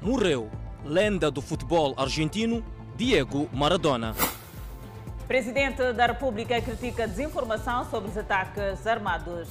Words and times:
morreu 0.00 0.48
lenda 0.84 1.30
do 1.30 1.42
futebol 1.42 1.92
argentino 1.96 2.64
Diego 2.96 3.48
Maradona. 3.52 4.14
Presidente 5.26 5.92
da 5.92 6.06
República 6.06 6.60
critica 6.62 7.06
desinformação 7.06 7.84
sobre 7.90 8.08
os 8.10 8.16
ataques 8.16 8.86
armados. 8.86 9.48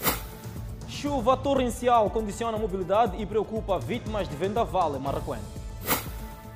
Chuva 0.88 1.36
torrencial 1.36 2.10
condiciona 2.10 2.58
a 2.58 2.60
mobilidade 2.60 3.22
e 3.22 3.26
preocupa 3.26 3.78
vítimas 3.78 4.28
de 4.28 4.36
vendaval 4.36 4.96
em 4.96 5.00
Marraquém. 5.00 5.42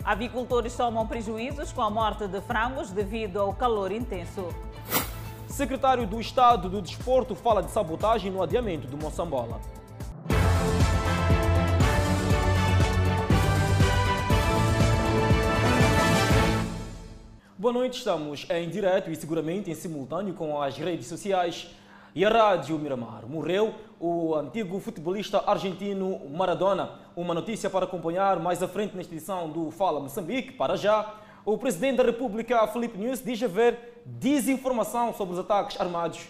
Avicultores 0.04 0.76
tomam 0.76 1.06
prejuízos 1.06 1.72
com 1.72 1.82
a 1.82 1.90
morte 1.90 2.28
de 2.28 2.42
frangos 2.42 2.90
devido 2.90 3.40
ao 3.40 3.54
calor 3.54 3.92
intenso. 3.92 4.48
Secretário 5.48 6.08
do 6.08 6.20
Estado 6.20 6.70
do 6.70 6.82
Desporto 6.82 7.36
fala 7.36 7.62
de 7.62 7.70
sabotagem 7.70 8.32
no 8.32 8.42
adiamento 8.42 8.88
do 8.88 8.98
Moçambola. 8.98 9.60
Boa 17.62 17.74
noite, 17.76 18.00
estamos 18.00 18.48
em 18.50 18.68
direto 18.68 19.12
e 19.12 19.16
seguramente 19.16 19.70
em 19.70 19.76
simultâneo 19.76 20.34
com 20.34 20.60
as 20.60 20.76
redes 20.80 21.06
sociais 21.06 21.68
e 22.16 22.26
a 22.26 22.30
Rádio 22.32 22.76
Miramar. 22.80 23.28
Morreu 23.28 23.76
o 24.00 24.34
antigo 24.34 24.80
futebolista 24.80 25.44
argentino 25.46 26.28
Maradona. 26.32 26.94
Uma 27.16 27.36
notícia 27.36 27.70
para 27.70 27.86
acompanhar 27.86 28.40
mais 28.40 28.64
à 28.64 28.68
frente 28.68 28.98
nesta 28.98 29.14
edição 29.14 29.48
do 29.48 29.70
Fala 29.70 30.00
Moçambique. 30.00 30.54
Para 30.54 30.76
já, 30.76 31.14
o 31.46 31.56
presidente 31.56 31.98
da 31.98 32.04
República, 32.04 32.66
Felipe 32.66 32.98
News, 32.98 33.24
diz 33.24 33.44
haver 33.44 34.02
desinformação 34.08 35.14
sobre 35.14 35.36
os 35.36 35.40
ataques 35.40 35.80
armados 35.80 36.30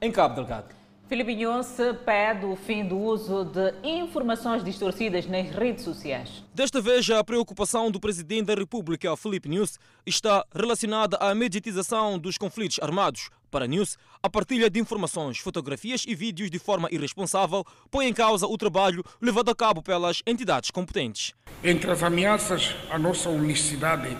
em 0.00 0.10
Cabo 0.10 0.34
Delgado. 0.34 0.81
Filipe 1.12 1.34
Nhonce 1.34 1.92
pede 2.06 2.46
o 2.46 2.56
fim 2.56 2.88
do 2.88 2.98
uso 2.98 3.44
de 3.44 3.74
informações 3.86 4.64
distorcidas 4.64 5.26
nas 5.26 5.46
redes 5.50 5.84
sociais. 5.84 6.42
Desta 6.54 6.80
vez, 6.80 7.10
a 7.10 7.22
preocupação 7.22 7.90
do 7.90 8.00
Presidente 8.00 8.46
da 8.46 8.54
República, 8.54 9.14
Filipe 9.14 9.46
News, 9.46 9.78
está 10.06 10.42
relacionada 10.54 11.18
à 11.18 11.34
mediatização 11.34 12.18
dos 12.18 12.38
conflitos 12.38 12.78
armados. 12.80 13.28
Para 13.50 13.66
News, 13.66 13.98
a 14.22 14.30
partilha 14.30 14.70
de 14.70 14.80
informações, 14.80 15.36
fotografias 15.36 16.02
e 16.08 16.14
vídeos 16.14 16.50
de 16.50 16.58
forma 16.58 16.88
irresponsável 16.90 17.62
põe 17.90 18.06
em 18.06 18.14
causa 18.14 18.46
o 18.46 18.56
trabalho 18.56 19.04
levado 19.20 19.50
a 19.50 19.54
cabo 19.54 19.82
pelas 19.82 20.22
entidades 20.26 20.70
competentes. 20.70 21.34
Entre 21.62 21.90
as 21.90 22.02
ameaças 22.02 22.74
à 22.88 22.98
nossa 22.98 23.28
unicidade 23.28 24.16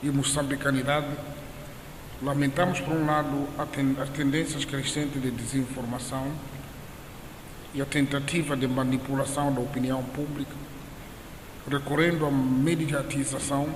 e 0.00 0.08
moçambicanidade, 0.08 1.08
Lamentamos, 2.20 2.80
por 2.80 2.94
um 2.94 3.06
lado, 3.06 3.48
as 4.02 4.08
tendências 4.08 4.64
crescentes 4.64 5.22
de 5.22 5.30
desinformação 5.30 6.26
e 7.72 7.80
a 7.80 7.84
tentativa 7.84 8.56
de 8.56 8.66
manipulação 8.66 9.52
da 9.52 9.60
opinião 9.60 10.02
pública, 10.02 10.54
recorrendo 11.70 12.26
à 12.26 12.30
mediatização, 12.30 13.68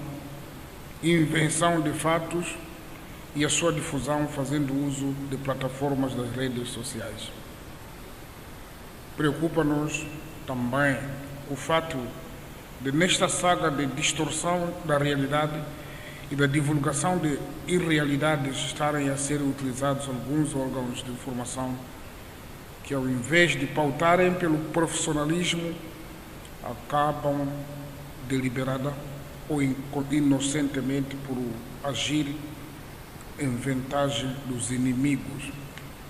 invenção 1.02 1.80
de 1.80 1.92
fatos 1.92 2.56
e 3.36 3.44
a 3.44 3.48
sua 3.48 3.72
difusão 3.72 4.26
fazendo 4.26 4.74
uso 4.86 5.14
de 5.30 5.36
plataformas 5.36 6.12
das 6.14 6.34
redes 6.34 6.68
sociais. 6.70 7.30
Preocupa-nos 9.16 10.04
também 10.46 10.98
o 11.48 11.54
fato 11.54 11.98
de, 12.80 12.90
nesta 12.90 13.28
saga 13.28 13.70
de 13.70 13.86
distorção 13.86 14.74
da 14.84 14.98
realidade, 14.98 15.62
e 16.32 16.34
da 16.34 16.46
divulgação 16.46 17.18
de 17.18 17.38
irrealidades 17.68 18.56
estarem 18.56 19.10
a 19.10 19.18
ser 19.18 19.42
utilizados 19.42 20.08
alguns 20.08 20.56
órgãos 20.56 21.04
de 21.04 21.10
informação 21.10 21.76
que, 22.84 22.94
ao 22.94 23.06
invés 23.06 23.50
de 23.50 23.66
pautarem 23.66 24.32
pelo 24.32 24.56
profissionalismo, 24.70 25.74
acabam 26.64 27.46
deliberada 28.26 28.94
ou 29.46 29.62
inocentemente 30.10 31.14
por 31.16 31.36
agir 31.86 32.34
em 33.38 33.54
vantagem 33.54 34.34
dos 34.46 34.70
inimigos 34.70 35.52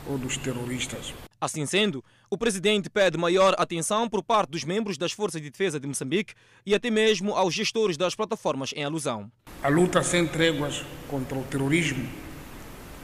ou 0.06 0.16
dos 0.16 0.36
terroristas. 0.36 1.12
Assim 1.41 1.66
sendo, 1.66 2.04
o 2.32 2.38
presidente 2.38 2.88
pede 2.88 3.19
maior 3.19 3.54
atenção 3.59 4.09
por 4.09 4.22
parte 4.22 4.53
dos 4.53 4.65
membros 4.65 4.97
das 4.97 5.12
Forças 5.12 5.43
de 5.43 5.50
Defesa 5.50 5.78
de 5.78 5.87
Moçambique 5.87 6.32
e 6.65 6.75
até 6.75 6.91
mesmo 6.91 7.34
aos 7.34 7.53
gestores 7.53 7.94
das 7.98 8.15
plataformas 8.15 8.72
em 8.75 8.82
alusão. 8.82 9.31
A 9.62 9.69
luta 9.69 10.03
sem 10.03 10.26
tréguas 10.26 10.82
contra 11.10 11.37
o 11.37 11.44
terrorismo 11.44 12.09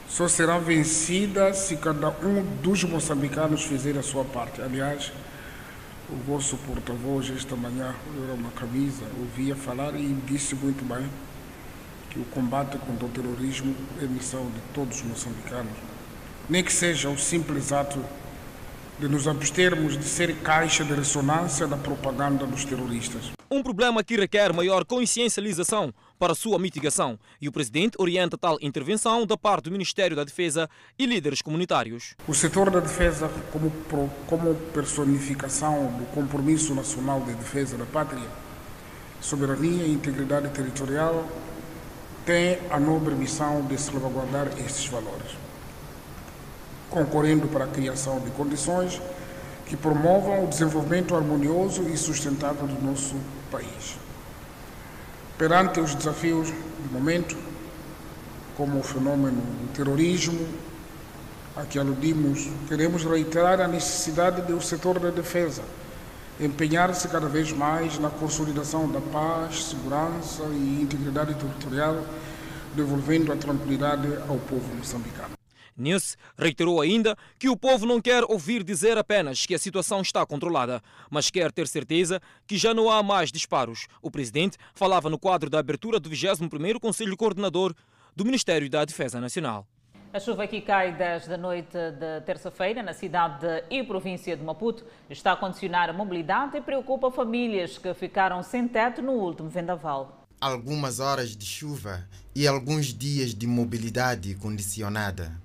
só 0.09 0.27
será 0.29 0.59
vencida 0.59 1.53
se 1.53 1.77
cada 1.77 2.09
um 2.09 2.43
dos 2.63 2.85
moçambicanos 2.85 3.65
fizer 3.65 3.99
a 3.99 4.03
sua 4.03 4.25
parte. 4.25 4.63
Aliás, 4.63 5.13
o 6.09 6.17
vosso 6.27 6.57
porta-voz 6.67 7.29
esta 7.29 7.55
manhã, 7.55 7.95
era 8.25 8.33
uma 8.33 8.51
camisa, 8.53 9.05
ouvia 9.21 9.55
falar 9.55 9.95
e 9.95 10.07
disse 10.27 10.55
muito 10.55 10.83
bem 10.89 11.07
que 12.09 12.19
o 12.19 12.25
combate 12.25 12.79
contra 12.79 13.05
o 13.05 13.11
terrorismo 13.11 13.77
é 14.01 14.07
missão 14.07 14.47
de 14.47 14.61
todos 14.73 14.97
os 14.97 15.03
moçambicanos. 15.03 15.77
Nem 16.49 16.65
que 16.65 16.73
seja 16.73 17.11
o 17.11 17.19
simples 17.19 17.73
ato 17.73 18.03
de 18.99 19.09
nos 19.09 19.29
abstermos 19.29 19.97
de 19.97 20.05
ser 20.05 20.35
caixa 20.39 20.85
de 20.85 20.93
ressonância 20.93 21.67
da 21.67 21.77
propaganda 21.77 22.45
dos 22.45 22.65
terroristas. 22.65 23.31
Um 23.51 23.63
problema 23.63 24.03
que 24.03 24.17
requer 24.17 24.53
maior 24.53 24.85
consciencialização 24.85 25.95
para 26.19 26.35
sua 26.35 26.59
mitigação 26.59 27.19
e 27.41 27.49
o 27.49 27.53
presidente 27.53 27.97
orienta 27.99 28.37
tal 28.37 28.59
intervenção 28.61 29.25
da 29.25 29.37
parte 29.37 29.65
do 29.65 29.71
Ministério 29.71 30.17
da 30.17 30.25
Defesa 30.25 30.69
e 30.99 31.07
líderes 31.07 31.41
comunitários. 31.41 32.15
O 32.27 32.35
setor 32.35 32.71
da 32.71 32.81
defesa, 32.81 33.31
como, 33.53 33.73
como 34.27 34.55
personificação 34.75 35.87
do 35.97 36.05
compromisso 36.07 36.75
nacional 36.75 37.21
de 37.21 37.35
defesa 37.35 37.77
da 37.77 37.87
pátria, 37.87 38.29
soberania 39.21 39.85
e 39.85 39.93
integridade 39.93 40.49
territorial, 40.51 41.25
tem 42.27 42.59
a 42.69 42.81
nobre 42.81 43.15
missão 43.15 43.65
de 43.65 43.79
salvaguardar 43.79 44.49
estes 44.59 44.87
valores 44.87 45.48
concorrendo 46.91 47.49
para 47.49 47.65
a 47.65 47.69
criação 47.69 48.21
de 48.21 48.31
condições 48.31 49.01
que 49.67 49.77
promovam 49.77 50.45
o 50.45 50.47
desenvolvimento 50.47 51.15
harmonioso 51.15 51.83
e 51.83 51.97
sustentável 51.97 52.67
do 52.67 52.83
nosso 52.83 53.17
país. 53.51 53.97
Perante 55.37 55.81
os 55.81 55.95
desafios 55.95 56.51
do 56.51 56.93
momento, 56.93 57.37
como 58.57 58.79
o 58.79 58.83
fenômeno 58.83 59.41
do 59.41 59.73
terrorismo, 59.73 60.49
a 61.55 61.63
que 61.63 61.79
aludimos, 61.79 62.49
queremos 62.67 63.05
reiterar 63.05 63.61
a 63.61 63.69
necessidade 63.69 64.43
do 64.43 64.61
setor 64.61 64.99
da 64.99 65.11
defesa 65.11 65.63
empenhar-se 66.41 67.09
cada 67.09 67.27
vez 67.27 67.53
mais 67.53 67.99
na 67.99 68.11
consolidação 68.11 68.89
da 68.89 69.01
paz, 69.01 69.65
segurança 69.65 70.45
e 70.53 70.83
integridade 70.83 71.35
territorial, 71.35 72.05
devolvendo 72.75 73.33
a 73.33 73.37
tranquilidade 73.37 74.07
ao 74.29 74.37
povo 74.37 74.75
moçambicano. 74.77 75.38
Nisso, 75.79 76.17
reiterou 76.37 76.81
ainda 76.81 77.17
que 77.39 77.49
o 77.49 77.57
povo 77.57 77.87
não 77.87 78.01
quer 78.01 78.25
ouvir 78.25 78.65
dizer 78.65 78.99
apenas 78.99 79.47
que 79.47 79.55
a 79.55 79.59
situação 79.59 80.01
está 80.01 80.27
controlada, 80.27 80.83
mas 81.09 81.31
quer 81.31 81.53
ter 81.53 81.69
certeza 81.69 82.21
que 82.47 82.59
já 82.59 82.75
não 82.75 82.91
há 82.91 83.03
mais 83.03 83.31
disparos. 83.31 83.87
O 84.03 84.11
presidente 84.11 84.59
falava 84.75 85.09
no 85.09 85.19
quadro 85.19 85.49
da 85.49 85.61
abertura 85.61 86.01
do 86.01 86.11
21º 86.11 86.81
Conselho 86.81 87.17
Coordenador 87.17 87.75
do 88.17 88.25
Ministério 88.25 88.69
da 88.69 88.85
Defesa 88.85 89.21
Nacional. 89.21 89.65
A 90.11 90.19
chuva 90.19 90.47
que 90.47 90.63
cai 90.63 90.97
desde 90.97 91.35
a 91.35 91.37
noite 91.37 91.77
de 91.93 92.23
terça-feira 92.25 92.83
na 92.83 92.95
cidade 92.95 93.47
e 93.71 93.85
província 93.85 94.35
de 94.35 94.43
Maputo 94.43 94.85
está 95.09 95.33
a 95.33 95.37
condicionar 95.37 95.91
a 95.91 95.93
mobilidade 95.93 96.57
e 96.57 96.63
preocupa 96.63 97.11
famílias 97.11 97.77
que 97.77 97.93
ficaram 97.93 98.43
sem 98.43 98.67
teto 98.67 99.03
no 99.03 99.13
último 99.13 99.51
vendaval. 99.51 100.27
Algumas 100.41 100.99
horas 100.99 101.37
de 101.37 101.45
chuva 101.45 102.09
e 102.35 102.47
alguns 102.49 102.87
dias 102.87 103.35
de 103.35 103.47
mobilidade 103.47 104.35
condicionada. 104.37 105.39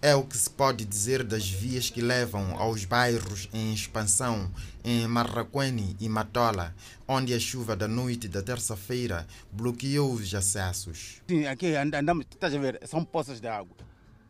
É 0.00 0.14
o 0.14 0.22
que 0.22 0.38
se 0.38 0.48
pode 0.48 0.84
dizer 0.84 1.24
das 1.24 1.50
vias 1.50 1.90
que 1.90 2.00
levam 2.00 2.56
aos 2.56 2.84
bairros 2.84 3.48
em 3.52 3.74
expansão 3.74 4.48
em 4.84 5.04
Marraquene 5.08 5.96
e 5.98 6.08
Matola, 6.08 6.72
onde 7.08 7.34
a 7.34 7.40
chuva 7.40 7.74
da 7.74 7.88
noite 7.88 8.28
da 8.28 8.40
terça-feira 8.40 9.26
bloqueou 9.50 10.12
os 10.12 10.32
acessos. 10.32 11.20
Sim, 11.26 11.46
aqui 11.46 11.74
andamos, 11.74 12.26
estás 12.30 12.54
a 12.54 12.58
ver, 12.58 12.80
são 12.86 13.04
poças 13.04 13.40
de 13.40 13.48
água. 13.48 13.76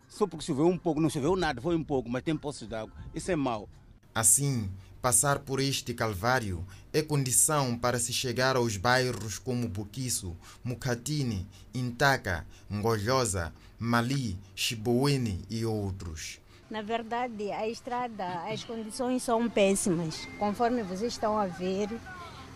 Só 0.08 0.26
porque 0.26 0.46
choveu 0.46 0.66
um 0.66 0.78
pouco, 0.78 1.02
não 1.02 1.10
choveu 1.10 1.36
nada, 1.36 1.60
foi 1.60 1.76
um 1.76 1.84
pouco, 1.84 2.08
mas 2.08 2.22
tem 2.22 2.34
poças 2.34 2.66
de 2.66 2.74
água. 2.74 2.94
Isso 3.14 3.30
é 3.30 3.36
mau. 3.36 3.68
Assim, 4.14 4.70
Passar 5.00 5.38
por 5.38 5.60
este 5.60 5.94
calvário 5.94 6.66
é 6.92 7.00
condição 7.00 7.78
para 7.78 8.00
se 8.00 8.12
chegar 8.12 8.56
aos 8.56 8.76
bairros 8.76 9.38
como 9.38 9.68
Buquiço, 9.68 10.36
Mucatine, 10.64 11.46
Intaca, 11.72 12.44
Ngolhosa, 12.68 13.52
Mali, 13.78 14.36
Chiboene 14.56 15.40
e 15.48 15.64
outros. 15.64 16.40
Na 16.68 16.82
verdade, 16.82 17.50
a 17.52 17.68
estrada, 17.68 18.24
as 18.52 18.64
condições 18.64 19.22
são 19.22 19.48
péssimas, 19.48 20.26
conforme 20.38 20.82
vocês 20.82 21.12
estão 21.12 21.38
a 21.38 21.46
ver. 21.46 21.88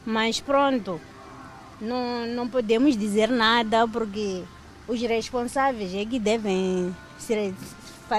Mas 0.04 0.40
pronto, 0.40 1.00
não, 1.80 2.26
não 2.26 2.48
podemos 2.48 2.96
dizer 2.96 3.28
nada 3.28 3.86
porque 3.86 4.42
os 4.88 5.00
responsáveis 5.00 5.94
é 5.94 6.04
que 6.04 6.18
devem 6.18 6.94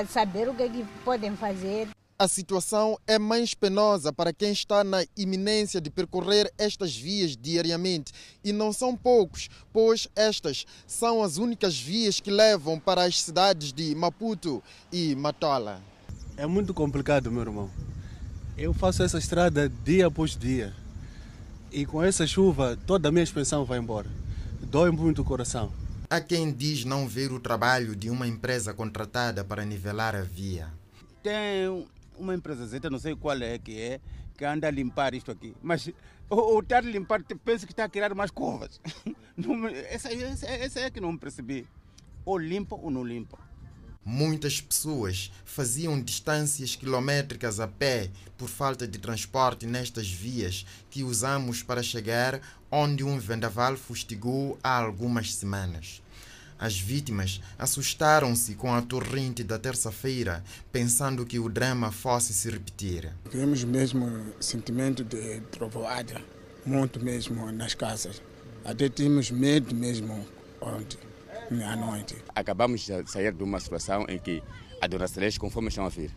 saber 0.08 0.50
o 0.50 0.56
que, 0.56 0.64
é 0.64 0.70
que 0.70 0.86
podem 1.04 1.36
fazer. 1.36 1.90
A 2.18 2.28
situação 2.28 2.98
é 3.08 3.18
mais 3.18 3.56
penosa 3.56 4.14
para 4.14 4.32
quem 4.32 4.52
está 4.52 4.84
na 4.84 5.04
iminência 5.18 5.82
de 5.82 5.90
percorrer 5.90 6.54
estas 6.60 6.96
vias 6.96 7.36
diariamente. 7.36 8.14
E 8.44 8.54
não 8.54 8.72
são 8.72 8.96
poucos, 8.96 9.50
pois 9.74 10.08
estas 10.16 10.66
são 10.86 11.24
as 11.24 11.38
únicas 11.38 11.78
vias 11.78 12.20
que 12.20 12.30
levam 12.30 12.80
para 12.80 13.04
as 13.04 13.20
cidades 13.20 13.74
de 13.74 13.96
Maputo 13.96 14.64
e 14.92 15.16
Matola. 15.16 15.82
É 16.38 16.46
muito 16.46 16.74
complicado, 16.74 17.32
meu 17.32 17.42
irmão. 17.42 17.70
Eu 18.56 18.74
faço 18.74 19.02
essa 19.02 19.18
estrada 19.18 19.68
dia 19.84 20.06
após 20.06 20.38
dia. 20.38 20.74
E 21.72 21.88
com 21.88 22.04
essa 22.04 22.28
chuva, 22.28 22.78
toda 22.86 23.10
a 23.10 23.12
minha 23.12 23.24
expansão 23.24 23.66
vai 23.66 23.80
embora. 23.80 24.10
Dói 24.62 24.92
muito 24.92 25.24
o 25.24 25.26
coração. 25.26 25.74
Há 26.08 26.22
quem 26.22 26.54
diz 26.54 26.86
não 26.86 27.08
ver 27.08 27.32
o 27.32 27.40
trabalho 27.40 27.96
de 27.96 28.12
uma 28.12 28.28
empresa 28.28 28.72
contratada 28.72 29.44
para 29.44 29.66
nivelar 29.66 30.16
a 30.16 30.22
via. 30.22 30.68
Tem 31.24 31.88
uma 32.18 32.34
empresa 32.34 32.66
Z, 32.66 32.90
não 32.90 33.00
sei 33.00 33.16
qual 33.16 33.42
é 33.42 33.58
que 33.58 33.80
é, 33.80 34.00
que 34.38 34.46
anda 34.46 34.68
a 34.68 34.72
limpar 34.72 35.14
isto 35.14 35.32
aqui. 35.32 35.56
Mas 35.62 35.90
o 36.30 36.60
estar 36.60 36.78
a 36.78 36.82
limpar, 36.82 37.24
pensa 37.44 37.66
que 37.66 37.74
está 37.74 37.86
a 37.86 37.90
criar 37.90 38.14
mais 38.14 38.32
curvas. 38.32 38.80
essa, 39.90 40.14
essa, 40.14 40.46
essa 40.46 40.80
é 40.80 40.90
que 40.90 41.00
não 41.00 41.18
percebi. 41.18 41.68
Ou 42.26 42.38
limpa 42.38 42.76
ou 42.76 42.90
não 42.90 43.04
limpa. 43.04 43.38
Muitas 44.06 44.60
pessoas 44.60 45.32
faziam 45.46 46.02
distâncias 46.02 46.76
quilométricas 46.76 47.62
a 47.62 47.68
pé 47.70 48.12
por 48.38 48.50
falta 48.50 48.86
de 48.86 49.00
transporte 49.00 49.66
nestas 49.66 50.10
vias 50.10 50.66
que 50.90 51.04
usamos 51.04 51.64
para 51.64 51.82
chegar 51.82 52.42
onde 52.70 53.06
um 53.06 53.18
vendaval 53.18 53.78
fustigou 53.78 54.60
há 54.62 54.78
algumas 54.78 55.34
semanas. 55.34 56.03
As 56.60 56.80
vítimas 56.80 57.42
assustaram-se 57.58 58.56
com 58.56 58.74
a 58.74 58.82
torrente 58.82 59.44
da 59.44 59.60
terça-feira, 59.60 60.44
pensando 60.72 61.26
que 61.26 61.40
o 61.40 61.50
drama 61.50 61.92
fosse 61.92 62.34
se 62.34 62.50
repetir. 62.50 63.12
Tivemos 63.30 63.64
mesmo 63.64 64.34
sentimento 64.40 65.04
de 65.04 65.42
trovoada, 65.52 66.22
muito 66.66 67.04
mesmo 67.04 67.52
nas 67.52 67.74
casas. 67.74 68.22
Até 68.64 68.88
tínhamos 68.88 69.30
medo 69.30 69.76
mesmo 69.76 70.26
ontem, 70.62 71.00
à 71.66 71.76
noite. 71.76 72.16
Acabamos 72.34 72.82
de 72.82 73.12
sair 73.12 73.34
de 73.34 73.44
uma 73.44 73.60
situação 73.60 74.06
em 74.08 74.18
que 74.18 74.42
a 74.82 74.88
dona 74.88 75.08
Celeste, 75.08 75.40
conforme 75.40 75.70
estão 75.70 75.86
a 75.86 75.90
vir, 75.90 76.12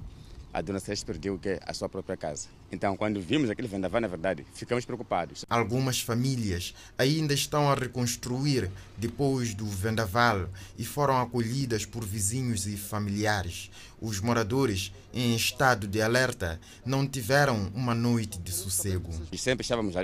a 0.53 0.61
dona 0.61 0.79
Celeste 0.79 1.05
perdeu 1.05 1.39
que 1.39 1.59
a 1.67 1.75
sua 1.75 1.89
própria 1.89 2.17
casa. 2.17 2.49
Então, 2.71 2.97
quando 2.97 3.21
vimos 3.21 3.49
aquele 3.49 3.69
vendaval, 3.69 4.01
na 4.01 4.09
verdade, 4.09 4.45
ficamos 4.53 4.85
preocupados. 4.85 5.45
Algumas 5.49 6.01
famílias 6.01 6.75
ainda 6.99 7.33
estão 7.33 7.71
a 7.71 7.75
reconstruir 7.75 8.71
depois 8.97 9.55
do 9.55 9.67
vendaval 9.67 10.49
e 10.77 10.85
foram 10.85 11.21
acolhidas 11.21 11.87
por 11.87 12.05
vizinhos 12.05 12.67
e 12.67 12.77
familiares. 12.77 13.71
Os 14.01 14.21
moradores, 14.21 14.93
em 15.15 15.35
estado 15.35 15.87
de 15.87 16.03
alerta, 16.03 16.61
não 16.85 17.07
tiveram 17.07 17.71
uma 17.75 17.95
noite 17.95 18.39
de 18.39 18.51
sossego. 18.51 19.11
E 19.31 19.39
sempre 19.39 19.63
estávamos 19.63 19.95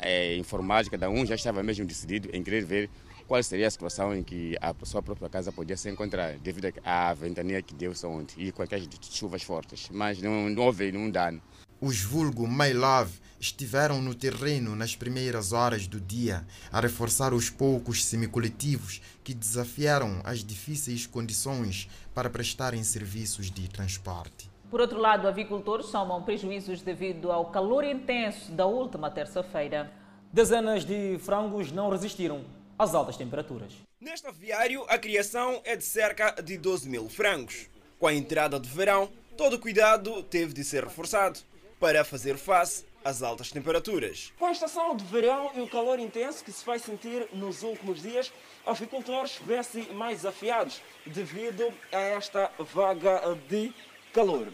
é, 0.00 0.36
informados, 0.36 0.88
cada 0.88 1.10
um 1.10 1.26
já 1.26 1.34
estava 1.34 1.62
mesmo 1.62 1.84
decidido 1.84 2.28
em 2.32 2.42
querer 2.42 2.64
ver 2.64 2.90
qual 3.26 3.42
seria 3.42 3.66
a 3.66 3.70
situação 3.70 4.14
em 4.14 4.22
que 4.22 4.56
a 4.60 4.74
sua 4.84 5.02
própria 5.02 5.28
casa 5.28 5.50
podia 5.50 5.76
se 5.76 5.90
encontrar, 5.90 6.36
devido 6.38 6.72
à 6.84 7.12
ventania 7.14 7.62
que 7.62 7.74
deu 7.74 7.92
ontem 8.04 8.34
e 8.38 8.52
com 8.52 8.62
aquelas 8.62 8.86
chuvas 9.10 9.42
fortes. 9.42 9.88
Mas 9.90 10.20
não, 10.20 10.50
não 10.50 10.62
houve 10.62 10.92
nenhum 10.92 11.10
dano. 11.10 11.40
Os 11.86 12.00
vulgo 12.00 12.48
My 12.48 12.72
Love 12.72 13.12
estiveram 13.38 14.00
no 14.00 14.14
terreno 14.14 14.74
nas 14.74 14.96
primeiras 14.96 15.52
horas 15.52 15.86
do 15.86 16.00
dia 16.00 16.42
a 16.72 16.80
reforçar 16.80 17.34
os 17.34 17.50
poucos 17.50 18.02
semicoletivos 18.06 19.02
que 19.22 19.34
desafiaram 19.34 20.22
as 20.24 20.42
difíceis 20.42 21.06
condições 21.06 21.86
para 22.14 22.30
prestarem 22.30 22.82
serviços 22.82 23.50
de 23.50 23.68
transporte. 23.68 24.50
Por 24.70 24.80
outro 24.80 24.98
lado, 24.98 25.28
avicultores 25.28 25.84
somam 25.84 26.22
prejuízos 26.22 26.80
devido 26.80 27.30
ao 27.30 27.50
calor 27.50 27.84
intenso 27.84 28.50
da 28.52 28.64
última 28.64 29.10
terça-feira. 29.10 29.92
Dezenas 30.32 30.86
de 30.86 31.18
frangos 31.18 31.70
não 31.70 31.90
resistiram 31.90 32.46
às 32.78 32.94
altas 32.94 33.18
temperaturas. 33.18 33.74
Neste 34.00 34.26
aviário, 34.26 34.86
a 34.88 34.96
criação 34.96 35.60
é 35.66 35.76
de 35.76 35.84
cerca 35.84 36.30
de 36.42 36.56
12 36.56 36.88
mil 36.88 37.10
frangos. 37.10 37.66
Com 37.98 38.06
a 38.06 38.14
entrada 38.14 38.58
de 38.58 38.70
verão, 38.70 39.10
todo 39.36 39.56
o 39.56 39.58
cuidado 39.58 40.22
teve 40.22 40.54
de 40.54 40.64
ser 40.64 40.82
reforçado 40.82 41.40
para 41.84 42.02
fazer 42.02 42.38
face 42.38 42.82
às 43.04 43.22
altas 43.22 43.50
temperaturas. 43.50 44.32
Com 44.38 44.46
a 44.46 44.52
estação 44.52 44.96
de 44.96 45.04
verão 45.04 45.50
e 45.54 45.60
o 45.60 45.68
calor 45.68 45.98
intenso 45.98 46.42
que 46.42 46.50
se 46.50 46.64
vai 46.64 46.78
sentir 46.78 47.28
nos 47.30 47.62
últimos 47.62 48.00
dias, 48.00 48.32
avicultores 48.64 49.38
vêem-se 49.44 49.82
mais 49.92 50.22
desafiados 50.22 50.80
devido 51.04 51.70
a 51.92 51.98
esta 52.00 52.50
vaga 52.58 53.20
de 53.50 53.70
calor. 54.14 54.48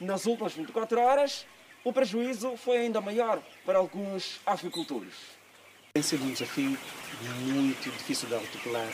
Nas 0.00 0.26
últimas 0.26 0.54
24 0.54 1.00
horas, 1.00 1.46
o 1.84 1.92
prejuízo 1.92 2.56
foi 2.56 2.78
ainda 2.78 3.00
maior 3.00 3.40
para 3.64 3.78
alguns 3.78 4.40
avicultores. 4.44 5.14
Tem 5.94 6.02
sido 6.02 6.24
um 6.24 6.32
desafio 6.32 6.76
muito 7.42 7.92
difícil 7.92 8.26
de 8.26 8.34
articular, 8.34 8.92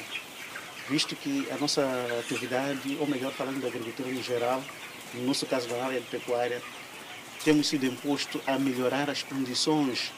visto 0.90 1.16
que 1.16 1.50
a 1.50 1.56
nossa 1.56 1.88
atividade, 2.20 2.98
ou 3.00 3.06
melhor 3.06 3.32
falando 3.32 3.62
da 3.62 3.68
agricultura 3.68 4.10
em 4.10 4.22
geral, 4.22 4.62
no 5.14 5.22
nosso 5.22 5.46
caso 5.46 5.66
da 5.68 5.86
área 5.86 6.02
de 6.02 6.06
pecuária, 6.08 6.60
temos 7.44 7.68
sido 7.68 7.86
imposto 7.86 8.40
a 8.46 8.58
melhorar 8.58 9.08
as 9.10 9.22
condições 9.22 10.12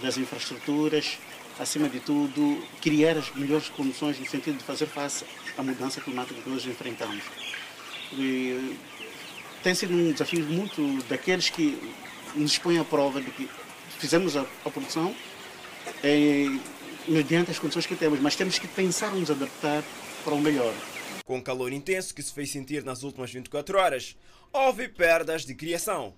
das 0.00 0.16
infraestruturas, 0.16 1.18
acima 1.58 1.88
de 1.88 2.00
tudo, 2.00 2.62
criar 2.80 3.16
as 3.16 3.34
melhores 3.34 3.68
condições 3.68 4.18
no 4.18 4.26
sentido 4.26 4.58
de 4.58 4.64
fazer 4.64 4.86
face 4.86 5.24
à 5.56 5.62
mudança 5.62 6.00
climática 6.00 6.40
que 6.40 6.48
hoje 6.48 6.70
enfrentamos. 6.70 7.24
E 8.12 8.76
tem 9.62 9.74
sido 9.74 9.94
um 9.94 10.12
desafio 10.12 10.44
muito 10.44 11.02
daqueles 11.08 11.50
que 11.50 11.78
nos 12.34 12.58
põem 12.58 12.78
à 12.78 12.84
prova 12.84 13.20
de 13.20 13.30
que 13.30 13.48
fizemos 13.98 14.36
a, 14.36 14.46
a 14.64 14.70
produção 14.70 15.14
é, 16.02 16.46
mediante 17.06 17.50
as 17.50 17.58
condições 17.58 17.86
que 17.86 17.96
temos, 17.96 18.20
mas 18.20 18.36
temos 18.36 18.58
que 18.58 18.66
pensar 18.68 19.12
nos 19.12 19.30
adaptar 19.30 19.82
para 20.24 20.34
o 20.34 20.40
melhor. 20.40 20.72
Com 21.24 21.38
o 21.38 21.42
calor 21.42 21.72
intenso 21.72 22.14
que 22.14 22.22
se 22.22 22.32
fez 22.32 22.50
sentir 22.50 22.84
nas 22.84 23.02
últimas 23.02 23.32
24 23.32 23.78
horas, 23.78 24.16
houve 24.52 24.88
perdas 24.88 25.44
de 25.44 25.54
criação. 25.54 26.14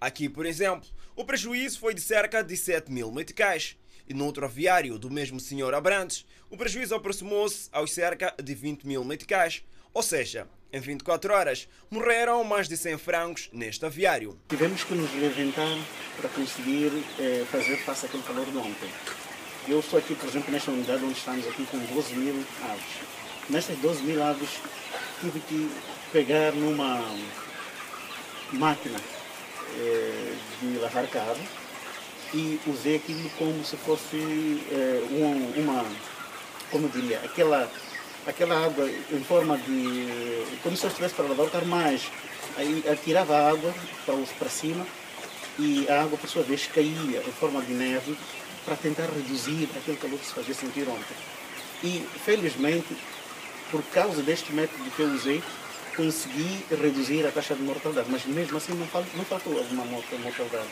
Aqui, 0.00 0.30
por 0.30 0.46
exemplo, 0.46 0.88
o 1.14 1.26
prejuízo 1.26 1.78
foi 1.78 1.92
de 1.92 2.00
cerca 2.00 2.42
de 2.42 2.56
7 2.56 2.90
mil 2.90 3.12
meticais. 3.12 3.76
E 4.08 4.14
no 4.14 4.24
outro 4.24 4.46
aviário 4.46 4.98
do 4.98 5.10
mesmo 5.10 5.38
senhor 5.38 5.74
Abrantes, 5.74 6.24
o 6.48 6.56
prejuízo 6.56 6.94
aproximou-se 6.94 7.68
aos 7.70 7.92
cerca 7.92 8.34
de 8.42 8.54
20 8.54 8.86
mil 8.86 9.04
meticais. 9.04 9.62
Ou 9.92 10.02
seja, 10.02 10.48
em 10.72 10.80
24 10.80 11.34
horas, 11.34 11.68
morreram 11.90 12.42
mais 12.42 12.66
de 12.66 12.78
100 12.78 12.96
frangos 12.96 13.50
neste 13.52 13.84
aviário. 13.84 14.40
Tivemos 14.48 14.82
que 14.84 14.94
nos 14.94 15.10
reinventar 15.10 15.78
para 16.16 16.30
conseguir 16.30 16.90
eh, 17.18 17.44
fazer 17.52 17.76
face 17.76 18.06
àquele 18.06 18.22
calor 18.22 18.46
de 18.46 18.56
ontem. 18.56 18.90
Eu 19.68 19.80
estou 19.80 19.98
aqui, 19.98 20.14
por 20.14 20.28
exemplo, 20.30 20.50
nesta 20.50 20.70
unidade 20.70 21.04
onde 21.04 21.18
estamos 21.18 21.46
aqui 21.46 21.66
com 21.66 21.78
12 21.78 22.14
mil 22.14 22.42
aves. 22.62 23.50
Nestas 23.50 23.76
12 23.78 24.02
mil 24.04 24.22
aves, 24.22 24.48
tive 25.20 25.40
que 25.40 25.70
pegar 26.10 26.52
numa 26.52 27.04
máquina 28.52 28.98
eh, 29.76 30.34
de 30.60 30.78
lavar 30.78 31.06
carro 31.08 31.40
e 32.32 32.60
usei 32.66 32.96
aquilo 32.96 33.28
como 33.30 33.64
se 33.64 33.76
fosse 33.76 34.16
eh, 34.70 35.02
um, 35.10 35.60
uma, 35.60 35.84
como 36.70 36.86
eu 36.86 36.90
diria, 36.90 37.20
aquela, 37.24 37.70
aquela 38.26 38.64
água 38.64 38.88
em 38.88 39.24
forma 39.24 39.58
de, 39.58 40.44
como 40.62 40.76
se 40.76 40.84
eu 40.84 40.88
estivesse 40.88 41.14
para 41.14 41.26
lavar 41.26 41.46
o 41.46 41.50
carro, 41.50 41.66
mas 41.66 42.10
aí 42.56 42.84
atirava 42.90 43.36
a 43.36 43.50
água 43.50 43.74
para, 44.06 44.16
para 44.38 44.48
cima 44.48 44.86
e 45.58 45.86
a 45.90 46.02
água, 46.02 46.16
por 46.16 46.28
sua 46.28 46.42
vez, 46.42 46.66
caía 46.66 47.22
em 47.26 47.32
forma 47.32 47.60
de 47.62 47.72
neve 47.72 48.16
para 48.64 48.76
tentar 48.76 49.06
reduzir 49.06 49.68
aquele 49.76 49.96
calor 49.96 50.18
que 50.18 50.26
se 50.26 50.32
fazia 50.32 50.54
sentir 50.54 50.88
ontem. 50.88 51.16
E, 51.82 52.06
felizmente, 52.24 52.96
por 53.70 53.82
causa 53.84 54.22
deste 54.22 54.52
método 54.52 54.90
que 54.90 55.00
eu 55.00 55.08
usei, 55.08 55.42
consegui 55.96 56.64
reduzir 56.70 57.26
a 57.26 57.32
taxa 57.32 57.54
de 57.54 57.62
mortalidade, 57.62 58.10
mas 58.10 58.24
mesmo 58.24 58.56
assim 58.56 58.74
não, 58.74 58.86
faltou, 58.86 59.16
não 59.16 59.24
faltou 59.24 59.58
alguma 59.58 59.84
mortalidade. 59.84 60.68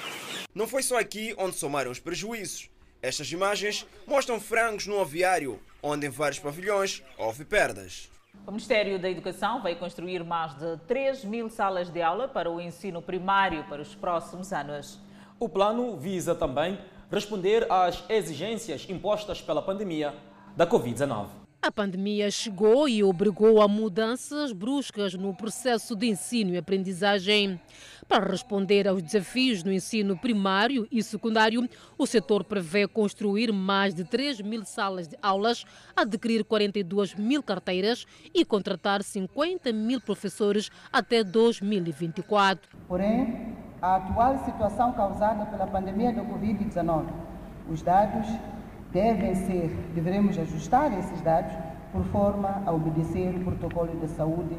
Não 0.55 0.67
foi 0.67 0.83
só 0.83 0.99
aqui 0.99 1.35
onde 1.39 1.57
somaram 1.57 1.91
os 1.91 2.01
prejuízos. 2.01 2.71
Estas 3.01 3.31
imagens 3.31 3.87
mostram 4.07 4.41
frangos 4.41 4.87
no 4.87 5.01
aviário, 5.01 5.61
onde 5.83 6.07
em 6.07 6.11
vários 6.11 6.39
pavilhões 6.39 7.03
houve 7.17 7.45
perdas. 7.45 8.11
O 8.47 8.51
Ministério 8.51 8.99
da 8.99 9.09
Educação 9.09 9.63
vai 9.63 9.75
construir 9.75 10.25
mais 10.25 10.55
de 10.55 10.77
3 10.87 11.25
mil 11.25 11.49
salas 11.49 11.91
de 11.91 12.03
aula 12.03 12.27
para 12.27 12.51
o 12.51 12.61
ensino 12.61 13.01
primário 13.03 13.65
para 13.69 13.83
os 13.83 13.95
próximos 13.95 14.53
anos. 14.53 14.99
O 15.39 15.49
plano 15.49 15.97
visa 15.97 16.35
também 16.35 16.79
responder 17.11 17.71
às 17.71 18.05
exigências 18.09 18.87
impostas 18.89 19.41
pela 19.41 19.63
pandemia 19.63 20.15
da 20.57 20.67
Covid-19. 20.67 21.29
A 21.61 21.73
pandemia 21.73 22.31
chegou 22.31 22.88
e 22.88 23.03
obrigou 23.03 23.61
a 23.61 23.67
mudanças 23.67 24.53
bruscas 24.53 25.15
no 25.15 25.35
processo 25.35 25.97
de 25.97 26.07
ensino 26.07 26.55
e 26.55 26.57
aprendizagem. 26.57 27.61
Para 28.07 28.31
responder 28.31 28.87
aos 28.87 29.03
desafios 29.03 29.65
no 29.65 29.73
ensino 29.73 30.17
primário 30.17 30.87
e 30.91 31.03
secundário, 31.03 31.69
o 31.99 32.07
setor 32.07 32.45
prevê 32.45 32.87
construir 32.87 33.53
mais 33.53 33.93
de 33.93 34.05
3 34.05 34.41
mil 34.41 34.65
salas 34.65 35.09
de 35.09 35.19
aulas, 35.21 35.65
adquirir 35.97 36.45
42 36.45 37.17
mil 37.17 37.43
carteiras 37.43 38.07
e 38.33 38.45
contratar 38.45 39.03
50 39.03 39.73
mil 39.73 40.00
professores 40.00 40.71
até 40.93 41.25
2024. 41.25 42.71
Porém, 42.87 43.57
a 43.83 43.97
atual 43.97 44.45
situação 44.45 44.93
causada 44.93 45.45
pela 45.47 45.67
pandemia 45.67 46.12
do 46.12 46.21
Covid-19, 46.21 47.12
os 47.69 47.83
dados 47.83 48.29
devem 48.92 49.35
ser, 49.35 49.71
devemos 49.95 50.38
ajustar 50.38 50.97
esses 50.99 51.21
dados 51.21 51.52
por 51.92 52.04
forma 52.07 52.62
a 52.66 52.73
obedecer 52.73 53.35
o 53.35 53.40
protocolo 53.40 53.95
de 54.00 54.09
saúde 54.09 54.57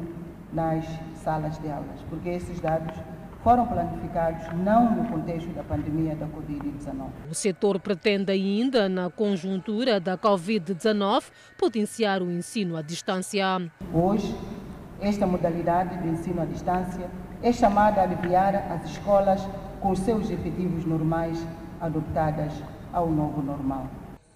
nas 0.52 0.84
salas 1.16 1.58
de 1.58 1.70
aulas, 1.70 2.00
porque 2.08 2.28
esses 2.28 2.60
dados 2.60 2.94
foram 3.42 3.66
planificados 3.66 4.42
não 4.62 4.94
no 4.94 5.08
contexto 5.08 5.48
da 5.54 5.62
pandemia 5.62 6.14
da 6.14 6.26
Covid-19. 6.26 7.08
O 7.30 7.34
setor 7.34 7.80
pretende 7.80 8.30
ainda, 8.30 8.88
na 8.88 9.08
conjuntura 9.08 9.98
da 9.98 10.18
Covid-19, 10.18 11.24
potenciar 11.56 12.22
o 12.22 12.30
ensino 12.30 12.76
à 12.76 12.82
distância. 12.82 13.46
Hoje, 13.94 14.36
esta 15.00 15.26
modalidade 15.26 15.96
de 16.02 16.08
ensino 16.08 16.42
à 16.42 16.44
distância 16.44 17.08
é 17.42 17.52
chamada 17.52 18.00
a 18.00 18.04
aliviar 18.04 18.54
as 18.70 18.84
escolas 18.90 19.40
com 19.80 19.94
seus 19.94 20.30
efetivos 20.30 20.84
normais 20.84 21.42
adaptadas 21.80 22.52
ao 22.92 23.08
novo 23.08 23.40
normal. 23.40 23.86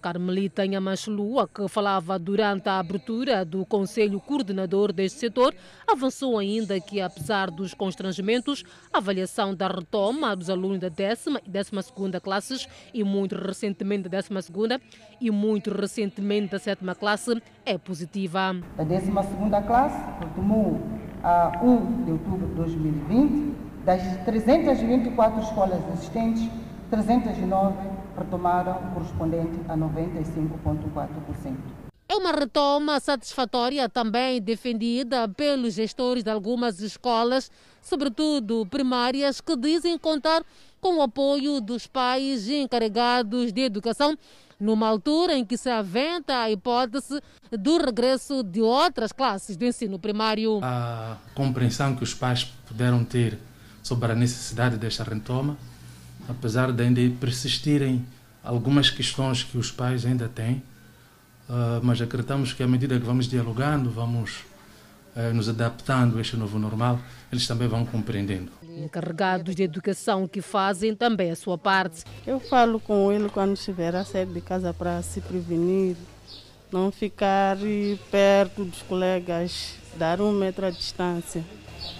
Carmelita 0.05 0.61
Lua, 1.07 1.47
que 1.47 1.67
falava 1.67 2.19
durante 2.19 2.69
a 2.69 2.77
abertura 2.77 3.43
do 3.43 3.65
Conselho 3.65 4.19
Coordenador 4.19 4.93
deste 4.93 5.17
setor, 5.17 5.51
avançou 5.87 6.37
ainda 6.37 6.79
que, 6.79 7.01
apesar 7.01 7.49
dos 7.49 7.73
constrangimentos, 7.73 8.63
a 8.93 8.99
avaliação 8.99 9.55
da 9.55 9.67
retoma 9.67 10.35
dos 10.35 10.47
alunos 10.47 10.77
da 10.77 10.89
décima 10.89 11.41
e 11.43 11.49
décima 11.49 11.81
segunda 11.81 12.21
classes 12.21 12.67
e 12.93 13.03
muito 13.03 13.33
recentemente 13.33 14.03
da 14.03 14.09
décima 14.09 14.43
segunda 14.43 14.79
e 15.19 15.31
muito 15.31 15.71
recentemente 15.71 16.51
da 16.51 16.59
sétima 16.59 16.93
classe 16.93 17.41
é 17.65 17.75
positiva. 17.75 18.55
A 18.77 18.83
décima 18.83 19.23
segunda 19.23 19.59
classe 19.63 19.99
retomou 20.19 20.79
a 21.23 21.59
1 21.63 22.03
de 22.03 22.11
outubro 22.11 22.47
de 22.49 22.53
2020 22.53 23.55
das 23.83 24.03
324 24.23 25.41
escolas 25.41 25.81
existentes, 25.95 26.47
309 26.91 27.94
retomaram 28.17 28.73
o 28.73 28.93
correspondente 28.93 29.59
a 29.67 29.75
95,4%. 29.75 31.85
É 32.07 32.15
uma 32.15 32.31
retoma 32.31 32.99
satisfatória 32.99 33.89
também 33.89 34.39
defendida 34.39 35.27
pelos 35.27 35.73
gestores 35.73 36.23
de 36.23 36.29
algumas 36.29 36.79
escolas, 36.79 37.49
sobretudo 37.81 38.65
primárias, 38.67 39.41
que 39.41 39.57
dizem 39.57 39.97
contar 39.97 40.43
com 40.79 40.99
o 40.99 41.01
apoio 41.01 41.59
dos 41.59 41.87
pais 41.87 42.47
encarregados 42.47 43.51
de 43.51 43.61
educação, 43.61 44.15
numa 44.59 44.87
altura 44.87 45.35
em 45.35 45.43
que 45.43 45.57
se 45.57 45.69
aventa 45.69 46.41
a 46.41 46.51
hipótese 46.51 47.19
do 47.51 47.77
regresso 47.77 48.43
de 48.43 48.61
outras 48.61 49.11
classes 49.11 49.57
do 49.57 49.65
ensino 49.65 49.97
primário. 49.97 50.59
A 50.63 51.17
compreensão 51.33 51.95
que 51.95 52.03
os 52.03 52.13
pais 52.13 52.43
puderam 52.67 53.03
ter 53.03 53.39
sobre 53.81 54.11
a 54.11 54.15
necessidade 54.15 54.77
desta 54.77 55.03
retoma 55.03 55.57
apesar 56.27 56.71
de 56.71 56.83
ainda 56.83 57.01
persistirem 57.19 58.05
algumas 58.43 58.89
questões 58.89 59.43
que 59.43 59.57
os 59.57 59.71
pais 59.71 60.05
ainda 60.05 60.29
têm, 60.29 60.61
uh, 61.49 61.81
mas 61.81 62.01
acreditamos 62.01 62.53
que 62.53 62.61
à 62.61 62.67
medida 62.67 62.99
que 62.99 63.05
vamos 63.05 63.27
dialogando, 63.27 63.89
vamos 63.89 64.43
uh, 65.15 65.33
nos 65.33 65.49
adaptando 65.49 66.17
a 66.17 66.21
este 66.21 66.37
novo 66.37 66.59
normal, 66.59 66.99
eles 67.31 67.47
também 67.47 67.67
vão 67.67 67.85
compreendendo. 67.85 68.51
Encarregados 68.63 69.55
de 69.55 69.63
educação 69.63 70.27
que 70.27 70.41
fazem 70.41 70.93
também 70.93 71.31
a 71.31 71.35
sua 71.35 71.57
parte. 71.57 72.03
Eu 72.27 72.39
falo 72.39 72.79
com 72.79 73.11
ele 73.11 73.29
quando 73.29 73.53
estiver 73.53 73.95
a 73.95 74.03
sair 74.03 74.25
de 74.25 74.41
casa 74.41 74.73
para 74.73 75.01
se 75.01 75.21
prevenir, 75.21 75.95
não 76.71 76.91
ficar 76.91 77.57
perto 78.11 78.65
dos 78.65 78.81
colegas, 78.81 79.75
dar 79.97 80.19
um 80.19 80.31
metro 80.31 80.65
à 80.65 80.69
distância. 80.69 81.43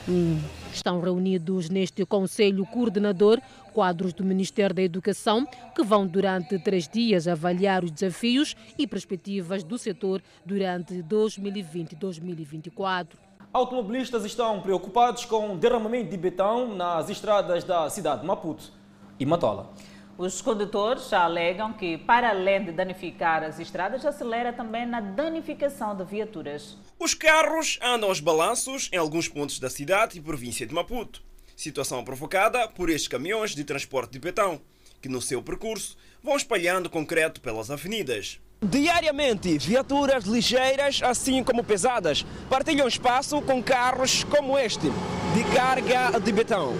Hum. 0.07 0.39
Estão 0.73 0.99
reunidos 0.99 1.69
neste 1.69 2.05
Conselho 2.05 2.65
Coordenador 2.65 3.39
quadros 3.75 4.13
do 4.13 4.23
Ministério 4.23 4.73
da 4.73 4.81
Educação, 4.81 5.45
que 5.75 5.83
vão 5.83 6.07
durante 6.07 6.57
três 6.57 6.87
dias 6.87 7.27
avaliar 7.27 7.83
os 7.83 7.91
desafios 7.91 8.55
e 8.79 8.87
perspectivas 8.87 9.65
do 9.65 9.77
setor 9.77 10.23
durante 10.45 11.01
2020 11.01 11.91
e 11.91 11.95
2024. 11.97 13.19
Automobilistas 13.51 14.23
estão 14.23 14.61
preocupados 14.61 15.25
com 15.25 15.53
o 15.53 15.57
derramamento 15.57 16.09
de 16.09 16.15
betão 16.15 16.73
nas 16.73 17.09
estradas 17.09 17.65
da 17.65 17.89
cidade 17.89 18.21
de 18.21 18.27
Maputo 18.27 18.71
e 19.19 19.25
Matola. 19.25 19.73
Os 20.17 20.41
condutores 20.41 21.09
já 21.09 21.25
alegam 21.25 21.73
que, 21.73 21.97
para 21.97 22.29
além 22.29 22.63
de 22.63 22.71
danificar 22.71 23.43
as 23.43 23.59
estradas, 23.59 24.05
acelera 24.05 24.53
também 24.53 24.85
na 24.85 25.01
danificação 25.01 25.93
de 25.93 26.05
viaturas. 26.05 26.77
Os 26.97 27.13
carros 27.13 27.77
andam 27.83 28.07
aos 28.07 28.21
balanços 28.21 28.89
em 28.93 28.97
alguns 28.97 29.27
pontos 29.27 29.59
da 29.59 29.69
cidade 29.69 30.17
e 30.17 30.21
província 30.21 30.65
de 30.65 30.73
Maputo. 30.73 31.21
Situação 31.55 32.03
provocada 32.03 32.67
por 32.67 32.89
estes 32.89 33.07
caminhões 33.07 33.55
de 33.55 33.63
transporte 33.63 34.11
de 34.11 34.19
betão, 34.19 34.61
que 35.01 35.07
no 35.07 35.21
seu 35.21 35.41
percurso 35.41 35.95
vão 36.21 36.35
espalhando 36.35 36.89
concreto 36.89 37.39
pelas 37.39 37.71
avenidas. 37.71 38.39
Diariamente, 38.61 39.57
viaturas 39.57 40.25
ligeiras, 40.25 41.01
assim 41.03 41.43
como 41.43 41.63
pesadas, 41.63 42.25
partilham 42.49 42.87
espaço 42.87 43.41
com 43.41 43.61
carros 43.61 44.23
como 44.23 44.57
este, 44.57 44.87
de 45.33 45.55
carga 45.55 46.19
de 46.19 46.31
betão. 46.31 46.73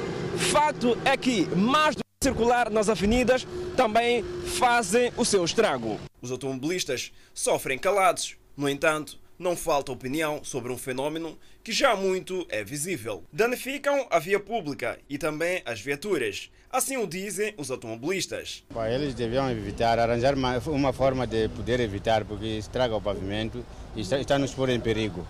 Fato 0.51 0.97
é 1.05 1.15
que, 1.15 1.45
mais 1.55 1.95
do 1.95 2.01
que 2.03 2.27
circular 2.27 2.69
nas 2.69 2.89
avenidas, 2.89 3.45
também 3.77 4.23
fazem 4.23 5.11
o 5.15 5.23
seu 5.23 5.45
estrago. 5.45 5.99
Os 6.21 6.31
automobilistas 6.31 7.11
sofrem 7.33 7.77
calados. 7.77 8.35
No 8.57 8.67
entanto, 8.67 9.19
não 9.37 9.55
falta 9.55 9.91
opinião 9.91 10.41
sobre 10.43 10.71
um 10.71 10.77
fenômeno 10.77 11.37
que 11.63 11.71
já 11.71 11.95
muito 11.95 12.45
é 12.49 12.63
visível. 12.63 13.23
Danificam 13.31 14.07
a 14.09 14.19
via 14.19 14.39
pública 14.39 14.97
e 15.09 15.17
também 15.17 15.61
as 15.65 15.81
viaturas. 15.81 16.49
Assim 16.71 16.97
o 16.97 17.07
dizem 17.07 17.53
os 17.57 17.71
automobilistas. 17.71 18.63
Eles 18.93 19.13
deviam 19.13 19.49
evitar, 19.49 19.97
arranjar 19.97 20.35
uma, 20.67 20.93
forma 20.93 21.25
de 21.25 21.47
poder 21.49 21.79
evitar, 21.79 22.25
porque 22.25 22.45
estraga 22.45 22.95
o 22.95 23.01
pavimento 23.01 23.65
e 23.95 24.01
está, 24.01 24.19
está 24.19 24.37
nos 24.37 24.53
pôr 24.53 24.69
em 24.69 24.79
perigo. 24.79 25.25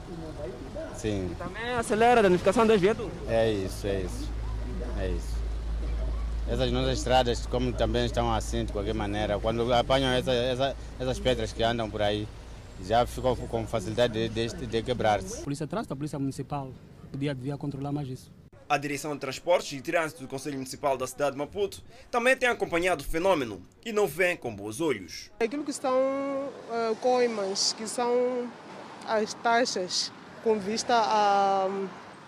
Sim. 0.97 1.29
E 1.31 1.35
também 1.35 1.69
acelera 1.71 2.19
a 2.19 2.24
danificação 2.24 2.65
das 2.65 2.81
viaturas. 2.81 3.12
É 3.29 3.51
isso, 3.51 3.85
é 3.85 4.01
isso. 4.01 4.31
É 5.00 5.07
isso. 5.09 5.35
Essas 6.47 6.71
nossas 6.71 6.97
estradas, 6.97 7.45
como 7.47 7.74
também 7.74 8.05
estão 8.05 8.33
assim 8.33 8.65
de 8.65 8.71
qualquer 8.71 8.93
maneira, 8.93 9.39
quando 9.39 9.71
apanham 9.74 10.12
essa, 10.12 10.31
essa, 10.31 10.75
essas 11.00 11.19
pedras 11.19 11.51
que 11.51 11.63
andam 11.63 11.89
por 11.89 12.01
aí, 12.01 12.27
já 12.84 13.05
ficou 13.05 13.36
com 13.36 13.65
facilidade 13.65 14.29
de, 14.29 14.48
de, 14.48 14.65
de 14.67 14.84
quebrar-se. 14.84 15.41
Polícia 15.44 15.67
Trânsito, 15.67 15.94
a 15.94 15.98
Polícia 15.98 16.20
Municipal 16.20 16.72
podia, 17.12 17.34
devia 17.34 17.58
controlar 17.58 17.91
mais 17.91 18.08
isso. 18.08 18.32
A 18.67 18.77
Direção 18.77 19.13
de 19.13 19.20
Transportes 19.20 19.74
e 19.74 19.82
Trânsito 19.82 20.22
do 20.22 20.27
Conselho 20.27 20.55
Municipal 20.55 20.98
da 20.98 21.05
cidade 21.05 21.34
de 21.34 21.38
Maputo 21.38 21.84
também 22.10 22.36
tem 22.36 22.50
acompanhado 22.50 23.03
o 23.03 23.05
fenômeno 23.05 23.62
e 23.86 23.94
não 23.94 24.08
vê 24.08 24.36
com 24.36 24.55
bons 24.55 24.82
olhos. 24.82 25.29
Aquilo 25.39 25.63
que 25.63 25.72
são 25.72 25.94
uh, 25.94 26.96
coimas, 27.00 27.74
que 27.74 27.88
são 27.88 28.50
as 29.08 29.36
taxas 29.36 30.12
com 30.44 30.58
vista 30.58 30.96
a, 30.96 31.67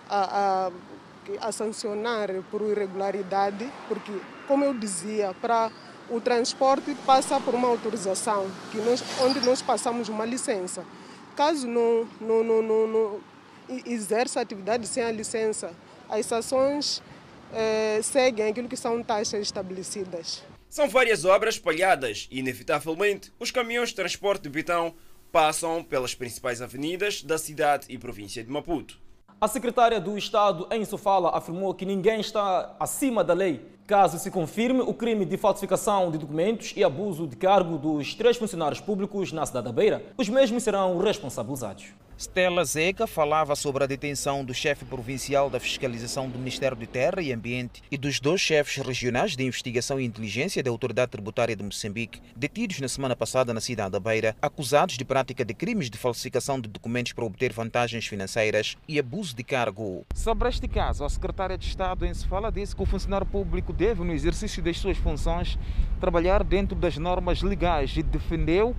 a, 0.09 0.67
a, 0.67 1.47
a 1.47 1.51
sancionar 1.51 2.29
por 2.51 2.61
irregularidade, 2.61 3.67
porque, 3.87 4.11
como 4.47 4.63
eu 4.63 4.75
dizia, 4.75 5.33
para 5.41 5.71
o 6.09 6.21
transporte 6.21 6.95
passa 7.05 7.39
por 7.39 7.53
uma 7.53 7.67
autorização, 7.67 8.49
que 8.71 8.77
nós, 8.77 9.03
onde 9.21 9.39
nós 9.41 9.61
passamos 9.61 10.09
uma 10.09 10.25
licença. 10.25 10.85
Caso 11.35 11.67
não, 11.67 12.07
não, 12.19 12.43
não, 12.43 12.61
não, 12.61 12.87
não 12.87 13.21
exerça 13.85 14.41
atividade 14.41 14.87
sem 14.87 15.03
a 15.03 15.11
licença, 15.11 15.71
as 16.09 16.25
sanções 16.25 17.01
eh, 17.53 17.99
seguem 18.01 18.47
aquilo 18.47 18.67
que 18.67 18.77
são 18.77 19.03
taxas 19.03 19.41
estabelecidas. 19.41 20.43
São 20.69 20.89
várias 20.89 21.25
obras 21.25 21.55
espalhadas 21.55 22.27
e, 22.31 22.39
inevitavelmente, 22.39 23.31
os 23.39 23.51
caminhões 23.51 23.89
de 23.89 23.95
transporte 23.95 24.43
de 24.43 24.49
Bitão 24.49 24.95
passam 25.31 25.83
pelas 25.83 26.15
principais 26.15 26.61
avenidas 26.61 27.21
da 27.21 27.37
cidade 27.37 27.85
e 27.89 27.97
província 27.97 28.43
de 28.43 28.49
Maputo. 28.49 28.99
A 29.39 29.47
secretária 29.47 29.99
do 29.99 30.17
Estado 30.17 30.67
em 30.71 30.83
Sofala 30.83 31.37
afirmou 31.37 31.73
que 31.73 31.85
ninguém 31.85 32.19
está 32.19 32.75
acima 32.79 33.23
da 33.23 33.33
lei 33.33 33.63
caso 33.87 34.19
se 34.19 34.29
confirme 34.29 34.81
o 34.81 34.93
crime 34.93 35.25
de 35.25 35.37
falsificação 35.37 36.11
de 36.11 36.17
documentos 36.17 36.73
e 36.75 36.83
abuso 36.83 37.25
de 37.25 37.37
cargo 37.37 37.77
dos 37.77 38.13
três 38.13 38.35
funcionários 38.35 38.81
públicos 38.81 39.31
na 39.31 39.45
cidade 39.45 39.65
da 39.65 39.71
Beira. 39.71 40.03
Os 40.17 40.27
mesmos 40.27 40.63
serão 40.63 40.97
responsabilizados. 40.97 41.85
Stella 42.17 42.65
Zeca 42.65 43.05
falava 43.05 43.55
sobre 43.55 43.83
a 43.83 43.87
detenção 43.87 44.43
do 44.43 44.51
chefe 44.51 44.83
provincial 44.83 45.51
da 45.51 45.59
fiscalização 45.59 46.27
do 46.27 46.39
Ministério 46.39 46.75
de 46.75 46.87
Terra 46.87 47.21
e 47.21 47.31
Ambiente 47.31 47.83
e 47.91 47.97
dos 47.97 48.19
dois 48.19 48.41
chefes 48.41 48.83
regionais 48.83 49.35
de 49.35 49.43
investigação 49.43 49.99
e 49.99 50.05
inteligência 50.05 50.63
da 50.63 50.71
Autoridade 50.71 51.11
Tributária 51.11 51.55
de 51.55 51.63
Moçambique, 51.63 52.19
detidos 52.35 52.79
na 52.79 52.87
semana 52.87 53.15
passada 53.15 53.53
na 53.53 53.61
cidade 53.61 53.91
da 53.91 53.99
Beira, 53.99 54.35
acusados 54.41 54.97
de 54.97 55.05
prática 55.05 55.45
de 55.45 55.53
crimes 55.53 55.91
de 55.91 55.97
falsificação 55.99 56.59
de 56.59 56.67
documentos 56.67 57.13
para 57.13 57.23
obter 57.23 57.53
vantagens 57.53 58.07
financeiras 58.07 58.75
e 58.87 58.97
abuso 58.97 59.35
de 59.35 59.43
cargo. 59.43 60.03
Sobre 60.15 60.49
este 60.49 60.67
caso, 60.67 61.05
a 61.05 61.09
secretária 61.09 61.55
de 61.55 61.67
Estado 61.67 62.03
em 62.03 62.13
disse 62.51 62.75
que 62.75 62.81
o 62.81 62.85
funcionário 62.87 63.27
público 63.27 63.71
deve, 63.71 64.03
no 64.03 64.11
exercício 64.11 64.63
das 64.63 64.79
suas 64.79 64.97
funções, 64.97 65.55
trabalhar 65.99 66.43
dentro 66.43 66.75
das 66.75 66.97
normas 66.97 67.43
legais 67.43 67.95
e 67.95 68.01
defendeu 68.01 68.75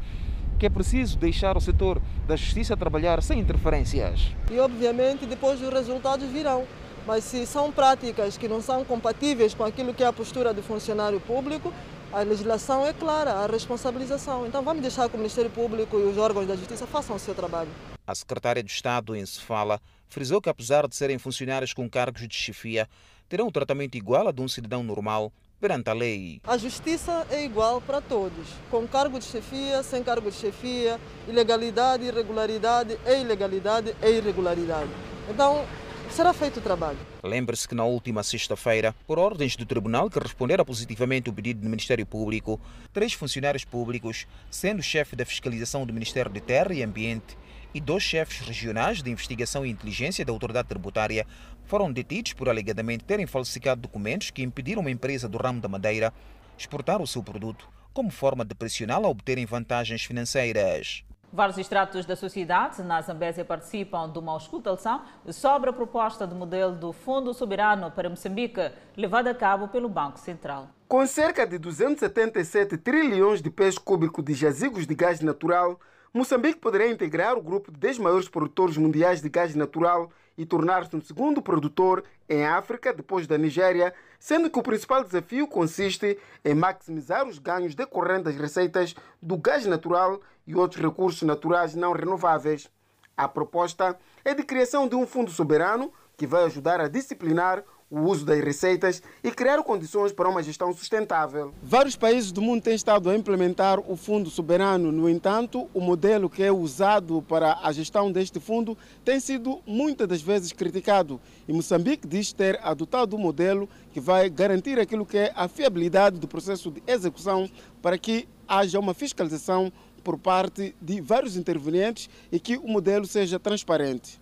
que 0.59 0.67
é 0.67 0.69
preciso 0.69 1.17
deixar 1.17 1.57
o 1.57 1.61
setor 1.61 2.03
da 2.27 2.35
justiça 2.35 2.77
trabalhar 2.77 3.23
sem 3.23 3.39
interferências. 3.39 4.33
E 4.51 4.59
obviamente 4.59 5.25
depois 5.25 5.63
os 5.63 5.73
resultados 5.73 6.29
virão. 6.29 6.67
Mas 7.07 7.25
se 7.25 7.47
são 7.47 7.73
práticas 7.73 8.37
que 8.37 8.49
não 8.49 8.61
são 8.61 8.85
compatíveis 8.85 9.55
com 9.55 9.65
aquilo 9.65 9.95
que 9.95 10.03
é 10.03 10.07
a 10.07 10.13
postura 10.13 10.53
do 10.53 10.63
funcionário 10.63 11.21
público, 11.21 11.73
a 12.13 12.21
legislação 12.21 12.87
é 12.87 12.93
clara, 12.93 13.33
a 13.33 13.47
responsabilização. 13.47 14.47
Então 14.47 14.63
vamos 14.63 14.83
deixar 14.83 15.09
que 15.09 15.15
o 15.15 15.19
Ministério 15.19 15.51
Público 15.51 15.99
e 15.99 16.03
os 16.03 16.19
órgãos 16.19 16.47
da 16.47 16.57
Justiça 16.57 16.87
façam 16.87 17.17
o 17.17 17.19
seu 17.19 17.35
trabalho. 17.35 17.71
A 18.07 18.15
secretária 18.15 18.63
de 18.63 18.71
Estado 18.71 19.15
em 19.15 19.25
Sefala 19.25 19.81
frisou 20.09 20.41
que 20.41 20.49
apesar 20.49 20.89
de 20.89 20.97
serem 20.97 21.19
funcionários 21.19 21.73
com 21.73 21.89
cargos 21.89 22.27
de 22.27 22.35
chefia, 22.35 22.89
terão 23.29 23.47
um 23.47 23.53
tratamento 23.53 23.97
igual 23.97 24.29
a 24.29 24.33
de 24.33 24.41
um 24.41 24.49
cidadão 24.49 24.83
normal 24.83 25.33
perante 25.61 25.91
a 25.91 25.93
lei. 25.93 26.41
A 26.45 26.57
justiça 26.57 27.27
é 27.31 27.45
igual 27.45 27.81
para 27.81 28.01
todos, 28.01 28.49
com 28.71 28.87
cargo 28.87 29.19
de 29.19 29.25
chefia, 29.25 29.83
sem 29.83 30.03
cargo 30.03 30.31
de 30.31 30.37
chefia, 30.37 31.01
ilegalidade, 31.27 32.05
irregularidade, 32.05 32.99
é 33.05 33.21
ilegalidade, 33.21 33.95
é 34.01 34.11
irregularidade. 34.11 34.91
Então, 35.29 35.65
será 36.11 36.33
feito 36.33 36.59
o 36.59 36.63
trabalho. 36.63 36.99
Lembre-se 37.23 37.69
que 37.69 37.75
na 37.75 37.85
última 37.85 38.23
sexta-feira, 38.23 38.95
por 39.07 39.19
ordens 39.19 39.57
do 39.57 39.67
tribunal 39.67 40.09
que 40.09 40.19
responderam 40.19 40.65
positivamente 40.65 41.29
ao 41.29 41.35
pedido 41.35 41.61
do 41.61 41.69
Ministério 41.69 42.07
Público, 42.07 42.61
três 42.93 43.13
funcionários 43.13 43.65
públicos, 43.65 44.27
sendo 44.51 44.79
o 44.79 44.83
chefe 44.83 45.17
da 45.17 45.25
fiscalização 45.25 45.85
do 45.85 45.93
Ministério 45.93 46.33
de 46.33 46.41
Terra 46.41 46.73
e 46.73 46.83
Ambiente 46.83 47.37
e 47.75 47.81
dois 47.81 48.03
chefes 48.03 48.41
regionais 48.41 49.03
de 49.03 49.11
investigação 49.11 49.67
e 49.67 49.71
inteligência 49.71 50.25
da 50.25 50.33
autoridade 50.33 50.69
tributária, 50.69 51.27
foram 51.69 51.93
detidos 51.93 52.33
por 52.33 52.49
alegadamente 52.49 53.05
terem 53.05 53.27
falsificado 53.27 53.83
documentos 53.83 54.31
que 54.31 54.43
impediram 54.43 54.81
uma 54.81 54.91
empresa 54.91 55.29
do 55.29 55.37
ramo 55.37 55.61
da 55.61 55.69
madeira 55.69 56.15
exportar 56.57 57.03
o 57.03 57.07
seu 57.07 57.23
produto, 57.23 57.69
como 57.93 58.11
forma 58.11 58.43
de 58.43 58.55
pressioná-la 58.55 59.07
a 59.07 59.11
obterem 59.11 59.45
vantagens 59.45 60.03
financeiras. 60.03 61.05
Vários 61.31 61.59
estratos 61.59 62.07
da 62.07 62.17
sociedade 62.17 62.83
na 62.83 63.03
Zambésia 63.03 63.45
participam 63.45 64.11
de 64.11 64.19
uma 64.19 64.33
auscultação 64.33 65.03
sobre 65.31 65.69
a 65.69 65.73
proposta 65.75 66.27
de 66.27 66.35
modelo 66.35 66.75
do 66.75 66.91
Fundo 66.91 67.35
Soberano 67.35 67.91
para 67.91 68.09
Moçambique, 68.09 68.73
levada 68.97 69.31
a 69.31 69.35
cabo 69.35 69.69
pelo 69.69 69.91
Banco 69.91 70.19
Central. 70.19 70.71
Com 70.89 71.07
cerca 71.07 71.47
de 71.47 71.59
277 71.59 72.79
trilhões 72.79 73.43
de 73.43 73.51
pés 73.51 73.77
cúbicos 73.77 74.25
de 74.25 74.33
jazigos 74.33 74.87
de 74.87 74.95
gás 74.95 75.21
natural, 75.21 75.79
Moçambique 76.15 76.59
poderá 76.59 76.89
integrar 76.89 77.37
o 77.37 77.43
grupo 77.43 77.71
de 77.71 77.79
10 77.79 77.99
maiores 77.99 78.27
produtores 78.27 78.79
mundiais 78.79 79.21
de 79.21 79.29
gás 79.29 79.55
natural 79.55 80.11
e 80.39 80.47
tornar-se 80.47 80.95
um 80.95 81.01
segundo 81.01 81.43
produtor 81.43 82.05
em 82.29 82.47
África, 82.47 82.95
depois 82.95 83.27
da 83.27 83.37
Nigéria, 83.37 83.93
sendo 84.21 84.49
que 84.49 84.59
o 84.59 84.63
principal 84.63 85.03
desafio 85.03 85.49
consiste 85.49 86.17
em 86.45 86.55
maximizar 86.55 87.27
os 87.27 87.41
ganhos 87.41 87.75
decorrentes 87.75 88.33
das 88.33 88.37
receitas 88.37 88.95
do 89.21 89.37
gás 89.37 89.67
natural 89.67 90.21
e 90.47 90.55
outros 90.55 90.81
recursos 90.81 91.23
naturais 91.23 91.75
não 91.75 91.93
renováveis. 91.93 92.71
A 93.17 93.27
proposta 93.27 93.99
é 94.25 94.33
de 94.33 94.45
criação 94.45 94.87
de 94.87 94.95
um 94.95 95.05
fundo 95.05 95.29
soberano 95.33 95.93
que 96.17 96.27
vai 96.27 96.45
ajudar 96.45 96.81
a 96.81 96.87
disciplinar 96.87 97.65
o 97.91 98.01
uso 98.01 98.25
das 98.25 98.43
receitas 98.45 99.03
e 99.25 99.31
criar 99.31 99.63
condições 99.63 100.13
para 100.13 100.29
uma 100.29 100.43
gestão 100.43 100.73
sustentável. 100.75 101.55
Vários 101.63 101.97
países 101.97 102.31
do 102.31 102.43
mundo 102.43 102.63
têm 102.63 102.75
estado 102.75 103.09
a 103.09 103.17
implementar 103.17 103.81
o 103.81 103.97
Fundo 103.97 104.29
Soberano, 104.29 104.93
no 104.93 105.09
entanto, 105.09 105.69
o 105.73 105.81
modelo 105.81 106.29
que 106.29 106.43
é 106.43 106.53
usado 106.53 107.23
para 107.23 107.59
a 107.63 107.73
gestão 107.73 108.13
deste 108.13 108.39
fundo 108.39 108.77
tem 109.05 109.19
sido 109.19 109.61
muitas 109.67 110.07
das 110.07 110.21
vezes 110.21 110.53
criticado 110.53 111.21
e 111.47 111.53
Moçambique 111.53 112.07
diz 112.07 112.33
ter 112.33 112.61
adotado 112.63 113.17
um 113.17 113.19
modelo 113.19 113.69
que 113.93 114.01
vai 114.01 114.29
garantir 114.29 114.79
aquilo 114.79 115.07
que 115.07 115.17
é 115.17 115.33
a 115.35 115.49
fiabilidade 115.49 116.19
do 116.19 116.29
processo 116.29 116.71
de 116.71 116.83
execução 116.87 117.49
para 117.81 117.97
que 117.97 118.29
haja 118.47 118.79
uma 118.79 118.93
fiscalização 118.93 119.73
por 120.05 120.19
parte 120.19 120.75
de 120.81 121.01
vários 121.01 121.37
intervenientes 121.37 122.09
e 122.31 122.39
que 122.39 122.57
o 122.57 122.69
modelo 122.69 123.07
seja 123.07 123.39
transparente. 123.39 124.21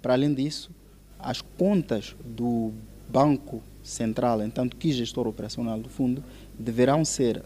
Para 0.00 0.14
além 0.14 0.32
disso, 0.32 0.70
as 1.18 1.42
contas 1.42 2.14
do 2.24 2.72
Banco 3.08 3.62
Central, 3.82 4.42
entanto 4.42 4.76
que 4.76 4.92
gestor 4.92 5.26
operacional 5.26 5.78
do 5.80 5.88
fundo, 5.88 6.22
deverão 6.58 7.04
ser 7.04 7.42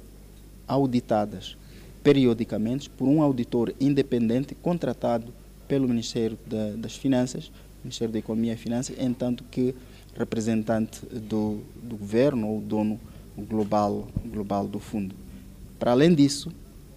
auditadas 0.66 1.56
periodicamente 2.02 2.90
por 2.90 3.06
um 3.06 3.22
auditor 3.22 3.72
independente 3.80 4.54
contratado 4.54 5.32
pelo 5.68 5.88
Ministério 5.88 6.36
das 6.76 6.96
Finanças, 6.96 7.50
Ministério 7.84 8.12
da 8.12 8.18
Economia 8.18 8.54
e 8.54 8.56
Finanças, 8.56 8.96
entanto 8.98 9.44
que 9.50 9.74
representante 10.16 11.04
do, 11.06 11.60
do 11.82 11.96
governo 11.96 12.48
ou 12.48 12.60
dono 12.60 13.00
global, 13.36 14.08
global 14.26 14.66
do 14.66 14.78
fundo. 14.78 15.14
Para 15.78 15.92
além 15.92 16.14
disso, 16.14 16.52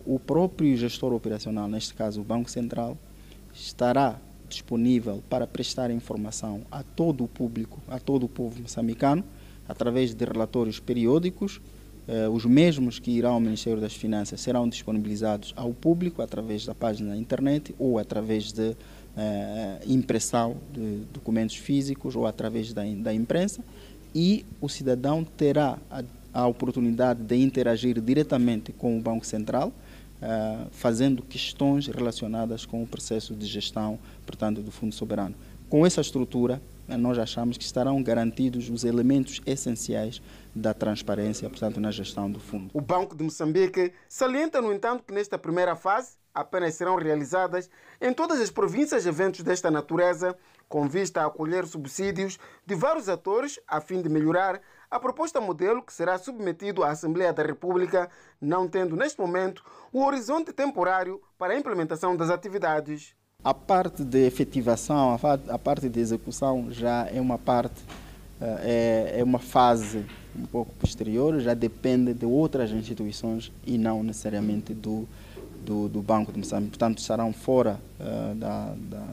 o 0.06 0.20
próprio 0.20 0.76
gestor 0.76 1.14
operacional, 1.14 1.68
neste 1.68 1.94
caso 1.94 2.22
o 2.22 2.24
Banco 2.24 2.50
Central, 2.50 2.98
estará 3.54 4.20
disponível 4.56 5.22
para 5.30 5.46
prestar 5.46 5.92
informação 5.92 6.62
a 6.72 6.82
todo 6.82 7.24
o 7.24 7.28
público, 7.28 7.80
a 7.88 8.00
todo 8.00 8.26
o 8.26 8.30
povo 8.30 8.62
moçambicano, 8.62 9.24
através 9.68 10.14
de 10.14 10.26
relatórios 10.26 10.80
periódicos. 10.80 11.60
Eh, 12.08 12.30
os 12.30 12.46
mesmos 12.46 13.00
que 13.00 13.12
irão 13.12 13.34
ao 13.34 13.40
Ministério 13.40 13.82
das 13.82 13.94
Finanças 13.94 14.40
serão 14.40 14.70
disponibilizados 14.70 15.54
ao 15.56 15.74
público 15.74 16.22
através 16.22 16.66
da 16.66 16.74
página 16.74 17.10
da 17.12 17.18
internet 17.18 17.76
ou 17.78 18.00
através 18.00 18.52
de 18.52 18.76
eh, 19.18 19.80
impressão 19.88 20.56
de 20.72 21.02
documentos 21.14 21.56
físicos 21.56 22.16
ou 22.16 22.26
através 22.26 22.74
da, 22.74 22.84
da 22.84 23.14
imprensa 23.14 23.62
e 24.14 24.46
o 24.62 24.70
cidadão 24.70 25.24
terá 25.24 25.78
a, 25.92 26.04
a 26.34 26.48
oportunidade 26.48 27.22
de 27.22 27.36
interagir 27.36 28.00
diretamente 28.00 28.72
com 28.72 28.98
o 28.98 29.02
Banco 29.02 29.26
Central 29.26 29.74
uh, 30.26 30.68
fazendo 30.72 31.22
questões 31.22 31.88
relacionadas 31.88 32.66
com 32.66 32.82
o 32.82 32.88
processo 32.88 33.36
de 33.36 33.46
gestão, 33.46 34.00
portanto, 34.26 34.62
do 34.62 34.72
Fundo 34.72 34.94
Soberano. 34.94 35.36
Com 35.70 35.86
essa 35.86 36.02
estrutura, 36.02 36.62
eh, 36.88 36.96
nós 36.96 37.18
achamos 37.18 37.58
que 37.58 37.64
estarão 37.64 38.02
garantidos 38.02 38.70
os 38.70 38.84
elementos 38.84 39.42
essenciais 39.46 40.22
da 40.54 40.74
transparência, 40.74 41.50
portanto, 41.50 41.80
na 41.80 41.92
gestão 41.92 42.30
do 42.30 42.40
fundo. 42.40 42.70
O 42.74 42.82
Banco 42.82 43.16
de 43.16 43.24
Moçambique 43.24 43.92
salienta, 44.08 44.62
no 44.62 44.72
entanto, 44.72 45.04
que 45.04 45.14
nesta 45.14 45.38
primeira 45.38 45.76
fase 45.76 46.12
apenas 46.34 46.76
serão 46.76 46.98
realizadas 46.98 47.70
em 48.00 48.14
todas 48.14 48.40
as 48.40 48.52
províncias 48.52 49.06
eventos 49.06 49.42
desta 49.42 49.72
natureza, 49.72 50.36
com 50.68 50.88
vista 50.88 51.22
a 51.22 51.26
acolher 51.26 51.66
subsídios 51.66 52.38
de 52.66 52.76
vários 52.76 53.10
atores 53.10 53.60
a 53.68 53.80
fim 53.82 54.02
de 54.02 54.10
melhorar 54.10 54.62
a 54.96 55.00
proposta 55.00 55.42
modelo 55.42 55.82
que 55.82 55.92
será 55.92 56.18
submetido 56.18 56.82
à 56.82 56.92
Assembleia 56.92 57.34
da 57.34 57.44
República, 57.44 58.10
não 58.40 58.66
tendo 58.66 58.96
neste 58.96 59.20
momento 59.20 59.62
o 59.92 60.06
horizonte 60.06 60.54
temporário 60.54 61.22
para 61.38 61.54
a 61.54 61.58
implementação 61.60 62.16
das 62.16 62.30
atividades. 62.30 63.14
A 63.44 63.54
parte 63.54 64.06
de 64.06 64.26
efetivação, 64.26 65.20
a 65.50 65.60
parte 65.60 65.90
de 65.90 66.00
execução 66.00 66.68
já 66.72 67.08
é 67.12 67.20
uma 67.20 67.38
parte, 67.38 67.84
eh, 68.40 69.12
é, 69.16 69.20
é 69.20 69.24
uma 69.24 69.38
fase 69.38 70.06
um 70.34 70.46
pouco 70.46 70.74
posterior, 70.76 71.40
já 71.42 71.54
depende 71.54 72.14
de 72.14 72.26
outras 72.26 72.72
instituições 72.72 73.52
e 73.66 73.78
não 73.78 74.02
necessariamente 74.02 74.74
do, 74.74 75.06
do, 75.66 75.90
do 75.90 76.02
Banco 76.02 76.32
de 76.32 76.40
Moçambique. 76.40 76.72
Portanto, 76.72 77.00
estarão 77.00 77.34
fora 77.34 77.80
uh, 78.00 78.36
da, 78.36 78.74
da, 78.78 79.08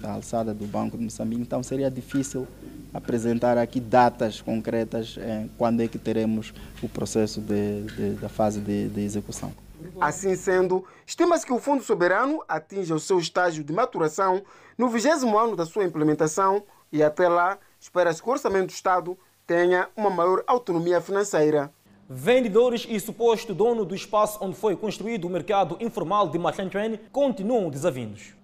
da 0.00 0.12
alçada 0.14 0.52
do 0.52 0.66
Banco 0.66 0.98
de 0.98 1.04
Moçambique, 1.04 1.42
então 1.42 1.62
seria 1.62 1.90
difícil 1.90 2.46
apresentar 2.92 3.58
aqui 3.58 3.80
datas 3.80 4.40
concretas 4.40 5.16
eh, 5.18 5.46
quando 5.56 5.82
é 5.82 5.88
que 5.88 5.98
teremos 5.98 6.52
o 6.82 6.88
processo 6.88 7.40
de, 7.40 7.82
de, 7.82 8.10
da 8.14 8.28
fase 8.28 8.60
de, 8.60 8.88
de 8.88 9.00
execução. 9.00 9.52
Assim 10.00 10.36
sendo, 10.36 10.84
estima-se 11.06 11.44
que 11.44 11.52
o 11.52 11.58
Fundo 11.58 11.82
Soberano 11.82 12.42
atinja 12.48 12.94
o 12.94 13.00
seu 13.00 13.18
estágio 13.18 13.64
de 13.64 13.72
maturação 13.72 14.42
no 14.76 14.88
vigésimo 14.88 15.36
ano 15.38 15.56
da 15.56 15.66
sua 15.66 15.84
implementação 15.84 16.62
e 16.90 17.02
até 17.02 17.28
lá 17.28 17.58
espera-se 17.80 18.22
que 18.22 18.28
o 18.28 18.32
Orçamento 18.32 18.66
do 18.66 18.72
Estado 18.72 19.18
tenha 19.46 19.88
uma 19.96 20.10
maior 20.10 20.44
autonomia 20.46 21.00
financeira. 21.00 21.72
Vendedores 22.08 22.86
e 22.88 23.00
suposto 23.00 23.54
dono 23.54 23.84
do 23.84 23.94
espaço 23.94 24.38
onde 24.42 24.56
foi 24.56 24.76
construído 24.76 25.24
o 25.24 25.30
mercado 25.30 25.76
informal 25.80 26.28
de 26.28 26.38
Machanchuan 26.38 26.98
continuam 27.10 27.70
desavindos. 27.70 28.34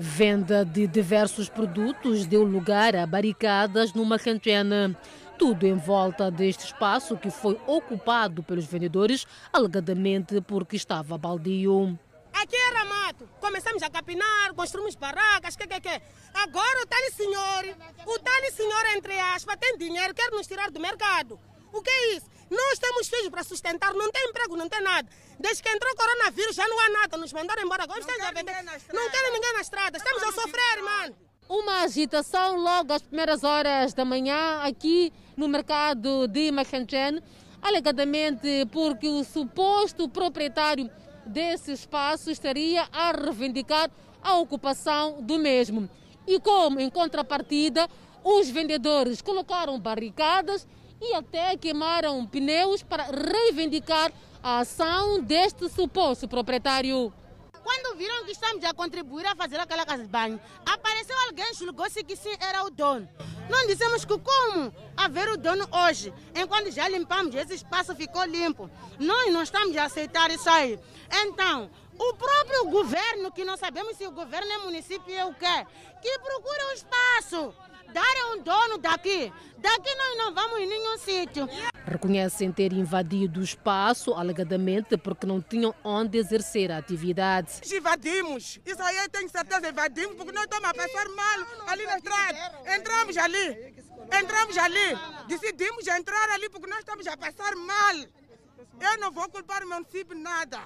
Venda 0.00 0.64
de 0.64 0.86
diversos 0.86 1.48
produtos 1.48 2.24
deu 2.24 2.44
lugar 2.44 2.94
a 2.94 3.04
barricadas 3.04 3.92
numa 3.92 4.16
cantina. 4.16 4.96
Tudo 5.36 5.66
em 5.66 5.74
volta 5.74 6.30
deste 6.30 6.66
espaço 6.66 7.16
que 7.16 7.32
foi 7.32 7.60
ocupado 7.66 8.40
pelos 8.40 8.64
vendedores, 8.64 9.26
alegadamente 9.52 10.40
porque 10.40 10.76
estava 10.76 11.18
baldio. 11.18 11.98
Aqui 12.32 12.54
era 12.54 12.84
mato. 12.84 13.28
Começamos 13.40 13.82
a 13.82 13.90
capinar, 13.90 14.54
construímos 14.54 14.94
barracas, 14.94 15.56
que 15.56 15.66
que 15.66 15.80
que. 15.80 16.02
Agora 16.32 16.82
o 16.84 16.86
tal 16.86 17.12
senhor, 17.16 17.76
o 18.06 18.18
tal 18.20 18.52
senhor, 18.52 18.96
entre 18.96 19.18
aspas, 19.18 19.56
tem 19.56 19.76
dinheiro, 19.78 20.14
quer 20.14 20.30
nos 20.30 20.46
tirar 20.46 20.70
do 20.70 20.78
mercado. 20.78 21.40
O 21.72 21.82
que 21.82 21.90
é 21.90 22.16
isso? 22.16 22.26
Nós 22.50 22.78
temos 22.78 23.08
filhos 23.08 23.28
para 23.28 23.44
sustentar, 23.44 23.92
não 23.92 24.10
tem 24.10 24.28
emprego, 24.28 24.56
não 24.56 24.68
tem 24.68 24.80
nada. 24.80 25.08
Desde 25.38 25.62
que 25.62 25.68
entrou 25.68 25.92
o 25.92 25.96
coronavírus 25.96 26.56
já 26.56 26.66
não 26.66 26.80
há 26.80 26.88
nada, 26.90 27.16
nos 27.16 27.32
mandaram 27.32 27.62
embora. 27.62 27.84
Agora 27.84 28.00
estamos 28.00 28.22
a 28.22 28.32
vender. 28.32 28.54
Não 28.92 29.10
querem 29.10 29.32
ninguém 29.32 29.52
na 29.52 29.60
estrada, 29.60 29.98
estamos 29.98 30.22
a 30.22 30.32
sofrer, 30.32 30.82
mano. 30.82 31.16
Uma 31.48 31.82
agitação 31.82 32.56
logo 32.56 32.92
às 32.92 33.02
primeiras 33.02 33.44
horas 33.44 33.94
da 33.94 34.04
manhã 34.04 34.60
aqui 34.62 35.12
no 35.36 35.48
mercado 35.48 36.26
de 36.26 36.50
Machanchen, 36.50 37.22
alegadamente 37.62 38.66
porque 38.72 39.08
o 39.08 39.24
suposto 39.24 40.08
proprietário 40.08 40.90
desse 41.24 41.72
espaço 41.72 42.30
estaria 42.30 42.86
a 42.92 43.12
reivindicar 43.12 43.90
a 44.22 44.36
ocupação 44.38 45.22
do 45.22 45.38
mesmo. 45.38 45.88
E 46.26 46.40
como, 46.40 46.80
em 46.80 46.90
contrapartida, 46.90 47.88
os 48.22 48.50
vendedores 48.50 49.22
colocaram 49.22 49.78
barricadas 49.78 50.66
e 51.00 51.14
até 51.14 51.56
queimaram 51.56 52.26
pneus 52.26 52.82
para 52.82 53.04
reivindicar 53.04 54.12
a 54.42 54.60
ação 54.60 55.20
deste 55.20 55.68
suposto 55.68 56.28
proprietário. 56.28 57.12
Quando 57.62 57.98
viram 57.98 58.24
que 58.24 58.32
estamos 58.32 58.64
a 58.64 58.72
contribuir 58.72 59.26
a 59.26 59.36
fazer 59.36 59.60
aquela 59.60 59.84
casa 59.84 60.02
de 60.02 60.08
banho, 60.08 60.40
apareceu 60.64 61.16
alguém, 61.26 61.52
julgou-se 61.54 62.02
que 62.02 62.16
sim, 62.16 62.34
era 62.40 62.64
o 62.64 62.70
dono. 62.70 63.06
Não 63.50 63.66
dissemos 63.66 64.04
que 64.04 64.18
como 64.18 64.72
haver 64.96 65.28
o 65.28 65.36
dono 65.36 65.68
hoje, 65.70 66.12
enquanto 66.34 66.70
já 66.70 66.88
limpamos, 66.88 67.34
esse 67.34 67.54
espaço 67.54 67.94
ficou 67.94 68.24
limpo. 68.24 68.70
Nós 68.98 69.32
não 69.32 69.42
estamos 69.42 69.76
a 69.76 69.84
aceitar 69.84 70.30
isso 70.30 70.48
aí. 70.48 70.78
Então, 71.12 71.70
o 71.98 72.14
próprio 72.14 72.70
governo, 72.70 73.32
que 73.32 73.44
não 73.44 73.56
sabemos 73.56 73.96
se 73.96 74.06
o 74.06 74.12
governo 74.12 74.50
é 74.50 74.58
município 74.58 75.24
ou 75.24 75.30
o 75.32 75.34
quê, 75.34 75.66
que 76.00 76.18
procura 76.20 76.68
um 76.68 76.72
espaço 76.72 77.54
dar 77.92 78.32
um 78.32 78.42
dono 78.42 78.78
daqui. 78.78 79.32
Daqui 79.58 79.94
nós 79.94 80.16
não 80.18 80.34
vamos 80.34 80.60
em 80.60 80.66
nenhum 80.66 80.98
sítio. 80.98 81.48
Reconhecem 81.84 82.52
ter 82.52 82.72
invadido 82.72 83.40
o 83.40 83.42
espaço, 83.42 84.14
alegadamente 84.14 84.96
porque 84.96 85.26
não 85.26 85.40
tinham 85.40 85.74
onde 85.82 86.18
exercer 86.18 86.70
a 86.70 86.78
atividade. 86.78 87.60
Invadimos. 87.72 88.60
Isso 88.64 88.82
aí 88.82 88.96
eu 88.98 89.08
tenho 89.08 89.28
certeza, 89.28 89.68
invadimos 89.68 90.14
porque 90.16 90.32
nós 90.32 90.44
estamos 90.44 90.68
a 90.68 90.74
passar 90.74 91.08
mal 91.08 91.46
ali 91.66 91.84
na 91.86 91.96
estrada. 91.96 92.60
Entramos 92.76 93.16
ali. 93.16 93.74
Entramos 94.12 94.58
ali. 94.58 94.98
Decidimos 95.26 95.86
entrar 95.86 96.30
ali 96.30 96.48
porque 96.48 96.66
nós 96.68 96.80
estamos 96.80 97.06
a 97.06 97.16
passar 97.16 97.56
mal. 97.56 97.96
Eu 98.80 98.98
não 99.00 99.10
vou 99.10 99.28
culpar 99.28 99.64
o 99.64 99.68
município 99.68 100.16
nada. 100.16 100.60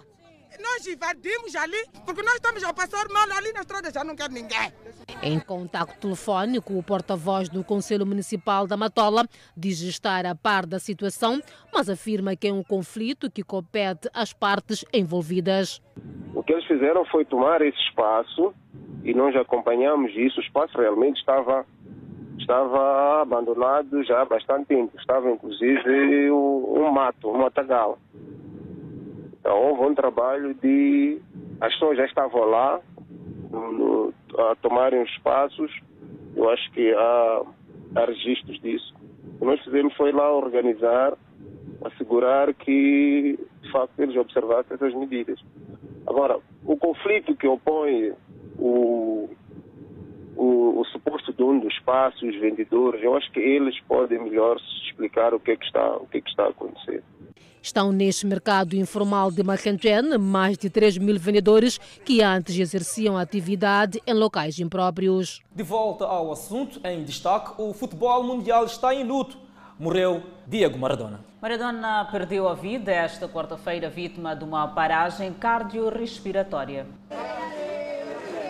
Nós 0.60 0.86
invadimos 0.86 1.54
ali, 1.56 1.86
porque 2.04 2.22
nós 2.22 2.34
estamos 2.34 2.62
a 2.64 2.72
passar 2.72 3.08
mal 3.08 3.30
ali 3.36 3.52
na 3.52 3.60
estrada, 3.60 3.90
já 3.90 4.04
não 4.04 4.16
quer 4.16 4.30
ninguém. 4.30 4.72
Em 5.22 5.38
contato 5.38 5.98
telefónico, 5.98 6.76
o 6.76 6.82
porta-voz 6.82 7.48
do 7.48 7.62
Conselho 7.62 8.04
Municipal 8.04 8.66
da 8.66 8.76
Matola 8.76 9.26
diz 9.56 9.80
estar 9.80 10.26
a 10.26 10.34
par 10.34 10.66
da 10.66 10.78
situação, 10.78 11.40
mas 11.72 11.88
afirma 11.88 12.34
que 12.36 12.48
é 12.48 12.52
um 12.52 12.62
conflito 12.62 13.30
que 13.30 13.42
compete 13.42 14.08
às 14.12 14.32
partes 14.32 14.84
envolvidas. 14.92 15.80
O 16.34 16.42
que 16.42 16.52
eles 16.52 16.66
fizeram 16.66 17.04
foi 17.06 17.24
tomar 17.24 17.62
esse 17.62 17.78
espaço 17.78 18.52
e 19.04 19.14
nós 19.14 19.34
acompanhamos 19.36 20.12
isso. 20.16 20.40
O 20.40 20.42
espaço 20.42 20.76
realmente 20.76 21.18
estava 21.18 21.64
estava 22.38 23.22
abandonado 23.22 24.02
já 24.04 24.22
há 24.22 24.24
bastante 24.24 24.66
tempo. 24.66 24.96
Estava 24.98 25.30
inclusive 25.30 26.30
um 26.30 26.90
mato, 26.90 27.30
um 27.30 27.38
matagal. 27.38 27.98
Então 29.42 29.60
houve 29.60 29.82
um 29.82 29.94
trabalho 29.94 30.54
de. 30.54 31.20
As 31.60 31.72
pessoas 31.72 31.98
já 31.98 32.04
estavam 32.04 32.44
lá 32.44 32.80
no, 33.50 34.14
a 34.38 34.54
tomarem 34.62 35.02
os 35.02 35.10
espaços. 35.10 35.70
Eu 36.36 36.48
acho 36.48 36.70
que 36.70 36.94
há, 36.94 37.42
há 37.96 38.04
registros 38.04 38.60
disso. 38.60 38.94
O 39.34 39.38
que 39.40 39.44
nós 39.44 39.60
fizemos 39.64 39.92
foi 39.96 40.12
lá 40.12 40.32
organizar, 40.32 41.14
assegurar 41.84 42.54
que, 42.54 43.36
de 43.62 43.72
facto, 43.72 43.98
eles 43.98 44.16
observassem 44.16 44.74
essas 44.74 44.94
medidas. 44.94 45.40
Agora, 46.06 46.38
o 46.64 46.76
conflito 46.76 47.34
que 47.34 47.48
opõe 47.48 48.12
o, 48.56 49.28
o, 50.36 50.80
o, 50.80 50.84
suposto 50.86 51.32
dono 51.32 51.62
do 51.62 51.68
espaço, 51.68 52.26
os 52.26 52.36
vendedores, 52.36 53.02
eu 53.02 53.16
acho 53.16 53.30
que 53.32 53.40
eles 53.40 53.78
podem 53.80 54.22
melhor 54.22 54.56
explicar 54.86 55.34
o 55.34 55.40
que 55.40 55.50
é 55.50 55.56
que 55.56 55.64
está, 55.64 55.96
o 55.96 56.06
que 56.06 56.18
é 56.18 56.20
que 56.20 56.30
está 56.30 56.44
a 56.44 56.50
acontecer. 56.50 57.02
Estão 57.62 57.92
neste 57.92 58.26
mercado 58.26 58.74
informal 58.74 59.30
de 59.30 59.42
Macantene 59.42 60.18
mais 60.18 60.58
de 60.58 60.68
3 60.68 60.98
mil 60.98 61.18
vendedores 61.18 61.78
que 62.04 62.22
antes 62.22 62.58
exerciam 62.58 63.16
atividade 63.16 64.00
em 64.06 64.14
locais 64.14 64.58
impróprios. 64.58 65.40
De 65.54 65.62
volta 65.62 66.04
ao 66.04 66.32
assunto, 66.32 66.80
em 66.84 67.04
destaque, 67.04 67.52
o 67.58 67.72
futebol 67.72 68.22
mundial 68.24 68.64
está 68.64 68.94
em 68.94 69.04
luto. 69.04 69.38
Morreu 69.78 70.22
Diego 70.46 70.78
Maradona. 70.78 71.20
Maradona 71.40 72.08
perdeu 72.10 72.48
a 72.48 72.54
vida 72.54 72.92
esta 72.92 73.28
quarta-feira 73.28 73.90
vítima 73.90 74.36
de 74.36 74.44
uma 74.44 74.68
paragem 74.68 75.32
cardiorrespiratória. 75.32 76.86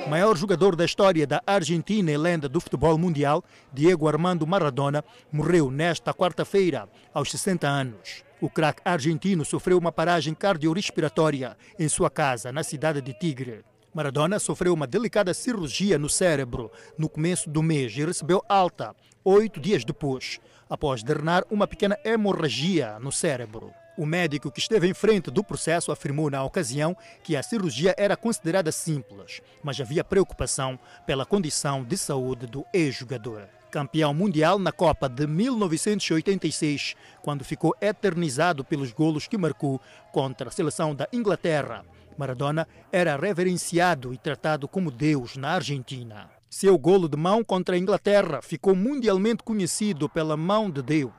Maior 0.09 0.37
jogador 0.37 0.75
da 0.75 0.85
história 0.85 1.27
da 1.27 1.41
Argentina 1.47 2.11
e 2.11 2.17
lenda 2.19 2.49
do 2.49 2.61
futebol 2.61 2.99
mundial, 2.99 3.43
Diego 3.73 4.09
Armando 4.09 4.47
Maradona, 4.47 5.05
morreu 5.31 5.71
nesta 5.71 6.13
quarta-feira, 6.13 6.89
aos 7.15 7.31
60 7.31 7.69
anos. 7.69 8.25
O 8.43 8.51
craque 8.51 8.83
argentino 8.85 9.45
sofreu 9.45 9.79
uma 9.79 9.93
paragem 9.93 10.35
cardiorrespiratória 10.35 11.57
em 11.79 11.89
sua 11.89 12.11
casa, 12.11 12.51
na 12.51 12.65
cidade 12.65 13.01
de 13.01 13.15
Tigre. 13.15 13.65
Maradona 13.95 14.41
sofreu 14.41 14.75
uma 14.75 14.85
delicada 14.85 15.33
cirurgia 15.33 15.97
no 15.97 16.09
cérebro 16.09 16.69
no 16.99 17.09
começo 17.09 17.49
do 17.49 17.63
mês 17.63 17.97
e 17.97 18.05
recebeu 18.05 18.43
alta 18.49 18.97
oito 19.25 19.61
dias 19.61 19.85
depois, 19.85 20.41
após 20.69 21.05
drenar 21.05 21.45
uma 21.53 21.69
pequena 21.69 21.97
hemorragia 22.05 22.99
no 22.99 23.13
cérebro. 23.13 23.71
O 23.97 24.05
médico 24.05 24.51
que 24.51 24.59
esteve 24.59 24.89
em 24.89 24.95
frente 24.95 25.31
do 25.31 25.45
processo 25.45 25.93
afirmou 25.93 26.29
na 26.29 26.43
ocasião 26.43 26.97
que 27.23 27.37
a 27.37 27.45
cirurgia 27.45 27.95
era 27.97 28.17
considerada 28.17 28.73
simples, 28.73 29.41
mas 29.63 29.81
havia 29.81 30.03
preocupação 30.03 30.77
pela 31.07 31.25
condição 31.25 31.85
de 31.85 31.97
saúde 31.97 32.49
do 32.49 32.67
ex-jogador 32.75 33.49
campeão 33.73 34.13
mundial 34.13 34.59
na 34.59 34.71
Copa 34.71 35.09
de 35.09 35.27
1986, 35.27 36.95
quando 37.23 37.43
ficou 37.43 37.75
eternizado 37.81 38.63
pelos 38.63 38.93
golos 38.93 39.27
que 39.27 39.39
marcou 39.39 39.81
contra 40.13 40.51
a 40.51 40.53
seleção 40.53 40.95
da 40.95 41.09
Inglaterra. 41.11 41.83
Maradona 42.19 42.69
era 42.93 43.17
reverenciado 43.17 44.13
e 44.13 44.19
tratado 44.19 44.69
como 44.69 44.91
Deus 44.91 45.39
na 45.39 45.53
Argentina. 45.53 46.29
Seu 46.51 46.77
golo 46.77 47.09
de 47.09 47.17
mão 47.17 47.43
contra 47.43 47.75
a 47.75 47.79
Inglaterra 47.79 48.43
ficou 48.43 48.77
mundialmente 48.77 49.43
conhecido 49.43 50.07
pela 50.07 50.37
mão 50.37 50.71
de 50.71 50.83
Deus. 50.83 51.11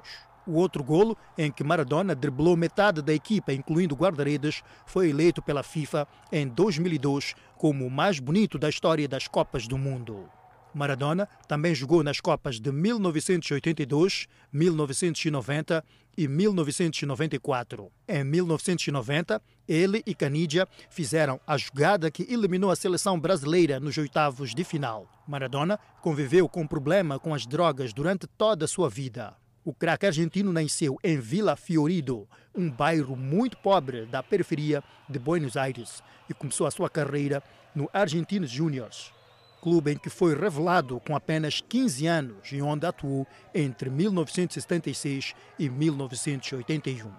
O 0.45 0.53
outro 0.53 0.83
golo, 0.83 1.17
em 1.35 1.51
que 1.51 1.63
Maradona 1.63 2.13
driblou 2.13 2.55
metade 2.55 3.01
da 3.01 3.13
equipa, 3.13 3.51
incluindo 3.51 3.95
guarda-redes, 3.95 4.61
foi 4.85 5.09
eleito 5.09 5.41
pela 5.41 5.63
FIFA 5.63 6.07
em 6.31 6.47
2002 6.47 7.33
como 7.57 7.87
o 7.87 7.89
mais 7.89 8.19
bonito 8.19 8.59
da 8.59 8.69
história 8.69 9.07
das 9.07 9.27
Copas 9.27 9.67
do 9.67 9.77
Mundo. 9.77 10.29
Maradona 10.73 11.27
também 11.47 11.75
jogou 11.75 12.03
nas 12.03 12.19
Copas 12.19 12.59
de 12.59 12.71
1982, 12.71 14.27
1990 14.51 15.83
e 16.17 16.27
1994. 16.27 17.91
Em 18.07 18.23
1990, 18.23 19.41
ele 19.67 20.03
e 20.05 20.15
Canidia 20.15 20.67
fizeram 20.89 21.39
a 21.45 21.57
jogada 21.57 22.09
que 22.09 22.23
eliminou 22.31 22.71
a 22.71 22.75
seleção 22.75 23.19
brasileira 23.19 23.79
nos 23.79 23.97
oitavos 23.97 24.53
de 24.53 24.63
final. 24.63 25.07
Maradona 25.27 25.79
conviveu 26.01 26.49
com 26.49 26.67
problema 26.67 27.19
com 27.19 27.33
as 27.33 27.45
drogas 27.45 27.93
durante 27.93 28.27
toda 28.27 28.65
a 28.65 28.67
sua 28.67 28.89
vida. 28.89 29.35
O 29.63 29.73
craque 29.73 30.05
argentino 30.05 30.51
nasceu 30.51 30.97
em 31.03 31.17
Vila 31.17 31.55
Fiorido, 31.55 32.27
um 32.53 32.69
bairro 32.69 33.15
muito 33.15 33.57
pobre 33.57 34.05
da 34.05 34.21
periferia 34.21 34.83
de 35.07 35.17
Buenos 35.17 35.55
Aires, 35.55 36.03
e 36.29 36.33
começou 36.33 36.67
a 36.67 36.71
sua 36.71 36.89
carreira 36.89 37.41
no 37.73 37.89
Argentinos 37.93 38.51
Juniors 38.51 39.13
clube 39.63 39.93
em 39.93 39.97
que 39.97 40.09
foi 40.09 40.35
revelado 40.35 40.99
com 41.07 41.15
apenas 41.15 41.61
15 41.61 42.05
anos 42.05 42.51
e 42.51 42.61
onde 42.61 42.85
atuou 42.85 43.25
entre 43.55 43.89
1976 43.89 45.33
e 45.57 45.69
1981. 45.69 47.09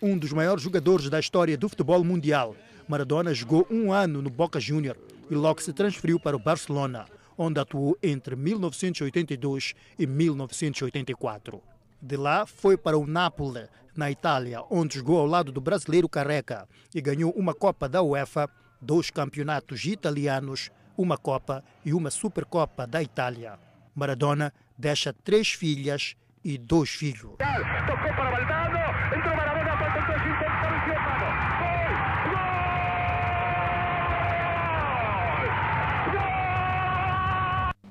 Um 0.00 0.16
dos 0.16 0.32
maiores 0.32 0.62
jogadores 0.62 1.10
da 1.10 1.20
história 1.20 1.58
do 1.58 1.68
futebol 1.68 2.02
mundial, 2.02 2.56
Maradona 2.88 3.34
jogou 3.34 3.66
um 3.70 3.92
ano 3.92 4.22
no 4.22 4.30
Boca 4.30 4.58
Juniors 4.58 4.98
e 5.30 5.34
logo 5.34 5.60
se 5.60 5.74
transferiu 5.74 6.18
para 6.18 6.34
o 6.34 6.40
Barcelona, 6.40 7.04
onde 7.36 7.60
atuou 7.60 7.94
entre 8.02 8.34
1982 8.34 9.74
e 9.98 10.06
1984. 10.06 11.60
De 12.00 12.16
lá 12.16 12.46
foi 12.46 12.78
para 12.78 12.96
o 12.96 13.06
Nápoles, 13.06 13.68
na 13.94 14.10
Itália, 14.10 14.62
onde 14.70 14.96
jogou 14.96 15.18
ao 15.18 15.26
lado 15.26 15.52
do 15.52 15.60
brasileiro 15.60 16.08
Careca 16.08 16.66
e 16.94 17.00
ganhou 17.02 17.30
uma 17.32 17.52
Copa 17.52 17.86
da 17.86 18.02
UEFA, 18.02 18.48
dois 18.80 19.10
campeonatos 19.10 19.84
italianos 19.84 20.70
uma 20.96 21.16
Copa 21.16 21.64
e 21.84 21.92
uma 21.92 22.10
Supercopa 22.10 22.86
da 22.86 23.02
Itália. 23.02 23.58
Maradona 23.94 24.52
deixa 24.76 25.12
três 25.12 25.52
filhas 25.52 26.16
e 26.44 26.56
dois 26.56 26.90
filhos. 26.90 27.36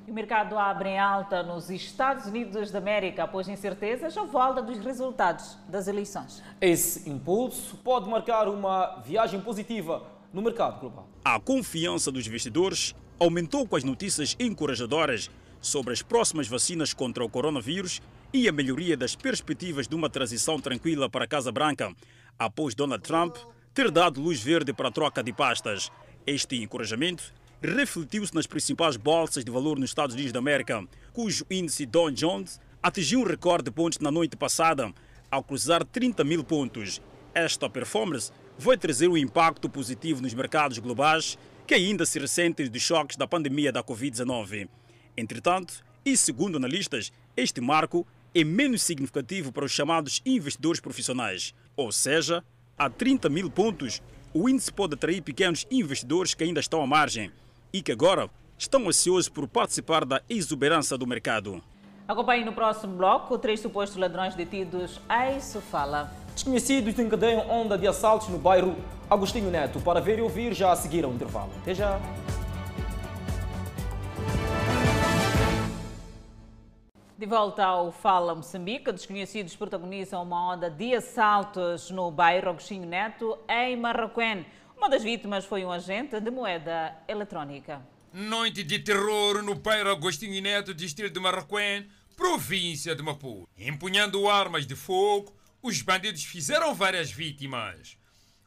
O 0.07 0.11
mercado 0.11 0.57
abre 0.57 0.89
em 0.89 0.99
alta 0.99 1.43
nos 1.43 1.69
Estados 1.69 2.25
Unidos 2.25 2.71
da 2.71 2.79
América 2.79 3.23
após 3.23 3.47
incertezas 3.47 4.17
ou 4.17 4.27
volta 4.27 4.61
dos 4.61 4.79
resultados 4.79 5.57
das 5.67 5.87
eleições. 5.87 6.43
Esse 6.59 7.09
impulso 7.09 7.77
pode 7.77 8.09
marcar 8.09 8.47
uma 8.47 8.99
viagem 9.05 9.39
positiva 9.39 10.18
no 10.33 10.41
mercado 10.41 10.79
global. 10.79 11.09
A 11.23 11.39
confiança 11.39 12.11
dos 12.11 12.25
investidores 12.27 12.95
aumentou 13.19 13.67
com 13.67 13.75
as 13.75 13.83
notícias 13.83 14.35
encorajadoras 14.39 15.29
sobre 15.61 15.93
as 15.93 16.01
próximas 16.01 16.47
vacinas 16.47 16.93
contra 16.93 17.23
o 17.23 17.29
coronavírus 17.29 18.01
e 18.33 18.47
a 18.47 18.51
melhoria 18.51 18.95
das 18.95 19.15
perspectivas 19.15 19.87
de 19.87 19.95
uma 19.95 20.09
transição 20.09 20.59
tranquila 20.59 21.09
para 21.09 21.25
a 21.25 21.27
Casa 21.27 21.51
Branca, 21.51 21.93
após 22.37 22.75
Donald 22.75 23.03
Trump 23.03 23.35
ter 23.73 23.91
dado 23.91 24.21
luz 24.21 24.41
verde 24.41 24.71
para 24.71 24.89
a 24.89 24.91
troca 24.91 25.23
de 25.23 25.33
pastas. 25.33 25.91
Este 26.25 26.61
encorajamento 26.61 27.33
refletiu-se 27.61 28.33
nas 28.33 28.47
principais 28.47 28.95
bolsas 28.95 29.43
de 29.43 29.51
valor 29.51 29.77
nos 29.77 29.89
Estados 29.89 30.15
Unidos 30.15 30.31
da 30.31 30.39
América, 30.39 30.87
cujo 31.11 31.45
índice 31.49 31.85
Dow 31.85 32.09
Jones 32.09 32.59
atingiu 32.81 33.21
um 33.21 33.23
recorde 33.23 33.65
de 33.65 33.71
pontos 33.71 33.99
na 33.99 34.11
noite 34.11 34.37
passada, 34.37 34.93
ao 35.29 35.43
cruzar 35.43 35.83
30 35.83 36.23
mil 36.23 36.43
pontos. 36.43 37.01
Esta 37.33 37.69
performance 37.69 38.31
vai 38.61 38.77
trazer 38.77 39.07
um 39.07 39.15
impacto 39.15 39.69
positivo 39.69 40.21
nos 40.21 40.33
mercados 40.33 40.79
globais 40.79 41.37
que 41.65 41.73
ainda 41.73 42.05
se 42.05 42.19
ressentem 42.19 42.67
dos 42.67 42.81
choques 42.81 43.15
da 43.15 43.25
pandemia 43.25 43.71
da 43.71 43.81
Covid-19. 43.81 44.67
Entretanto, 45.15 45.81
e 46.05 46.17
segundo 46.17 46.57
analistas, 46.57 47.09
este 47.37 47.61
marco 47.61 48.05
é 48.35 48.43
menos 48.43 48.81
significativo 48.81 49.53
para 49.53 49.63
os 49.63 49.71
chamados 49.71 50.21
investidores 50.25 50.81
profissionais, 50.81 51.55
ou 51.77 51.89
seja, 51.89 52.43
a 52.77 52.89
30 52.89 53.29
mil 53.29 53.49
pontos, 53.49 54.01
o 54.33 54.49
índice 54.49 54.73
pode 54.73 54.95
atrair 54.95 55.21
pequenos 55.21 55.65
investidores 55.71 56.33
que 56.33 56.43
ainda 56.43 56.59
estão 56.59 56.81
à 56.81 56.87
margem 56.87 57.31
e 57.71 57.81
que 57.81 57.93
agora 57.93 58.29
estão 58.57 58.89
ansiosos 58.89 59.29
por 59.29 59.47
participar 59.47 60.03
da 60.03 60.21
exuberância 60.29 60.97
do 60.97 61.07
mercado. 61.07 61.63
Acompanhe 62.05 62.43
no 62.43 62.51
próximo 62.51 62.97
bloco 62.97 63.37
três 63.37 63.61
supostos 63.61 63.97
ladrões 63.97 64.35
detidos 64.35 64.99
em 65.09 65.39
Sofala. 65.39 66.11
Desconhecidos 66.39 66.97
encadeiam 66.97 67.49
onda 67.49 67.77
de 67.77 67.85
assaltos 67.85 68.29
no 68.29 68.37
bairro 68.37 68.73
Agostinho 69.09 69.51
Neto. 69.51 69.81
Para 69.81 69.99
ver 69.99 70.19
e 70.19 70.21
ouvir, 70.21 70.53
já 70.53 70.71
a 70.71 70.75
seguir 70.77 71.03
ao 71.03 71.11
intervalo. 71.11 71.51
Até 71.61 71.75
já. 71.75 71.99
De 77.17 77.25
volta 77.25 77.65
ao 77.65 77.91
Fala 77.91 78.33
Moçambique, 78.33 78.89
desconhecidos 78.89 79.53
protagonizam 79.57 80.23
uma 80.23 80.53
onda 80.53 80.69
de 80.69 80.95
assaltos 80.95 81.91
no 81.91 82.09
bairro 82.09 82.51
Agostinho 82.51 82.87
Neto, 82.87 83.37
em 83.49 83.75
Marroquém. 83.75 84.45
Uma 84.77 84.89
das 84.89 85.03
vítimas 85.03 85.43
foi 85.43 85.65
um 85.65 85.71
agente 85.73 86.21
de 86.21 86.31
moeda 86.31 86.95
eletrónica. 87.05 87.81
Noite 88.13 88.63
de 88.63 88.79
terror 88.79 89.43
no 89.43 89.55
bairro 89.55 89.91
Agostinho 89.91 90.41
Neto, 90.41 90.73
distrito 90.73 91.13
de 91.13 91.19
Marroquém, 91.19 91.85
província 92.15 92.95
de 92.95 93.03
Maputo. 93.03 93.45
Empunhando 93.57 94.29
armas 94.29 94.65
de 94.65 94.77
fogo, 94.77 95.37
os 95.61 95.81
bandidos 95.81 96.23
fizeram 96.23 96.73
várias 96.73 97.11
vítimas. 97.11 97.97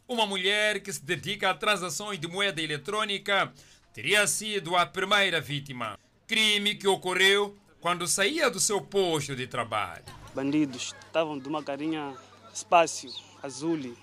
Uma 0.09 0.27
mulher 0.27 0.81
que 0.81 0.93
se 0.93 1.05
dedica 1.05 1.51
a 1.51 1.55
transações 1.55 2.19
de 2.19 2.27
moeda 2.27 2.61
eletrônica 2.61 3.53
teria 3.93 4.27
sido 4.27 4.77
a 4.77 4.87
primeira 4.87 5.41
vítima. 5.41 5.99
Crime 6.27 6.75
que 6.75 6.89
ocorreu 6.89 7.57
quando 7.81 8.07
saía 8.07 8.51
do 8.51 8.59
seu 8.59 8.81
posto 8.81 9.37
de 9.37 9.47
trabalho. 9.47 10.05
Bandidos 10.35 10.95
estavam 11.05 11.39
de 11.39 11.49
uma 11.49 11.63
carinha 11.63 12.15
espaço 12.53 13.07
azul, 13.43 13.97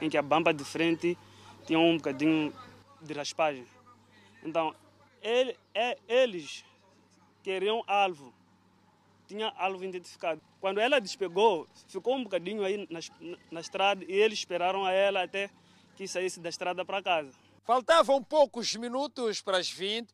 em 0.00 0.08
que 0.08 0.16
a 0.16 0.22
bamba 0.22 0.54
de 0.54 0.64
frente 0.64 1.18
tinha 1.66 1.78
um 1.78 1.96
bocadinho 1.96 2.52
de 3.02 3.12
raspagem. 3.12 3.66
Então, 4.42 4.74
ele, 5.20 5.56
é, 5.74 5.98
eles 6.08 6.64
queriam 7.42 7.82
alvo, 7.86 8.32
tinha 9.26 9.52
alvo 9.56 9.84
identificado. 9.84 10.40
Quando 10.60 10.80
ela 10.80 11.00
despegou, 11.00 11.66
ficou 11.88 12.16
um 12.16 12.24
bocadinho 12.24 12.64
aí 12.64 12.86
na, 12.90 13.00
na 13.50 13.60
estrada 13.60 14.04
e 14.04 14.12
eles 14.12 14.38
esperaram 14.38 14.84
a 14.84 14.92
ela 14.92 15.22
até 15.22 15.50
que 15.96 16.06
saísse 16.06 16.40
da 16.40 16.48
estrada 16.48 16.84
para 16.84 17.02
casa. 17.02 17.30
Faltavam 17.64 18.22
poucos 18.22 18.74
minutos 18.76 19.40
para 19.40 19.58
as 19.58 19.68
20 19.68 20.08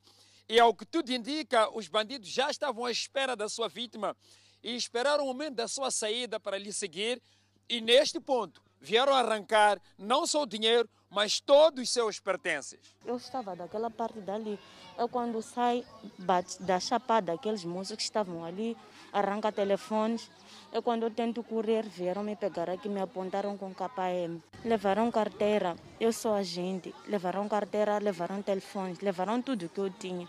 e, 0.48 0.58
ao 0.58 0.74
que 0.74 0.86
tudo 0.86 1.10
indica, 1.10 1.68
os 1.76 1.88
bandidos 1.88 2.28
já 2.28 2.50
estavam 2.50 2.84
à 2.84 2.90
espera 2.90 3.36
da 3.36 3.48
sua 3.48 3.68
vítima 3.68 4.16
e 4.62 4.74
esperaram 4.74 5.24
o 5.24 5.26
momento 5.26 5.56
da 5.56 5.68
sua 5.68 5.90
saída 5.90 6.38
para 6.40 6.58
lhe 6.58 6.72
seguir. 6.72 7.20
E 7.68 7.80
neste 7.80 8.20
ponto, 8.20 8.62
vieram 8.80 9.14
arrancar 9.14 9.80
não 9.98 10.26
só 10.26 10.42
o 10.42 10.46
dinheiro, 10.46 10.88
mas 11.08 11.40
todos 11.40 11.82
os 11.82 11.90
seus 11.90 12.18
pertences. 12.18 12.80
Eu 13.04 13.16
estava 13.16 13.54
daquela 13.54 13.90
parte 13.90 14.20
dali. 14.20 14.58
Eu, 14.96 15.08
quando 15.08 15.40
sai 15.42 15.84
bate, 16.18 16.62
da 16.62 16.80
chapada, 16.80 17.32
aqueles 17.32 17.64
moços 17.64 17.96
que 17.96 18.02
estavam 18.02 18.44
ali, 18.44 18.76
arranca 19.12 19.52
telefones. 19.52 20.30
Eu, 20.72 20.82
quando 20.82 21.02
eu 21.02 21.10
tento 21.10 21.42
correr, 21.42 21.84
vieram 21.84 22.22
me 22.22 22.34
pegar 22.34 22.70
aqui, 22.70 22.88
me 22.88 23.00
apontaram 23.00 23.56
com 23.58 23.74
KM. 23.74 24.42
Levaram 24.64 25.10
carteira, 25.10 25.76
eu 26.00 26.12
sou 26.12 26.34
agente. 26.34 26.94
Levaram 27.06 27.48
carteira, 27.48 27.98
levaram 27.98 28.42
telefones, 28.42 29.00
levaram 29.00 29.42
tudo 29.42 29.68
que 29.68 29.78
eu 29.78 29.90
tinha. 29.90 30.26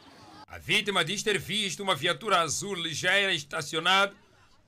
A 0.47 0.57
vítima 0.57 1.03
diz 1.03 1.23
ter 1.23 1.39
visto 1.39 1.81
uma 1.81 1.95
viatura 1.95 2.41
azul 2.41 2.75
ligeira 2.75 3.33
estacionada 3.33 4.13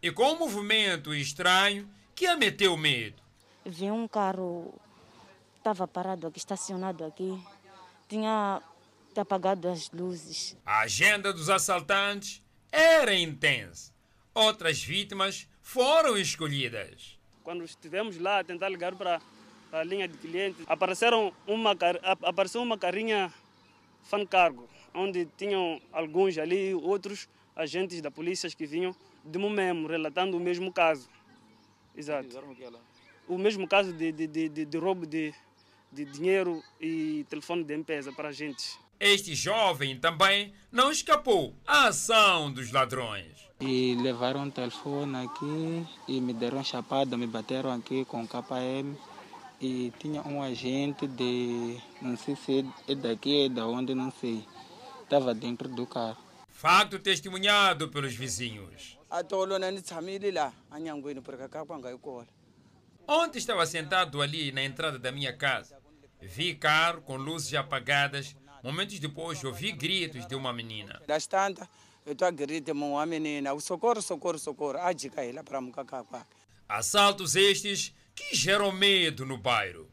e 0.01 0.11
com 0.11 0.31
um 0.31 0.39
movimento 0.39 1.13
estranho 1.13 1.87
que 2.15 2.25
a 2.25 2.37
meteu 2.37 2.75
medo. 2.77 3.21
Vi 3.65 3.91
um 3.91 4.07
carro, 4.07 4.73
estava 5.57 5.87
parado 5.87 6.27
aqui, 6.27 6.39
estacionado 6.39 7.03
aqui. 7.03 7.39
Tinha 8.07 8.61
apagado 9.15 9.67
as 9.67 9.91
luzes. 9.91 10.55
A 10.65 10.81
agenda 10.81 11.33
dos 11.33 11.49
assaltantes 11.49 12.41
era 12.71 13.13
intensa. 13.13 13.94
Outras 14.35 14.83
vítimas 14.83 15.47
foram 15.61 16.17
escolhidas. 16.17 17.17
Quando 17.41 17.63
estivemos 17.63 18.17
lá 18.17 18.39
a 18.39 18.43
tentar 18.43 18.67
ligar 18.67 18.93
para 18.93 19.21
a 19.71 19.81
linha 19.81 20.09
de 20.09 20.17
clientes, 20.17 20.61
apareceram 20.67 21.33
uma, 21.47 21.73
apareceu 22.21 22.61
uma 22.61 22.77
carinha 22.77 23.33
fan 24.03 24.25
cargo, 24.25 24.67
onde 24.93 25.25
tinham 25.37 25.81
alguns 25.89 26.37
ali, 26.37 26.73
outros 26.73 27.29
agentes 27.55 28.01
da 28.01 28.11
polícia 28.11 28.49
que 28.49 28.65
vinham 28.65 28.93
de 29.23 29.39
Momemo, 29.39 29.87
relatando 29.87 30.35
o 30.35 30.39
mesmo 30.39 30.69
caso. 30.69 31.09
Exato. 31.95 32.27
O 33.29 33.37
mesmo 33.37 33.65
caso 33.69 33.93
de, 33.93 34.11
de, 34.11 34.27
de, 34.27 34.65
de 34.65 34.77
roubo 34.77 35.05
de, 35.05 35.33
de 35.93 36.03
dinheiro 36.03 36.61
e 36.81 37.25
telefone 37.29 37.63
de 37.63 37.73
empresa 37.73 38.11
para 38.11 38.27
agentes. 38.27 38.77
Este 38.99 39.33
jovem 39.33 39.97
também 39.97 40.53
não 40.69 40.91
escapou 40.91 41.55
à 41.65 41.87
ação 41.87 42.51
dos 42.51 42.69
ladrões. 42.69 43.44
E 43.67 43.95
levaram 43.95 44.41
um 44.41 44.51
telefone 44.51 45.25
aqui 45.25 45.87
e 46.07 46.21
me 46.21 46.33
deram 46.33 46.63
chapada, 46.63 47.17
me 47.17 47.25
bateram 47.25 47.71
aqui 47.71 48.05
com 48.05 48.27
KM. 48.27 48.95
E 49.59 49.91
tinha 49.97 50.21
um 50.21 50.43
agente 50.43 51.07
de, 51.07 51.81
não 51.99 52.15
sei 52.15 52.35
se 52.35 52.63
é 52.87 52.93
daqui, 52.93 53.45
é 53.45 53.49
da 53.49 53.65
onde, 53.65 53.95
não 53.95 54.11
sei. 54.11 54.45
Estava 55.01 55.33
dentro 55.33 55.67
do 55.67 55.87
carro. 55.87 56.17
Fato 56.47 56.99
testemunhado 56.99 57.89
pelos 57.89 58.13
vizinhos. 58.13 58.99
Ontem 63.07 63.39
estava 63.39 63.65
sentado 63.65 64.21
ali 64.21 64.51
na 64.51 64.63
entrada 64.63 64.99
da 64.99 65.11
minha 65.11 65.33
casa. 65.33 65.79
Vi 66.21 66.53
carro 66.53 67.01
com 67.01 67.17
luzes 67.17 67.55
apagadas. 67.55 68.35
Momentos 68.63 68.99
depois 68.99 69.43
ouvi 69.43 69.71
gritos 69.71 70.27
de 70.27 70.35
uma 70.35 70.53
menina. 70.53 71.01
Das 71.07 71.27
tantas, 71.27 71.67
estou 72.05 72.27
a 72.27 72.71
uma 72.73 73.05
menina, 73.05 73.59
socorro, 73.59 74.01
socorro, 74.01 74.37
socorro. 74.37 74.77
A 74.77 74.93
dica 74.93 75.21
lá 75.33 75.43
para. 75.43 76.25
Assaltos 76.67 77.35
estes 77.35 77.93
que 78.13 78.35
geram 78.35 78.71
medo 78.71 79.25
no 79.25 79.37
bairro. 79.37 79.89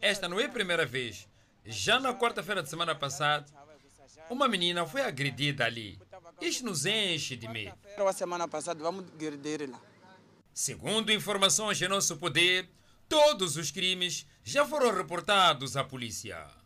Esta 0.00 0.28
não 0.28 0.40
é 0.40 0.44
a 0.44 0.48
primeira 0.48 0.84
vez. 0.84 1.28
Já 1.64 2.00
na 2.00 2.12
quarta-feira 2.12 2.62
de 2.62 2.68
semana 2.68 2.94
passada, 2.94 3.46
uma 4.28 4.48
menina 4.48 4.84
foi 4.84 5.02
agredida 5.02 5.64
ali. 5.64 5.98
Isto 6.40 6.64
nos 6.64 6.84
enche 6.84 7.36
de 7.36 7.48
medo. 7.48 7.76
Semana 8.14 8.48
passada 8.48 8.82
vamos 8.82 9.04
agredir 9.12 9.70
lá. 9.70 9.80
Segundo 10.52 11.12
informações 11.12 11.80
em 11.80 11.88
nosso 11.88 12.16
poder, 12.16 12.68
todos 13.08 13.56
os 13.56 13.70
crimes 13.70 14.26
já 14.42 14.66
foram 14.66 14.94
reportados 14.94 15.76
à 15.76 15.84
polícia. 15.84 16.61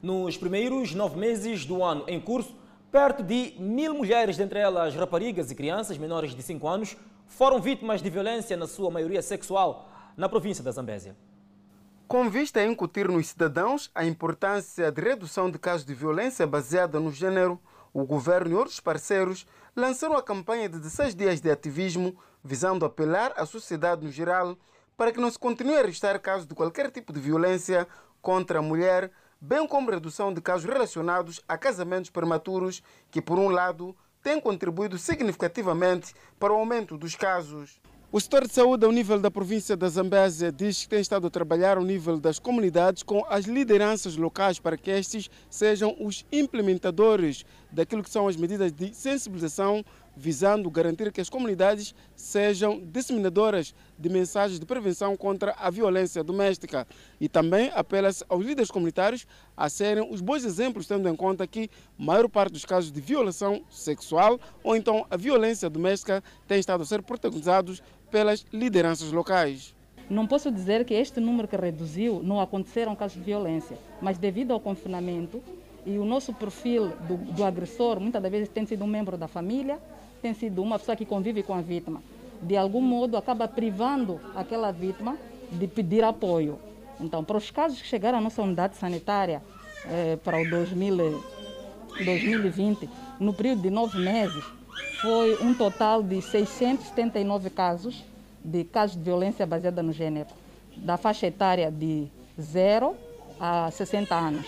Nos 0.00 0.36
primeiros 0.36 0.94
nove 0.94 1.18
meses 1.18 1.64
do 1.64 1.82
ano 1.82 2.04
em 2.06 2.20
curso, 2.20 2.54
perto 2.88 3.20
de 3.20 3.54
mil 3.58 3.92
mulheres, 3.94 4.36
dentre 4.36 4.60
elas 4.60 4.94
raparigas 4.94 5.50
e 5.50 5.56
crianças 5.56 5.98
menores 5.98 6.36
de 6.36 6.42
5 6.42 6.68
anos, 6.68 6.96
foram 7.26 7.60
vítimas 7.60 8.00
de 8.00 8.08
violência, 8.08 8.56
na 8.56 8.68
sua 8.68 8.92
maioria 8.92 9.20
sexual, 9.20 9.90
na 10.16 10.28
província 10.28 10.62
da 10.62 10.70
Zambésia. 10.70 11.16
Com 12.06 12.30
vista 12.30 12.60
a 12.60 12.64
incutir 12.64 13.08
nos 13.08 13.26
cidadãos 13.26 13.90
a 13.92 14.04
importância 14.04 14.92
de 14.92 15.02
redução 15.02 15.50
de 15.50 15.58
casos 15.58 15.84
de 15.84 15.94
violência 15.94 16.46
baseada 16.46 17.00
no 17.00 17.10
gênero, 17.10 17.60
o 17.92 18.04
governo 18.04 18.52
e 18.52 18.54
outros 18.54 18.78
parceiros 18.78 19.48
lançaram 19.74 20.16
a 20.16 20.22
campanha 20.22 20.68
de 20.68 20.78
16 20.78 21.12
dias 21.16 21.40
de 21.40 21.50
ativismo 21.50 22.16
visando 22.44 22.86
apelar 22.86 23.32
à 23.36 23.44
sociedade 23.44 24.06
no 24.06 24.12
geral 24.12 24.56
para 24.96 25.10
que 25.10 25.20
não 25.20 25.28
se 25.28 25.38
continue 25.40 25.76
a 25.76 25.82
registrar 25.82 26.16
casos 26.20 26.46
de 26.46 26.54
qualquer 26.54 26.88
tipo 26.92 27.12
de 27.12 27.18
violência 27.18 27.86
contra 28.22 28.60
a 28.60 28.62
mulher, 28.62 29.10
bem 29.40 29.66
como 29.66 29.90
redução 29.90 30.32
de 30.32 30.40
casos 30.40 30.70
relacionados 30.70 31.40
a 31.48 31.56
casamentos 31.56 32.10
prematuros, 32.10 32.82
que, 33.10 33.22
por 33.22 33.38
um 33.38 33.48
lado, 33.48 33.94
têm 34.22 34.40
contribuído 34.40 34.98
significativamente 34.98 36.14
para 36.38 36.52
o 36.52 36.56
aumento 36.56 36.98
dos 36.98 37.14
casos. 37.14 37.80
O 38.10 38.18
setor 38.18 38.46
de 38.46 38.54
saúde 38.54 38.86
ao 38.86 38.90
nível 38.90 39.20
da 39.20 39.30
província 39.30 39.76
da 39.76 39.86
Zambésia 39.86 40.50
diz 40.50 40.82
que 40.82 40.88
tem 40.88 41.00
estado 41.00 41.26
a 41.26 41.30
trabalhar 41.30 41.76
ao 41.76 41.84
nível 41.84 42.18
das 42.18 42.38
comunidades 42.38 43.02
com 43.02 43.22
as 43.28 43.44
lideranças 43.44 44.16
locais 44.16 44.58
para 44.58 44.78
que 44.78 44.90
estes 44.90 45.28
sejam 45.50 45.94
os 46.00 46.24
implementadores 46.32 47.44
daquilo 47.70 48.02
que 48.02 48.08
são 48.08 48.26
as 48.26 48.34
medidas 48.34 48.72
de 48.72 48.94
sensibilização 48.94 49.84
visando 50.18 50.68
garantir 50.68 51.12
que 51.12 51.20
as 51.20 51.30
comunidades 51.30 51.94
sejam 52.16 52.80
disseminadoras 52.80 53.72
de 53.96 54.08
mensagens 54.08 54.58
de 54.58 54.66
prevenção 54.66 55.16
contra 55.16 55.54
a 55.56 55.70
violência 55.70 56.24
doméstica. 56.24 56.86
E 57.20 57.28
também 57.28 57.70
apela-se 57.74 58.24
aos 58.28 58.44
líderes 58.44 58.70
comunitários 58.70 59.26
a 59.56 59.68
serem 59.68 60.12
os 60.12 60.20
bons 60.20 60.44
exemplos, 60.44 60.88
tendo 60.88 61.08
em 61.08 61.14
conta 61.14 61.46
que 61.46 61.70
a 61.98 62.02
maior 62.02 62.28
parte 62.28 62.52
dos 62.52 62.64
casos 62.64 62.90
de 62.90 63.00
violação 63.00 63.62
sexual 63.70 64.40
ou 64.62 64.74
então 64.74 65.06
a 65.08 65.16
violência 65.16 65.70
doméstica 65.70 66.22
têm 66.48 66.58
estado 66.58 66.82
a 66.82 66.86
ser 66.86 67.00
protagonizados 67.02 67.80
pelas 68.10 68.44
lideranças 68.52 69.12
locais. 69.12 69.74
Não 70.10 70.26
posso 70.26 70.50
dizer 70.50 70.84
que 70.84 70.94
este 70.94 71.20
número 71.20 71.46
que 71.46 71.56
reduziu 71.56 72.22
não 72.24 72.40
aconteceram 72.40 72.96
casos 72.96 73.18
de 73.18 73.24
violência, 73.24 73.78
mas 74.00 74.18
devido 74.18 74.52
ao 74.52 74.58
confinamento 74.58 75.40
e 75.84 75.98
o 75.98 76.04
nosso 76.04 76.32
perfil 76.32 76.88
do, 77.06 77.16
do 77.32 77.44
agressor, 77.44 78.00
muitas 78.00 78.20
das 78.20 78.30
vezes 78.30 78.48
tem 78.48 78.66
sido 78.66 78.84
um 78.84 78.86
membro 78.86 79.16
da 79.16 79.28
família, 79.28 79.78
tem 80.20 80.34
sido 80.34 80.62
uma 80.62 80.78
pessoa 80.78 80.96
que 80.96 81.04
convive 81.04 81.42
com 81.42 81.54
a 81.54 81.60
vítima. 81.60 82.02
De 82.42 82.56
algum 82.56 82.80
modo, 82.80 83.16
acaba 83.16 83.48
privando 83.48 84.20
aquela 84.34 84.70
vítima 84.70 85.16
de 85.50 85.66
pedir 85.66 86.04
apoio. 86.04 86.58
Então, 87.00 87.24
para 87.24 87.36
os 87.36 87.50
casos 87.50 87.80
que 87.80 87.88
chegaram 87.88 88.18
à 88.18 88.20
nossa 88.20 88.42
unidade 88.42 88.76
sanitária 88.76 89.42
eh, 89.86 90.18
para 90.22 90.40
o 90.40 90.48
2000, 90.48 91.24
2020, 92.04 92.88
no 93.18 93.32
período 93.32 93.62
de 93.62 93.70
nove 93.70 93.98
meses, 93.98 94.44
foi 95.00 95.36
um 95.42 95.54
total 95.54 96.02
de 96.02 96.20
679 96.20 97.50
casos 97.50 98.04
de 98.44 98.64
casos 98.64 98.96
de 98.96 99.02
violência 99.02 99.46
baseada 99.46 99.82
no 99.82 99.92
gênero, 99.92 100.28
da 100.76 100.96
faixa 100.96 101.26
etária 101.26 101.70
de 101.70 102.08
0 102.40 102.96
a 103.38 103.70
60 103.70 104.14
anos. 104.14 104.46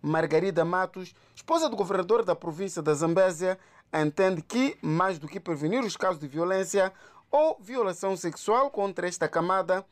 Margarida 0.00 0.64
Matos, 0.64 1.14
esposa 1.44 1.68
do 1.68 1.76
governador 1.76 2.24
da 2.24 2.34
província 2.34 2.80
da 2.80 2.94
Zambésia, 2.94 3.58
entende 3.92 4.40
que, 4.40 4.78
mais 4.80 5.18
do 5.18 5.28
que 5.28 5.38
prevenir 5.38 5.84
os 5.84 5.94
casos 5.94 6.18
de 6.18 6.26
violência 6.26 6.90
ou 7.30 7.58
violação 7.60 8.16
sexual 8.16 8.70
contra 8.70 9.06
esta 9.06 9.28
camada, 9.28 9.84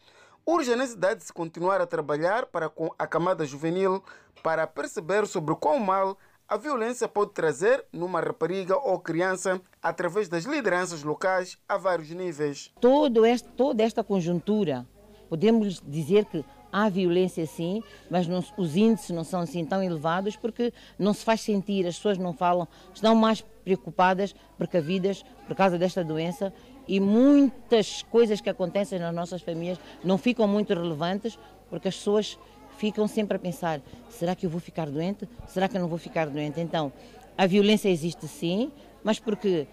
urge 0.47 0.73
a 0.73 0.77
necessidade 0.77 1.21
de 1.21 1.27
se 1.27 1.33
continuar 1.33 1.79
a 1.79 1.87
trabalhar 1.87 2.47
para 2.47 2.71
com 2.71 2.89
a 2.99 3.07
camada 3.07 3.45
juvenil 3.45 4.03
para 4.43 4.67
perceber 4.67 5.27
sobre 5.27 5.55
qual 5.57 5.79
mal 5.79 6.17
a 6.49 6.57
violência 6.57 7.07
pode 7.07 7.33
trazer 7.33 7.85
numa 7.93 8.23
rapariga 8.23 8.75
ou 8.75 8.99
criança 8.99 9.61
através 9.83 10.31
das 10.31 10.45
lideranças 10.45 11.03
locais 11.03 11.59
a 11.69 11.77
vários 11.77 12.09
níveis. 12.09 12.73
Todo 12.81 13.27
este, 13.27 13.51
toda 13.51 13.83
esta 13.83 14.03
conjuntura, 14.03 14.87
podemos 15.29 15.83
dizer 15.87 16.25
que 16.25 16.43
há 16.73 16.89
violência 16.89 17.45
sim, 17.47 17.83
mas 18.11 18.27
não, 18.27 18.43
os 18.57 18.77
índices 18.77 19.11
não 19.11 19.23
são 19.23 19.41
assim 19.41 19.65
tão 19.65 19.83
elevados 19.83 20.35
porque 20.35 20.73
não 20.99 21.13
se 21.13 21.25
faz 21.25 21.43
sentir, 21.43 21.87
as 21.87 21.97
pessoas 21.97 22.17
não 22.17 22.33
falam, 22.33 22.67
estão 22.95 23.15
mais 23.15 23.45
preocupadas, 23.63 24.35
precavidas 24.57 25.25
por 25.47 25.55
causa 25.55 25.79
desta 25.79 26.03
doença 26.03 26.53
e 26.89 26.99
muitas 26.99 28.03
coisas 28.03 28.41
que 28.41 28.49
acontecem 28.51 28.99
nas 28.99 29.15
nossas 29.15 29.43
famílias 29.43 29.79
não 30.03 30.17
ficam 30.17 30.49
muito 30.49 30.73
relevantes 30.73 31.39
porque 31.69 31.89
as 31.89 31.97
pessoas 31.97 32.39
ficam 32.79 33.07
sempre 33.07 33.37
a 33.37 33.41
pensar: 33.41 33.81
será 34.09 34.35
que 34.35 34.47
eu 34.47 34.51
vou 34.51 34.61
ficar 34.61 34.91
doente? 34.91 35.29
Será 35.47 35.69
que 35.69 35.77
eu 35.77 35.81
não 35.81 35.89
vou 35.89 35.99
ficar 35.99 36.29
doente? 36.29 36.61
Então, 36.61 36.93
a 37.37 37.47
violência 37.47 37.89
existe 37.89 38.27
sim, 38.27 38.73
mas 39.05 39.19
porque 39.19 39.67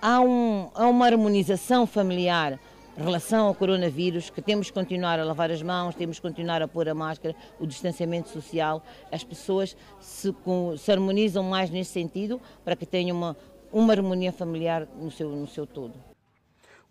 há, 0.00 0.20
um, 0.20 0.70
há 0.74 0.88
uma 0.88 1.06
harmonização 1.06 1.86
familiar 1.86 2.58
relação 2.96 3.46
ao 3.46 3.54
coronavírus, 3.54 4.30
que 4.30 4.42
temos 4.42 4.68
que 4.68 4.72
continuar 4.74 5.18
a 5.18 5.24
lavar 5.24 5.50
as 5.50 5.62
mãos, 5.62 5.94
temos 5.94 6.18
que 6.18 6.22
continuar 6.22 6.60
a 6.62 6.68
pôr 6.68 6.88
a 6.88 6.94
máscara, 6.94 7.34
o 7.58 7.66
distanciamento 7.66 8.28
social, 8.28 8.82
as 9.10 9.24
pessoas 9.24 9.76
se, 10.00 10.34
se 10.78 10.92
harmonizam 10.92 11.42
mais 11.42 11.70
nesse 11.70 11.92
sentido 11.92 12.40
para 12.64 12.76
que 12.76 12.84
tenham 12.84 13.16
uma, 13.16 13.36
uma 13.72 13.92
harmonia 13.92 14.32
familiar 14.32 14.86
no 14.96 15.10
seu, 15.10 15.28
no 15.30 15.46
seu 15.46 15.66
todo. 15.66 15.94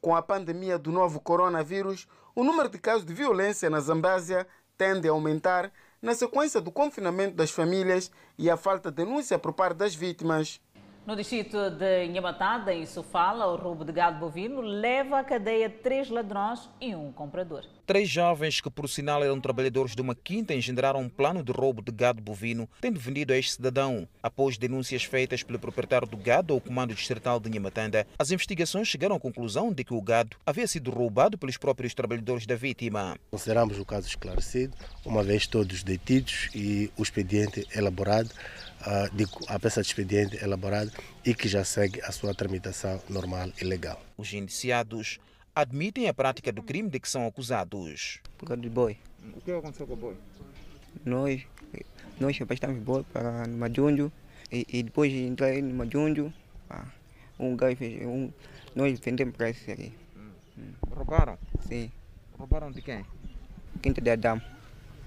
Com 0.01 0.15
a 0.15 0.21
pandemia 0.21 0.79
do 0.79 0.91
novo 0.91 1.19
coronavírus, 1.19 2.07
o 2.33 2.43
número 2.43 2.69
de 2.69 2.79
casos 2.79 3.05
de 3.05 3.13
violência 3.13 3.69
na 3.69 3.79
Zambésia 3.79 4.47
tende 4.77 5.07
a 5.07 5.11
aumentar 5.11 5.71
na 6.01 6.15
sequência 6.15 6.59
do 6.59 6.71
confinamento 6.71 7.35
das 7.35 7.51
famílias 7.51 8.09
e 8.35 8.49
a 8.49 8.57
falta 8.57 8.89
de 8.89 8.97
denúncia 8.97 9.37
por 9.37 9.53
parte 9.53 9.77
das 9.77 9.93
vítimas. 9.93 10.59
No 11.03 11.15
distrito 11.15 11.71
de 11.71 12.07
Nhamatada, 12.09 12.71
em 12.71 12.85
Sofala, 12.85 13.47
o 13.47 13.55
roubo 13.55 13.83
de 13.83 13.91
gado 13.91 14.19
bovino 14.19 14.61
leva 14.61 15.17
à 15.17 15.23
cadeia 15.23 15.67
três 15.67 16.11
ladrões 16.11 16.69
e 16.79 16.93
um 16.93 17.11
comprador. 17.11 17.65
Três 17.87 18.07
jovens 18.07 18.61
que, 18.61 18.69
por 18.69 18.87
sinal, 18.87 19.23
eram 19.23 19.41
trabalhadores 19.41 19.95
de 19.95 20.01
uma 20.01 20.13
quinta 20.13 20.53
engendraram 20.53 20.99
um 21.01 21.09
plano 21.09 21.43
de 21.43 21.51
roubo 21.51 21.81
de 21.81 21.91
gado 21.91 22.21
bovino, 22.21 22.69
tendo 22.79 22.99
vendido 22.99 23.33
a 23.33 23.37
este 23.37 23.53
cidadão. 23.53 24.07
Após 24.21 24.59
denúncias 24.59 25.03
feitas 25.03 25.41
pelo 25.41 25.57
proprietário 25.57 26.07
do 26.07 26.15
gado 26.15 26.53
ao 26.53 26.61
comando 26.61 26.93
distrital 26.93 27.39
de 27.39 27.49
Nhamatanda, 27.49 28.05
as 28.19 28.29
investigações 28.29 28.87
chegaram 28.87 29.15
à 29.15 29.19
conclusão 29.19 29.73
de 29.73 29.83
que 29.83 29.95
o 29.95 30.01
gado 30.03 30.37
havia 30.45 30.67
sido 30.67 30.91
roubado 30.91 31.35
pelos 31.35 31.57
próprios 31.57 31.95
trabalhadores 31.95 32.45
da 32.45 32.55
vítima. 32.55 33.17
Consideramos 33.31 33.79
o 33.79 33.85
caso 33.85 34.07
esclarecido, 34.07 34.77
uma 35.03 35.23
vez 35.23 35.47
todos 35.47 35.81
detidos 35.81 36.51
e 36.53 36.91
o 36.95 37.01
expediente 37.01 37.67
elaborado 37.75 38.29
a 39.47 39.59
peça 39.59 39.81
de 39.81 39.87
expediente 39.87 40.43
elaborada 40.43 40.91
e 41.25 41.33
que 41.33 41.47
já 41.47 41.63
segue 41.63 42.01
a 42.01 42.11
sua 42.11 42.33
tramitação 42.33 43.01
normal 43.09 43.49
e 43.61 43.63
legal. 43.63 44.01
Os 44.17 44.33
indiciados 44.33 45.19
admitem 45.55 46.07
a 46.07 46.13
prática 46.13 46.51
do 46.51 46.63
crime 46.63 46.89
de 46.89 46.99
que 46.99 47.09
são 47.09 47.27
acusados. 47.27 48.19
Por 48.37 48.47
causa 48.47 48.61
do 48.61 48.69
boi. 48.69 48.97
O 49.35 49.41
que 49.41 49.51
aconteceu 49.51 49.85
com 49.85 49.93
o 49.93 49.97
boi? 49.97 50.17
Nós, 51.05 51.41
nós 52.19 52.39
emprestamos 52.39 52.81
boi 52.81 53.03
para 53.11 53.47
Majunjo 53.47 54.11
e, 54.51 54.65
e 54.69 54.83
depois 54.83 55.11
entrei 55.13 55.61
no 55.61 55.73
Majunjo. 55.73 56.33
Um 57.39 57.55
gajo 57.55 57.75
fez. 57.75 58.01
Um, 58.05 58.31
nós 58.75 58.99
vendemos 58.99 59.35
para 59.35 59.49
esse 59.49 59.71
aqui. 59.71 59.93
Hum. 60.15 60.73
Roubaram? 60.91 61.37
Sim. 61.67 61.91
Roubaram 62.37 62.71
de 62.71 62.81
quem? 62.81 63.05
Quinta 63.81 63.99
de 63.99 64.09
Adamo. 64.09 64.41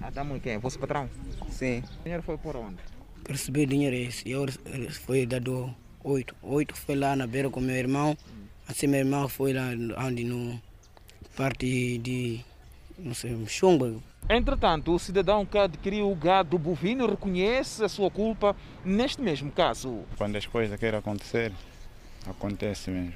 Adamo 0.00 0.36
e 0.36 0.40
quem? 0.40 0.58
Você 0.58 0.78
patrão? 0.78 1.08
Sim. 1.48 1.82
O 2.00 2.02
dinheiro 2.02 2.22
foi 2.22 2.36
por 2.36 2.56
onde? 2.56 2.93
Recebi 3.28 3.66
dinheiro 3.66 3.96
esse. 3.96 4.28
Eu 4.30 4.46
foi 5.06 5.26
dado 5.26 5.74
oito. 6.02 6.34
Oito 6.42 6.76
foi 6.76 6.94
lá 6.96 7.16
na 7.16 7.26
beira 7.26 7.50
com 7.50 7.60
meu 7.60 7.76
irmão. 7.76 8.16
Assim 8.66 8.86
meu 8.86 9.00
irmão 9.00 9.28
foi 9.28 9.52
lá 9.52 9.70
onde 9.98 10.24
no 10.24 10.60
parte 11.36 11.98
de 11.98 12.44
não 12.98 13.14
sei, 13.14 13.36
chumba. 13.46 13.94
Entretanto, 14.28 14.94
o 14.94 14.98
cidadão 14.98 15.44
que 15.44 15.58
adquiriu 15.58 16.10
o 16.10 16.14
gado 16.14 16.58
bovino 16.58 17.06
reconhece 17.06 17.84
a 17.84 17.88
sua 17.88 18.10
culpa 18.10 18.56
neste 18.84 19.20
mesmo 19.20 19.50
caso. 19.50 20.04
Quando 20.16 20.36
as 20.36 20.46
coisas 20.46 20.78
querem 20.78 20.98
acontecer, 20.98 21.52
acontece 22.26 22.90
mesmo. 22.90 23.14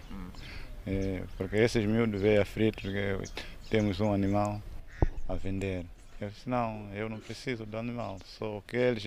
É, 0.87 1.23
porque 1.37 1.57
esses 1.57 1.85
miúdos 1.87 2.21
veem 2.21 2.39
a 2.39 2.45
frito 2.45 2.83
temos 3.71 4.01
um 4.01 4.13
animal 4.13 4.61
a 5.29 5.35
vender. 5.35 5.85
Eu 6.21 6.31
disse, 6.31 6.49
não, 6.49 6.89
eu 6.95 7.09
não 7.09 7.21
preciso 7.21 7.65
do 7.65 7.77
animal, 7.77 8.19
só 8.25 8.61
que 8.67 8.77
eles, 8.77 9.05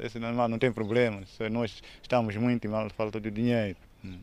esse 0.00 0.16
animal 0.16 0.48
não 0.48 0.58
tem 0.58 0.72
problema, 0.72 1.22
nós 1.50 1.82
estamos 2.02 2.34
muito 2.36 2.68
mal, 2.68 2.88
falta 2.90 3.20
de 3.20 3.30
dinheiro. 3.30 3.76
Hum. 4.04 4.18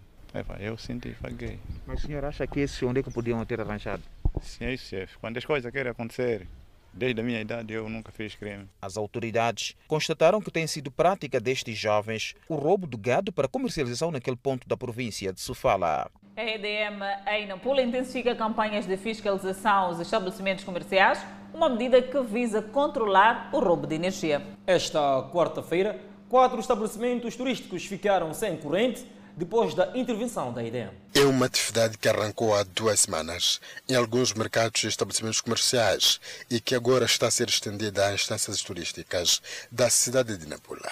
Eu 0.60 0.78
senti, 0.78 1.16
paguei. 1.22 1.60
Mas 1.86 2.04
o 2.04 2.08
senhor 2.08 2.26
acha 2.26 2.46
que 2.46 2.60
esse 2.60 2.84
onde 2.84 3.00
é 3.00 3.04
que 3.04 3.12
podiam 3.12 3.46
ter 3.46 3.62
arranjado? 3.62 4.04
Sim, 4.42 4.66
é 4.66 4.74
isso, 4.74 4.88
chefe. 4.88 5.18
Quando 5.20 5.38
as 5.38 5.46
coisas 5.46 5.72
querem 5.72 5.92
acontecer, 5.92 6.48
Desde 6.96 7.20
a 7.20 7.24
minha 7.24 7.42
idade 7.42 7.74
eu 7.74 7.90
nunca 7.90 8.10
fiz 8.10 8.36
crime. 8.36 8.70
As 8.82 8.96
autoridades 8.96 9.76
constataram 9.86 10.42
que 10.42 10.50
tem 10.50 10.66
sido 10.66 10.90
prática 10.90 11.42
destes 11.42 11.78
jovens 11.78 12.34
o 12.48 12.56
roubo 12.56 12.88
do 12.88 12.98
gado 12.98 13.34
para 13.34 13.50
comercialização 13.50 14.12
naquele 14.12 14.38
ponto 14.38 14.66
da 14.66 14.78
província 14.78 15.34
de 15.34 15.42
Sofala. 15.42 16.10
A 16.38 16.44
EDM 16.44 17.02
em 17.28 17.48
Nampula 17.48 17.82
intensifica 17.82 18.36
campanhas 18.36 18.86
de 18.86 18.98
fiscalização 18.98 19.72
aos 19.72 20.02
estabelecimentos 20.02 20.66
comerciais, 20.66 21.18
uma 21.54 21.70
medida 21.70 22.02
que 22.02 22.22
visa 22.24 22.62
controlar 22.62 23.50
o 23.54 23.60
roubo 23.60 23.88
de 23.88 23.96
energia. 23.96 24.46
Esta 24.68 25.30
quarta-feira, 25.32 25.98
quatro 26.28 26.60
estabelecimentos 26.60 27.38
turísticos 27.38 27.86
ficaram 27.86 28.34
sem 28.34 28.58
corrente 28.58 29.10
depois 29.38 29.74
da 29.74 29.92
intervenção 29.96 30.52
da 30.52 30.62
IDEM. 30.62 30.90
É 31.14 31.22
uma 31.22 31.46
atividade 31.46 31.98
que 31.98 32.10
arrancou 32.10 32.54
há 32.54 32.64
duas 32.64 33.00
semanas 33.00 33.62
em 33.88 33.96
alguns 33.96 34.34
mercados 34.34 34.84
e 34.84 34.88
estabelecimentos 34.88 35.40
comerciais 35.40 36.20
e 36.50 36.60
que 36.60 36.76
agora 36.76 37.06
está 37.06 37.28
a 37.28 37.32
ser 37.32 37.48
estendida 37.48 38.08
a 38.08 38.14
instâncias 38.14 38.62
turísticas 38.62 39.42
da 39.72 39.90
cidade 39.90 40.38
de 40.38 40.48
Nampula. 40.48 40.92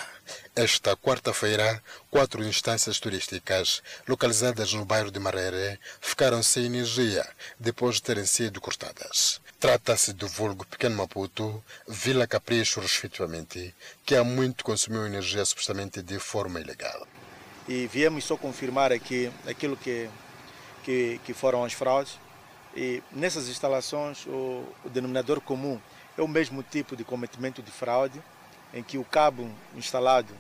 Esta 0.55 0.95
quarta-feira, 0.95 1.81
quatro 2.11 2.43
instâncias 2.43 2.99
turísticas 2.99 3.81
localizadas 4.07 4.71
no 4.71 4.85
bairro 4.85 5.09
de 5.09 5.19
Marere 5.19 5.79
ficaram 5.99 6.43
sem 6.43 6.67
energia 6.67 7.27
depois 7.59 7.95
de 7.95 8.03
terem 8.03 8.27
sido 8.27 8.61
cortadas. 8.61 9.41
Trata-se 9.59 10.13
do 10.13 10.27
vulgo 10.27 10.63
Pequeno 10.63 10.95
Maputo, 10.95 11.63
Vila 11.87 12.27
Capricho, 12.27 12.79
respectivamente, 12.79 13.73
que 14.05 14.15
há 14.15 14.23
muito 14.23 14.63
consumiu 14.63 15.07
energia 15.07 15.43
supostamente 15.43 16.03
de 16.03 16.19
forma 16.19 16.59
ilegal. 16.59 17.07
E 17.67 17.87
viemos 17.87 18.23
só 18.23 18.37
confirmar 18.37 18.91
aqui 18.91 19.31
aquilo 19.47 19.75
que, 19.75 20.07
que, 20.83 21.19
que 21.25 21.33
foram 21.33 21.65
as 21.65 21.73
fraudes. 21.73 22.19
E 22.75 23.01
nessas 23.11 23.47
instalações, 23.47 24.27
o, 24.27 24.63
o 24.85 24.89
denominador 24.89 25.41
comum 25.41 25.81
é 26.15 26.21
o 26.21 26.27
mesmo 26.27 26.61
tipo 26.61 26.95
de 26.95 27.03
cometimento 27.03 27.63
de 27.63 27.71
fraude, 27.71 28.21
em 28.73 28.81
que 28.81 28.97
o 28.97 29.05
cabo 29.05 29.49
instalado 29.75 30.33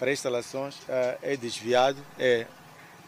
para 0.00 0.10
instalações 0.10 0.76
uh, 0.76 1.18
é 1.22 1.36
desviado, 1.36 1.98
é, 2.18 2.46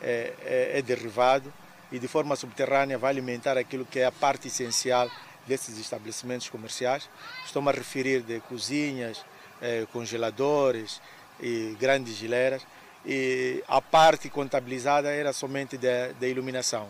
é, 0.03 0.35
é, 0.45 0.79
é 0.79 0.83
derrivado 0.83 1.51
e 1.91 1.99
de 1.99 2.07
forma 2.07 2.37
subterrânea 2.37 2.99
vai 2.99 3.11
alimentar 3.11 3.57
aquilo 3.57 3.87
que 3.87 3.99
é 3.99 4.05
a 4.05 4.13
parte 4.13 4.49
essencial 4.49 5.11
desses 5.47 5.79
estabelecimentos 5.79 6.49
comerciais. 6.51 7.09
Estou-me 7.45 7.71
a 7.71 7.73
referir 7.73 8.21
de 8.21 8.41
cozinhas, 8.41 9.25
eh, 9.61 9.87
congeladores 9.93 11.01
e 11.41 11.77
grandes 11.81 12.15
geleiras. 12.15 12.63
E 13.05 13.63
a 13.67 13.81
parte 13.81 14.29
contabilizada 14.31 15.11
era 15.11 15.33
somente 15.33 15.77
da 15.77 16.29
iluminação. 16.29 16.89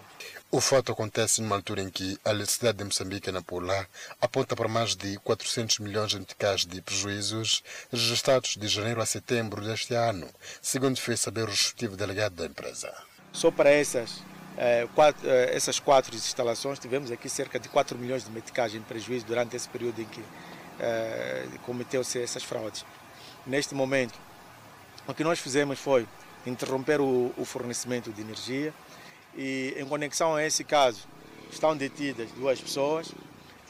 O 0.55 0.61
fato 0.61 0.93
acontece 0.93 1.41
numa 1.41 1.57
altura 1.57 1.81
em 1.81 1.89
que 1.89 2.21
a 2.23 2.29
eletricidade 2.29 2.77
de 2.77 2.85
Moçambique 2.85 3.31
e 3.31 3.87
aponta 4.21 4.55
para 4.55 4.69
mais 4.69 4.95
de 4.95 5.17
400 5.21 5.79
milhões 5.79 6.11
de 6.11 6.19
meticais 6.19 6.67
de 6.67 6.83
prejuízos 6.83 7.65
registrados 7.91 8.59
de 8.59 8.69
janeiro 8.69 9.01
a 9.01 9.07
setembro 9.07 9.65
deste 9.65 9.95
ano, 9.95 10.29
segundo 10.61 11.01
fez 11.01 11.21
saber 11.21 11.45
o 11.45 11.51
respectivo 11.51 11.97
delegado 11.97 12.35
da 12.35 12.45
empresa. 12.45 12.93
Só 13.33 13.51
para 13.51 13.71
essas 13.71 14.23
é, 14.59 14.87
quatro, 14.95 15.27
é, 15.27 15.57
essas 15.57 15.81
quatro 15.81 16.15
instalações, 16.15 16.79
tivemos 16.79 17.11
aqui 17.11 17.31
cerca 17.31 17.59
de 17.59 17.71
4 17.71 17.97
milhões 17.97 18.23
de 18.23 18.31
meticais 18.31 18.75
em 18.75 18.83
prejuízo 18.83 19.25
durante 19.25 19.57
esse 19.57 19.71
período 19.71 20.03
em 20.03 20.05
que 20.05 20.23
é, 20.79 21.47
cometeu-se 21.65 22.21
essas 22.21 22.43
fraudes. 22.43 22.85
Neste 23.47 23.75
momento, 23.75 24.19
o 25.09 25.15
que 25.15 25.25
nós 25.25 25.39
fizemos 25.39 25.79
foi 25.79 26.07
interromper 26.47 27.01
o, 27.01 27.33
fornecimento 27.47 28.13
de 28.13 28.21
energia 28.21 28.75
e, 29.37 29.75
em 29.77 29.85
conexão 29.85 30.35
a 30.35 30.45
esse 30.45 30.65
caso, 30.65 31.07
estão 31.51 31.77
detidas 31.77 32.31
duas 32.33 32.61
pessoas, 32.61 33.13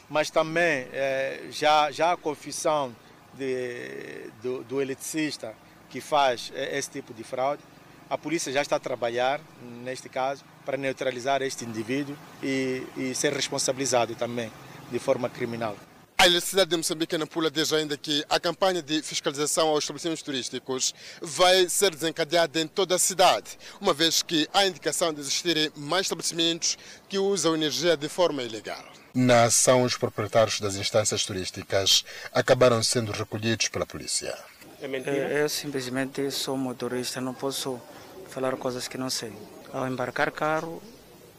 mas 0.09 0.29
também 0.29 0.87
é, 0.91 1.41
já, 1.51 1.91
já 1.91 2.13
a 2.13 2.17
confissão 2.17 2.95
de, 3.33 4.29
do, 4.41 4.63
do 4.63 4.81
eletricista 4.81 5.55
que 5.89 6.01
faz 6.01 6.51
é, 6.55 6.77
esse 6.77 6.89
tipo 6.89 7.13
de 7.13 7.23
fraude. 7.23 7.61
A 8.09 8.17
polícia 8.17 8.51
já 8.51 8.61
está 8.61 8.75
a 8.75 8.79
trabalhar 8.79 9.41
neste 9.83 10.09
caso 10.09 10.43
para 10.65 10.77
neutralizar 10.77 11.41
este 11.41 11.65
indivíduo 11.65 12.15
e, 12.41 12.83
e 12.95 13.15
ser 13.15 13.33
responsabilizado 13.33 14.15
também 14.15 14.51
de 14.91 14.99
forma 14.99 15.29
criminal. 15.29 15.75
A 16.17 16.27
Eletricidade 16.27 16.69
de 16.69 16.77
Moçambique 16.77 17.17
na 17.17 17.27
Pula 17.27 17.51
diz 17.51 17.73
ainda 17.73 17.97
que 17.97 18.23
a 18.29 18.39
campanha 18.39 18.81
de 18.81 19.01
fiscalização 19.01 19.67
aos 19.67 19.83
estabelecimentos 19.83 20.23
turísticos 20.23 20.93
vai 21.21 21.67
ser 21.67 21.91
desencadeada 21.91 22.61
em 22.61 22.67
toda 22.67 22.95
a 22.95 22.99
cidade, 22.99 23.57
uma 23.81 23.93
vez 23.93 24.21
que 24.21 24.47
há 24.53 24.65
indicação 24.65 25.13
de 25.13 25.19
existirem 25.19 25.71
mais 25.75 26.03
estabelecimentos 26.03 26.77
que 27.09 27.17
usam 27.17 27.55
energia 27.55 27.97
de 27.97 28.07
forma 28.07 28.41
ilegal. 28.41 28.83
Na 29.13 29.45
ação, 29.45 29.83
os 29.83 29.97
proprietários 29.97 30.59
das 30.59 30.75
instâncias 30.75 31.25
turísticas 31.25 32.05
acabaram 32.33 32.81
sendo 32.81 33.11
recolhidos 33.11 33.67
pela 33.67 33.85
polícia. 33.85 34.33
É 34.81 34.87
mentira? 34.87 35.15
Eu, 35.15 35.37
eu 35.39 35.49
simplesmente 35.49 36.31
sou 36.31 36.57
motorista, 36.57 37.19
não 37.19 37.33
posso 37.33 37.81
falar 38.29 38.55
coisas 38.55 38.87
que 38.87 38.97
não 38.97 39.09
sei. 39.09 39.33
Ao 39.71 39.87
embarcar 39.87 40.31
carro, 40.31 40.81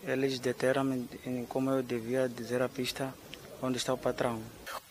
eles 0.06 0.38
deteram 0.38 1.06
como 1.48 1.70
eu 1.70 1.82
devia 1.82 2.28
dizer 2.28 2.60
a 2.60 2.68
pista 2.68 3.12
onde 3.62 3.78
está 3.78 3.92
o 3.92 3.98
patrão. 3.98 4.40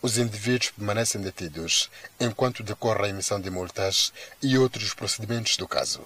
Os 0.02 0.18
indivíduos 0.18 0.72
permanecem 0.72 1.22
detidos 1.22 1.90
enquanto 2.20 2.64
decorre 2.64 3.06
a 3.06 3.10
emissão 3.10 3.40
de 3.40 3.50
multas 3.50 4.14
e 4.42 4.58
outros 4.58 4.94
procedimentos 4.94 5.58
do 5.58 5.68
caso. 5.68 6.02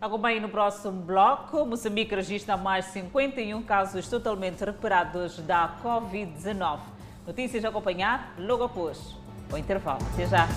Acompanhe 0.00 0.38
no 0.38 0.48
próximo 0.48 1.02
bloco. 1.02 1.66
Moçambique 1.66 2.14
registra 2.14 2.56
mais 2.56 2.84
51 2.86 3.62
casos 3.64 4.08
totalmente 4.08 4.64
recuperados 4.64 5.38
da 5.38 5.76
Covid-19. 5.82 6.78
Notícias 7.26 7.64
a 7.64 7.68
acompanhar 7.68 8.34
logo 8.38 8.64
após 8.64 9.16
o 9.52 9.56
intervalo. 9.56 9.98
Até 10.14 10.26
já. 10.26 10.48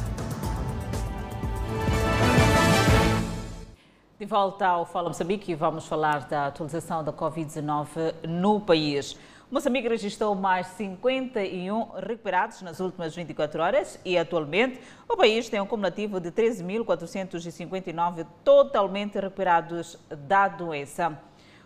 De 4.19 4.25
volta 4.27 4.67
ao 4.67 4.85
Fala 4.85 5.09
Moçambique, 5.09 5.55
vamos 5.55 5.87
falar 5.87 6.27
da 6.27 6.45
atualização 6.45 7.03
da 7.03 7.11
Covid-19 7.11 8.27
no 8.27 8.61
país. 8.61 9.17
Moçambique 9.51 9.89
registrou 9.89 10.33
mais 10.33 10.65
51 10.67 11.89
recuperados 11.99 12.61
nas 12.61 12.79
últimas 12.79 13.13
24 13.13 13.61
horas 13.61 13.99
e, 14.05 14.17
atualmente, 14.17 14.79
o 15.09 15.17
país 15.17 15.49
tem 15.49 15.59
um 15.59 15.65
cumulativo 15.65 16.21
de 16.21 16.31
13.459 16.31 18.25
totalmente 18.45 19.19
recuperados 19.19 19.99
da 20.09 20.47
doença. 20.47 21.19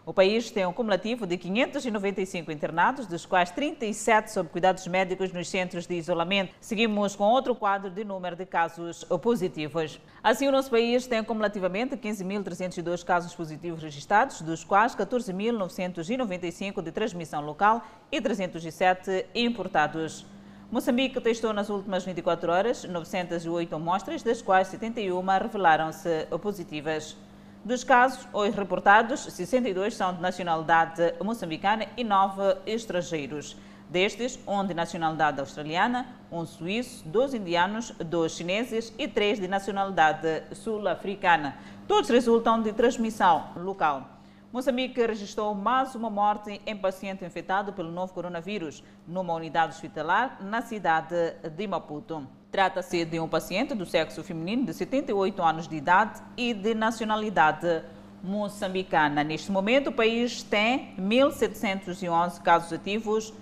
O 0.06 0.14
país 0.14 0.51
tem 0.51 0.64
um 0.68 0.72
cumulativo 0.72 1.26
de 1.26 1.36
595 1.36 2.51
internados, 2.51 3.08
dos 3.08 3.26
quais 3.26 3.49
37 3.49 4.32
sob 4.32 4.47
cuidados 4.49 4.86
médicos 4.86 5.34
nos 5.34 5.49
centros 5.49 5.88
de 5.88 5.95
isolamento. 5.95 6.53
Seguimos 6.62 7.16
com 7.16 7.24
outro 7.24 7.56
quadro 7.56 7.89
de 7.89 8.03
número 8.03 8.36
de 8.36 8.45
casos 8.45 9.03
positivos. 9.03 9.99
Assim, 10.22 10.47
o 10.47 10.51
nosso 10.51 10.70
país 10.70 11.08
tem 11.08 11.24
cumulativamente 11.24 11.97
15.302 11.97 13.03
casos 13.03 13.34
positivos 13.34 13.82
registrados, 13.82 14.43
dos 14.43 14.64
quais 14.64 14.95
14.995 14.95 16.84
de 16.84 16.91
transmissão 16.91 17.41
local 17.41 17.82
e 18.12 18.22
307 18.22 19.26
importados. 19.34 20.24
Moçambique 20.72 21.20
testou 21.20 21.51
nas 21.51 21.68
últimas 21.68 22.06
24 22.06 22.51
horas 22.51 22.84
908 22.84 23.76
amostras, 23.76 24.22
das 24.22 24.39
quais 24.39 24.68
71 24.68 25.20
revelaram-se 25.41 26.28
positivas. 26.39 27.18
Dos 27.66 27.84
casos 27.84 28.28
hoje 28.32 28.55
reportados, 28.55 29.22
62 29.22 29.95
são 29.95 30.13
de 30.13 30.22
nacionalidade 30.22 31.16
moçambicana 31.24 31.88
e 31.97 32.03
9 32.03 32.57
estrangeiros. 32.68 33.57
Destes, 33.89 34.38
um 34.47 34.63
de 34.63 34.76
nacionalidade 34.76 35.39
australiana, 35.39 36.05
um 36.32 36.45
suíço, 36.45 37.03
dois 37.07 37.34
indianos, 37.34 37.89
dois 38.05 38.34
chineses 38.34 38.93
e 38.99 39.07
três 39.07 39.39
de 39.39 39.47
nacionalidade 39.47 40.43
sul-africana. 40.53 41.57
Todos 41.88 42.07
resultam 42.07 42.61
de 42.61 42.72
transmissão 42.72 43.47
local. 43.55 44.11
Moçambique 44.53 45.03
registrou 45.03 45.55
mais 45.55 45.95
uma 45.95 46.11
morte 46.11 46.61
em 46.68 46.78
paciente 46.78 47.26
infectado 47.26 47.74
pelo 47.74 47.91
novo 47.91 48.13
coronavírus 48.13 48.84
numa 49.07 49.34
unidade 49.34 49.74
hospitalar 49.74 50.38
na 50.39 50.61
cidade 50.61 51.34
de 51.49 51.66
Maputo. 51.66 52.28
Trata-se 52.52 53.04
de 53.04 53.20
um 53.20 53.28
paciente 53.28 53.74
do 53.74 53.86
sexo 53.86 54.24
feminino 54.24 54.66
de 54.66 54.74
78 54.74 55.41
anos 55.41 55.68
de 55.68 55.76
idade 55.76 56.22
e 56.38 56.54
de 56.54 56.74
nacionalidade 56.74 57.84
moçambicana. 58.24 59.24
Neste 59.24 59.52
momento, 59.52 59.88
o 59.88 59.91
país 59.91 60.41
tem 60.41 60.96
1.711 61.00 62.41
casos 62.41 62.74
ativos 62.74 63.34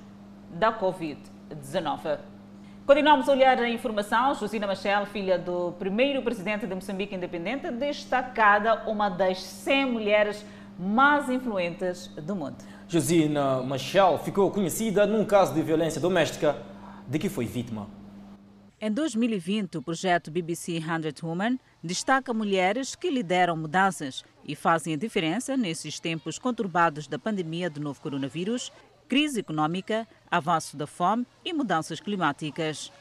da 0.50 0.72
Covid-19. 0.78 2.20
Continuamos 2.86 3.30
a 3.30 3.32
olhar 3.32 3.58
a 3.60 3.70
informação. 3.70 4.36
Josina 4.36 4.68
Machel, 4.68 5.06
filha 5.06 5.40
do 5.40 5.72
primeiro 5.80 6.22
presidente 6.22 6.68
de 6.68 6.76
Moçambique 6.76 7.16
Independente, 7.16 7.72
destacada 7.72 8.84
uma 8.90 9.08
das 9.08 9.42
100 9.42 9.86
mulheres 9.86 10.46
mais 10.78 11.30
influentes 11.30 12.08
do 12.08 12.36
mundo. 12.36 12.58
Josina 12.88 13.62
Machel 13.62 14.20
ficou 14.20 14.52
conhecida 14.52 15.08
num 15.08 15.24
caso 15.24 15.54
de 15.54 15.62
violência 15.62 16.02
doméstica 16.02 16.58
de 17.08 17.18
que 17.18 17.30
foi 17.30 17.46
vítima. 17.46 17.88
Em 18.86 18.92
2020, 18.92 19.78
o 19.78 19.82
projeto 19.82 20.30
BBC 20.30 20.74
100 20.74 21.26
Women 21.26 21.58
destaca 21.82 22.34
mulheres 22.34 22.96
que 22.96 23.10
lideram 23.10 23.56
mudanças 23.56 24.26
e 24.46 24.58
fazem 24.58 24.94
a 24.94 24.98
diferença 24.98 25.56
nesses 25.56 26.02
tempos 26.02 26.38
conturbados 26.38 27.08
da 27.08 27.18
pandemia 27.18 27.70
do 27.70 27.80
novo 27.80 28.02
coronavírus, 28.02 28.74
crise 29.08 29.40
econômica, 29.40 30.06
avanço 30.30 30.76
da 30.76 30.86
fome 30.86 31.26
e 31.46 31.54
mudanças 31.54 32.02
climáticas. 32.02 32.92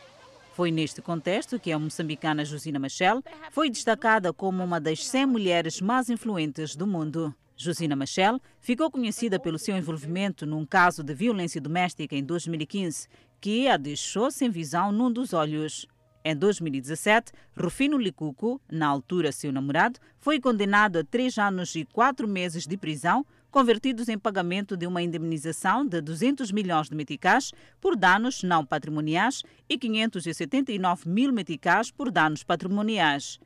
Foi 0.52 0.70
neste 0.70 1.02
contexto 1.02 1.58
que 1.58 1.72
a 1.72 1.78
moçambicana 1.80 2.44
Josina 2.44 2.78
Machel 2.78 3.20
foi 3.50 3.68
destacada 3.68 4.32
como 4.32 4.62
uma 4.62 4.78
das 4.80 5.04
100 5.04 5.26
mulheres 5.26 5.80
mais 5.80 6.08
influentes 6.08 6.76
do 6.76 6.86
mundo. 6.86 7.34
Josina 7.56 7.96
Machel 7.96 8.40
ficou 8.60 8.88
conhecida 8.88 9.40
pelo 9.40 9.58
seu 9.58 9.76
envolvimento 9.76 10.46
num 10.46 10.64
caso 10.64 11.02
de 11.02 11.12
violência 11.12 11.60
doméstica 11.60 12.14
em 12.14 12.22
2015 12.22 13.08
que 13.42 13.66
a 13.66 13.76
deixou 13.76 14.30
sem 14.30 14.48
visão 14.48 14.92
num 14.92 15.10
dos 15.10 15.32
olhos. 15.32 15.84
Em 16.24 16.36
2017, 16.36 17.32
Rufino 17.58 17.98
Licuco, 17.98 18.60
na 18.70 18.86
altura 18.86 19.32
seu 19.32 19.50
namorado, 19.50 19.98
foi 20.20 20.38
condenado 20.38 21.00
a 21.00 21.04
três 21.04 21.36
anos 21.38 21.74
e 21.74 21.84
quatro 21.84 22.28
meses 22.28 22.68
de 22.68 22.76
prisão, 22.76 23.26
convertidos 23.50 24.08
em 24.08 24.16
pagamento 24.16 24.76
de 24.76 24.86
uma 24.86 25.02
indemnização 25.02 25.84
de 25.84 26.00
200 26.00 26.52
milhões 26.52 26.88
de 26.88 26.94
meticais 26.94 27.50
por 27.80 27.96
danos 27.96 28.44
não 28.44 28.64
patrimoniais 28.64 29.42
e 29.68 29.76
579 29.76 31.08
mil 31.08 31.32
meticais 31.32 31.90
por 31.90 32.12
danos 32.12 32.44
patrimoniais. 32.44 33.40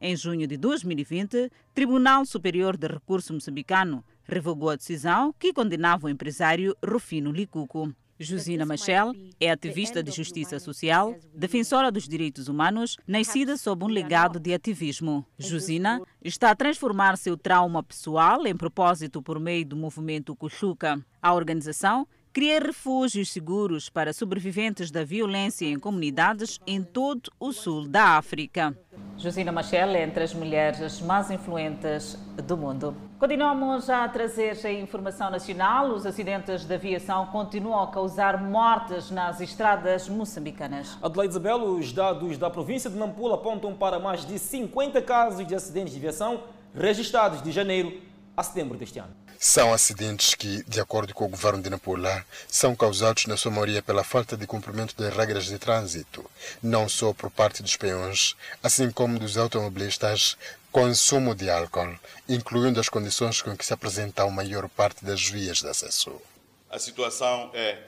Em 0.00 0.14
junho 0.14 0.46
de 0.46 0.56
2020, 0.56 1.50
Tribunal 1.74 2.24
Superior 2.24 2.76
de 2.76 2.86
Recurso 2.86 3.34
Moçambicano 3.34 4.04
revogou 4.22 4.70
a 4.70 4.76
decisão 4.76 5.34
que 5.36 5.52
condenava 5.52 6.06
o 6.06 6.08
empresário 6.08 6.76
Rufino 6.86 7.32
Licuco. 7.32 7.92
Josina 8.22 8.66
Machel 8.66 9.14
é 9.40 9.50
ativista 9.50 10.02
de 10.02 10.10
justiça 10.10 10.58
social, 10.58 11.16
defensora 11.34 11.90
dos 11.90 12.06
direitos 12.06 12.48
humanos, 12.48 12.98
nascida 13.06 13.56
sob 13.56 13.86
um 13.86 13.88
legado 13.88 14.38
de 14.38 14.52
ativismo. 14.52 15.26
Josina 15.38 16.02
está 16.22 16.50
a 16.50 16.54
transformar 16.54 17.16
seu 17.16 17.34
trauma 17.34 17.82
pessoal 17.82 18.46
em 18.46 18.54
propósito 18.54 19.22
por 19.22 19.40
meio 19.40 19.64
do 19.64 19.74
movimento 19.74 20.36
Cuchuca. 20.36 21.02
A 21.22 21.32
organização 21.32 22.06
cria 22.32 22.60
refúgios 22.60 23.30
seguros 23.30 23.88
para 23.88 24.12
sobreviventes 24.12 24.90
da 24.90 25.04
violência 25.04 25.66
em 25.66 25.78
comunidades 25.78 26.60
em 26.66 26.82
todo 26.82 27.30
o 27.40 27.52
sul 27.52 27.88
da 27.88 28.16
África. 28.16 28.76
Josina 29.16 29.52
Machel 29.52 29.90
é 29.90 30.02
entre 30.02 30.24
as 30.24 30.32
mulheres 30.32 31.00
mais 31.00 31.30
influentes 31.30 32.16
do 32.46 32.56
mundo. 32.56 32.96
Continuamos 33.18 33.90
a 33.90 34.08
trazer 34.08 34.56
a 34.64 34.72
informação 34.72 35.30
nacional. 35.30 35.92
Os 35.92 36.06
acidentes 36.06 36.64
de 36.64 36.74
aviação 36.74 37.26
continuam 37.26 37.82
a 37.82 37.90
causar 37.90 38.42
mortes 38.42 39.10
nas 39.10 39.40
estradas 39.40 40.08
moçambicanas. 40.08 40.96
Adelaide 41.02 41.32
Isabel, 41.32 41.58
os 41.64 41.92
dados 41.92 42.38
da 42.38 42.48
província 42.48 42.88
de 42.88 42.96
Nampula 42.96 43.34
apontam 43.34 43.74
para 43.74 43.98
mais 43.98 44.24
de 44.24 44.38
50 44.38 45.02
casos 45.02 45.46
de 45.46 45.54
acidentes 45.54 45.92
de 45.92 45.98
aviação 45.98 46.44
registrados 46.74 47.42
de 47.42 47.50
janeiro 47.50 47.92
a 48.40 48.42
setembro 48.42 48.78
deste 48.78 48.98
ano. 48.98 49.14
São 49.38 49.72
acidentes 49.72 50.34
que, 50.34 50.62
de 50.64 50.80
acordo 50.80 51.14
com 51.14 51.24
o 51.24 51.28
governo 51.28 51.62
de 51.62 51.70
Nampula, 51.70 52.24
são 52.48 52.74
causados 52.74 53.26
na 53.26 53.36
sua 53.36 53.50
maioria 53.50 53.82
pela 53.82 54.02
falta 54.02 54.36
de 54.36 54.46
cumprimento 54.46 54.94
das 54.96 55.14
regras 55.14 55.44
de 55.44 55.58
trânsito, 55.58 56.28
não 56.62 56.88
só 56.88 57.12
por 57.12 57.30
parte 57.30 57.62
dos 57.62 57.76
peões, 57.76 58.36
assim 58.62 58.90
como 58.90 59.18
dos 59.18 59.36
automobilistas, 59.36 60.36
consumo 60.72 61.34
de 61.34 61.50
álcool, 61.50 61.98
incluindo 62.28 62.80
as 62.80 62.88
condições 62.88 63.40
com 63.42 63.56
que 63.56 63.64
se 63.64 63.72
apresenta 63.72 64.22
a 64.22 64.30
maior 64.30 64.68
parte 64.68 65.04
das 65.04 65.22
vias 65.22 65.58
de 65.58 65.68
acesso. 65.68 66.20
A 66.68 66.78
situação 66.78 67.50
é, 67.54 67.78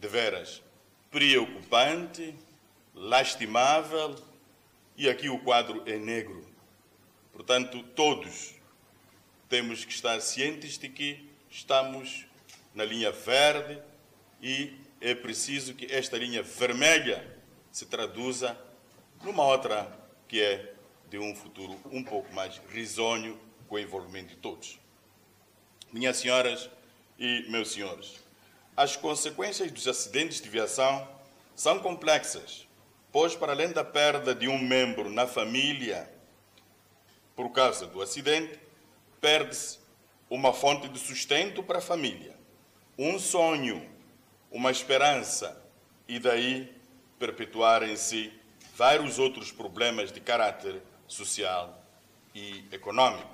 de 0.00 0.08
veras, 0.08 0.62
preocupante, 1.10 2.34
lastimável 2.94 4.16
e 4.96 5.08
aqui 5.08 5.28
o 5.28 5.38
quadro 5.38 5.82
é 5.86 5.96
negro. 5.96 6.44
Portanto, 7.32 7.82
todos 7.94 8.55
temos 9.48 9.84
que 9.84 9.92
estar 9.92 10.20
cientes 10.20 10.78
de 10.78 10.88
que 10.88 11.28
estamos 11.50 12.26
na 12.74 12.84
linha 12.84 13.12
verde 13.12 13.80
e 14.40 14.74
é 15.00 15.14
preciso 15.14 15.74
que 15.74 15.86
esta 15.92 16.16
linha 16.18 16.42
vermelha 16.42 17.36
se 17.70 17.86
traduza 17.86 18.58
numa 19.22 19.44
outra 19.44 19.90
que 20.28 20.40
é 20.40 20.74
de 21.08 21.18
um 21.18 21.34
futuro 21.34 21.78
um 21.90 22.02
pouco 22.02 22.32
mais 22.34 22.60
risonho 22.70 23.38
com 23.68 23.76
o 23.76 23.78
envolvimento 23.78 24.30
de 24.30 24.36
todos. 24.36 24.78
Minhas 25.92 26.16
senhoras 26.16 26.68
e 27.18 27.46
meus 27.48 27.72
senhores, 27.72 28.20
as 28.76 28.96
consequências 28.96 29.70
dos 29.70 29.86
acidentes 29.86 30.40
de 30.40 30.48
viação 30.48 31.08
são 31.54 31.78
complexas, 31.78 32.66
pois, 33.10 33.34
para 33.34 33.52
além 33.52 33.72
da 33.72 33.82
perda 33.82 34.34
de 34.34 34.48
um 34.48 34.58
membro 34.58 35.08
na 35.08 35.26
família 35.26 36.10
por 37.34 37.50
causa 37.50 37.86
do 37.86 38.02
acidente, 38.02 38.58
perde-se 39.26 39.80
uma 40.30 40.52
fonte 40.52 40.88
de 40.88 41.00
sustento 41.00 41.60
para 41.60 41.78
a 41.78 41.82
família, 41.82 42.32
um 42.96 43.18
sonho, 43.18 43.84
uma 44.52 44.70
esperança, 44.70 45.60
e 46.06 46.20
daí 46.20 46.72
perpetuarem-se 47.18 48.32
vários 48.76 49.18
outros 49.18 49.50
problemas 49.50 50.12
de 50.12 50.20
caráter 50.20 50.80
social 51.08 51.76
e 52.32 52.64
econômico. 52.70 53.28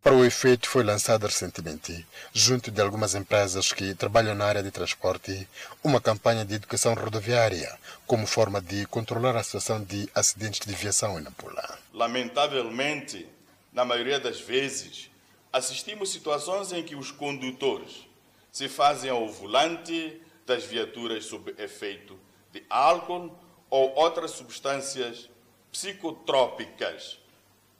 Para 0.00 0.14
o 0.14 0.24
efeito, 0.24 0.68
foi 0.68 0.84
lançada 0.84 1.26
recentemente, 1.26 2.06
junto 2.32 2.70
de 2.70 2.80
algumas 2.80 3.16
empresas 3.16 3.72
que 3.72 3.96
trabalham 3.96 4.36
na 4.36 4.44
área 4.44 4.62
de 4.62 4.70
transporte, 4.70 5.48
uma 5.82 6.00
campanha 6.00 6.44
de 6.44 6.54
educação 6.54 6.94
rodoviária, 6.94 7.76
como 8.06 8.28
forma 8.28 8.60
de 8.60 8.86
controlar 8.86 9.36
a 9.36 9.42
situação 9.42 9.82
de 9.82 10.08
acidentes 10.14 10.64
de 10.64 10.72
viação 10.72 11.18
em 11.18 11.22
Nampula. 11.22 11.80
Lamentavelmente, 11.92 13.26
na 13.72 13.84
maioria 13.84 14.20
das 14.20 14.40
vezes, 14.40 15.10
assistimos 15.52 16.10
situações 16.10 16.72
em 16.72 16.82
que 16.82 16.96
os 16.96 17.10
condutores 17.10 18.08
se 18.50 18.68
fazem 18.68 19.10
ao 19.10 19.28
volante 19.28 20.20
das 20.46 20.64
viaturas 20.64 21.26
sob 21.26 21.54
efeito 21.58 22.18
de 22.50 22.64
álcool 22.70 23.36
ou 23.68 23.94
outras 23.94 24.32
substâncias 24.32 25.28
psicotrópicas, 25.70 27.18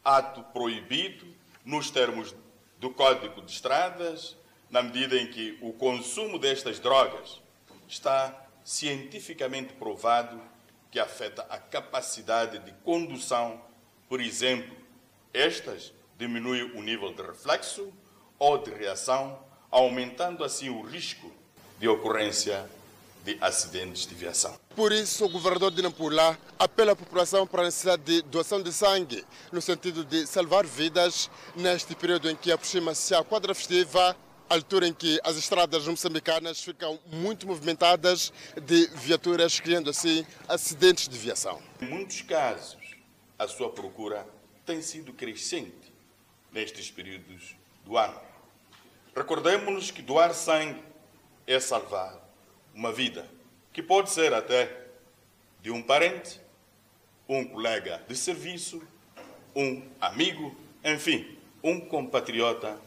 ato 0.04 0.42
proibido 0.52 1.26
nos 1.64 1.90
termos 1.90 2.34
do 2.78 2.90
Código 2.90 3.42
de 3.42 3.52
Estradas, 3.52 4.36
na 4.70 4.82
medida 4.82 5.16
em 5.16 5.26
que 5.26 5.58
o 5.60 5.72
consumo 5.72 6.38
destas 6.38 6.78
drogas 6.78 7.40
está 7.88 8.46
cientificamente 8.64 9.74
provado 9.74 10.40
que 10.90 10.98
afeta 10.98 11.46
a 11.48 11.58
capacidade 11.58 12.58
de 12.60 12.72
condução, 12.84 13.62
por 14.08 14.20
exemplo, 14.20 14.76
estas 15.32 15.92
diminui 16.18 16.62
o 16.74 16.82
nível 16.82 17.12
de 17.12 17.22
reflexo 17.22 17.92
ou 18.38 18.58
de 18.58 18.70
reação, 18.70 19.38
aumentando 19.70 20.44
assim 20.44 20.68
o 20.68 20.82
risco 20.82 21.30
de 21.78 21.88
ocorrência 21.88 22.68
de 23.24 23.38
acidentes 23.40 24.06
de 24.06 24.14
viação. 24.14 24.58
Por 24.74 24.92
isso, 24.92 25.24
o 25.24 25.28
governador 25.28 25.70
de 25.70 25.82
Nampula 25.82 26.38
apela 26.58 26.92
à 26.92 26.96
população 26.96 27.46
para 27.46 27.62
a 27.62 27.64
necessidade 27.66 28.02
de 28.02 28.22
doação 28.22 28.62
de 28.62 28.72
sangue, 28.72 29.24
no 29.50 29.60
sentido 29.60 30.04
de 30.04 30.26
salvar 30.26 30.66
vidas 30.66 31.30
neste 31.54 31.94
período 31.94 32.30
em 32.30 32.36
que 32.36 32.50
aproxima-se 32.50 33.14
a 33.14 33.22
quadra 33.22 33.54
festiva, 33.54 34.16
altura 34.48 34.86
em 34.86 34.92
que 34.92 35.20
as 35.24 35.36
estradas 35.36 35.86
moçambicanas 35.86 36.62
ficam 36.62 36.98
muito 37.06 37.46
movimentadas 37.46 38.32
de 38.60 38.86
viaturas, 38.94 39.58
criando 39.60 39.90
assim 39.90 40.26
acidentes 40.48 41.08
de 41.08 41.16
viação. 41.16 41.60
Em 41.80 41.86
muitos 41.86 42.22
casos, 42.22 42.76
a 43.38 43.48
sua 43.48 43.70
procura 43.70 44.26
tem 44.64 44.82
sido 44.82 45.12
crescente 45.12 45.81
nestes 46.52 46.90
períodos 46.90 47.56
do 47.84 47.96
ano. 47.96 48.20
Recordemos-nos 49.14 49.90
que 49.90 50.02
doar 50.02 50.34
sangue 50.34 50.82
é 51.46 51.58
salvar 51.58 52.18
uma 52.74 52.92
vida, 52.92 53.28
que 53.72 53.82
pode 53.82 54.10
ser 54.10 54.32
até 54.32 54.86
de 55.60 55.70
um 55.70 55.82
parente, 55.82 56.40
um 57.28 57.44
colega 57.44 58.02
de 58.08 58.16
serviço, 58.16 58.82
um 59.54 59.82
amigo, 60.00 60.56
enfim, 60.84 61.38
um 61.62 61.80
compatriota, 61.80 62.78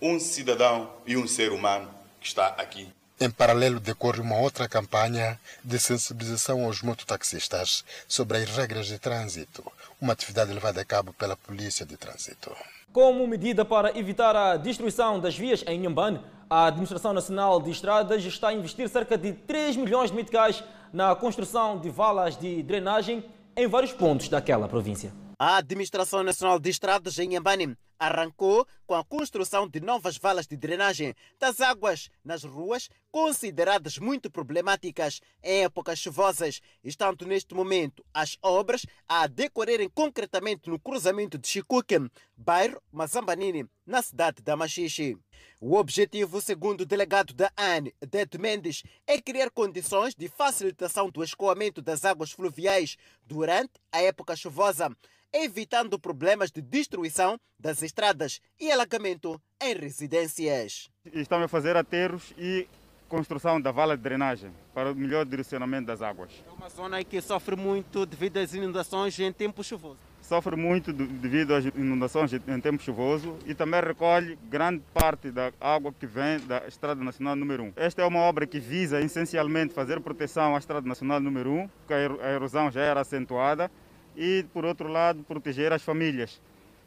um 0.00 0.18
cidadão 0.18 0.92
e 1.06 1.16
um 1.16 1.26
ser 1.26 1.52
humano 1.52 1.92
que 2.20 2.26
está 2.26 2.48
aqui 2.48 2.88
em 3.18 3.30
paralelo, 3.30 3.80
decorre 3.80 4.20
uma 4.20 4.36
outra 4.36 4.68
campanha 4.68 5.40
de 5.64 5.78
sensibilização 5.78 6.66
aos 6.66 6.82
mototaxistas 6.82 7.82
sobre 8.06 8.36
as 8.36 8.50
regras 8.50 8.86
de 8.86 8.98
trânsito, 8.98 9.64
uma 9.98 10.12
atividade 10.12 10.52
levada 10.52 10.82
a 10.82 10.84
cabo 10.84 11.14
pela 11.14 11.34
Polícia 11.34 11.86
de 11.86 11.96
Trânsito. 11.96 12.54
Como 12.96 13.26
medida 13.26 13.62
para 13.62 13.94
evitar 13.98 14.34
a 14.34 14.56
destruição 14.56 15.20
das 15.20 15.36
vias 15.36 15.62
em 15.66 15.78
Nhambane, 15.78 16.18
a 16.48 16.64
Administração 16.64 17.12
Nacional 17.12 17.60
de 17.60 17.70
Estradas 17.70 18.24
está 18.24 18.48
a 18.48 18.54
investir 18.54 18.88
cerca 18.88 19.18
de 19.18 19.34
3 19.34 19.76
milhões 19.76 20.10
de 20.10 20.16
meticais 20.16 20.64
na 20.94 21.14
construção 21.14 21.78
de 21.78 21.90
valas 21.90 22.38
de 22.38 22.62
drenagem 22.62 23.22
em 23.54 23.66
vários 23.66 23.92
pontos 23.92 24.30
daquela 24.30 24.66
província. 24.66 25.12
A 25.38 25.58
Administração 25.58 26.22
Nacional 26.22 26.58
de 26.58 26.70
Estradas 26.70 27.18
em 27.18 27.28
Nhambane 27.28 27.76
arrancou 27.98 28.66
com 28.86 28.94
a 28.94 29.04
construção 29.04 29.68
de 29.68 29.80
novas 29.80 30.16
valas 30.16 30.46
de 30.46 30.56
drenagem 30.56 31.14
das 31.38 31.60
águas 31.60 32.10
nas 32.24 32.44
ruas 32.44 32.88
consideradas 33.10 33.98
muito 33.98 34.30
problemáticas 34.30 35.20
em 35.42 35.64
épocas 35.64 35.98
chuvosas, 35.98 36.60
estando 36.84 37.26
neste 37.26 37.54
momento 37.54 38.04
as 38.12 38.36
obras 38.42 38.84
a 39.08 39.26
decorrerem 39.26 39.88
concretamente 39.88 40.68
no 40.68 40.78
cruzamento 40.78 41.38
de 41.38 41.48
Chicuque, 41.48 41.96
bairro 42.36 42.80
Mazambanini, 42.92 43.66
na 43.86 44.02
cidade 44.02 44.42
da 44.42 44.56
Machixe. 44.56 45.16
O 45.60 45.76
objetivo, 45.76 46.40
segundo 46.40 46.82
o 46.82 46.86
delegado 46.86 47.32
da 47.32 47.50
ANE, 47.56 47.94
Dedo 48.00 48.38
Mendes, 48.38 48.82
é 49.06 49.20
criar 49.20 49.50
condições 49.50 50.14
de 50.14 50.28
facilitação 50.28 51.08
do 51.08 51.24
escoamento 51.24 51.80
das 51.80 52.04
águas 52.04 52.30
fluviais 52.30 52.96
durante 53.24 53.72
a 53.90 54.02
época 54.02 54.36
chuvosa, 54.36 54.94
evitando 55.32 55.98
problemas 55.98 56.50
de 56.50 56.60
destruição 56.60 57.38
das 57.58 57.82
estradas 57.86 58.40
e 58.60 58.70
alagamento 58.70 59.40
em 59.62 59.74
residências. 59.74 60.90
Estamos 61.12 61.46
a 61.46 61.48
fazer 61.48 61.76
aterros 61.76 62.34
e 62.36 62.68
construção 63.08 63.60
da 63.60 63.70
vala 63.70 63.96
de 63.96 64.02
drenagem 64.02 64.50
para 64.74 64.90
o 64.90 64.94
melhor 64.94 65.24
direcionamento 65.24 65.86
das 65.86 66.02
águas. 66.02 66.30
É 66.46 66.50
uma 66.50 66.68
zona 66.68 67.02
que 67.04 67.20
sofre 67.20 67.56
muito 67.56 68.04
devido 68.04 68.38
às 68.38 68.52
inundações 68.52 69.18
em 69.18 69.32
tempo 69.32 69.62
chuvoso. 69.62 69.98
Sofre 70.20 70.56
muito 70.56 70.92
devido 70.92 71.54
às 71.54 71.64
inundações 71.66 72.32
em 72.32 72.60
tempo 72.60 72.82
chuvoso 72.82 73.38
e 73.46 73.54
também 73.54 73.80
recolhe 73.80 74.36
grande 74.50 74.82
parte 74.92 75.30
da 75.30 75.52
água 75.60 75.92
que 75.92 76.04
vem 76.04 76.40
da 76.40 76.66
Estrada 76.66 77.02
Nacional 77.04 77.36
número 77.36 77.62
1. 77.62 77.72
Esta 77.76 78.02
é 78.02 78.04
uma 78.04 78.18
obra 78.18 78.44
que 78.44 78.58
visa 78.58 79.00
essencialmente 79.00 79.72
fazer 79.72 80.00
proteção 80.00 80.56
à 80.56 80.58
Estrada 80.58 80.88
Nacional 80.88 81.20
número 81.20 81.52
1, 81.52 81.68
porque 81.68 81.94
a 81.94 82.30
erosão 82.32 82.72
já 82.72 82.80
era 82.80 83.02
acentuada 83.02 83.70
e, 84.16 84.44
por 84.52 84.64
outro 84.64 84.88
lado, 84.88 85.22
proteger 85.22 85.72
as 85.72 85.82
famílias 85.82 86.40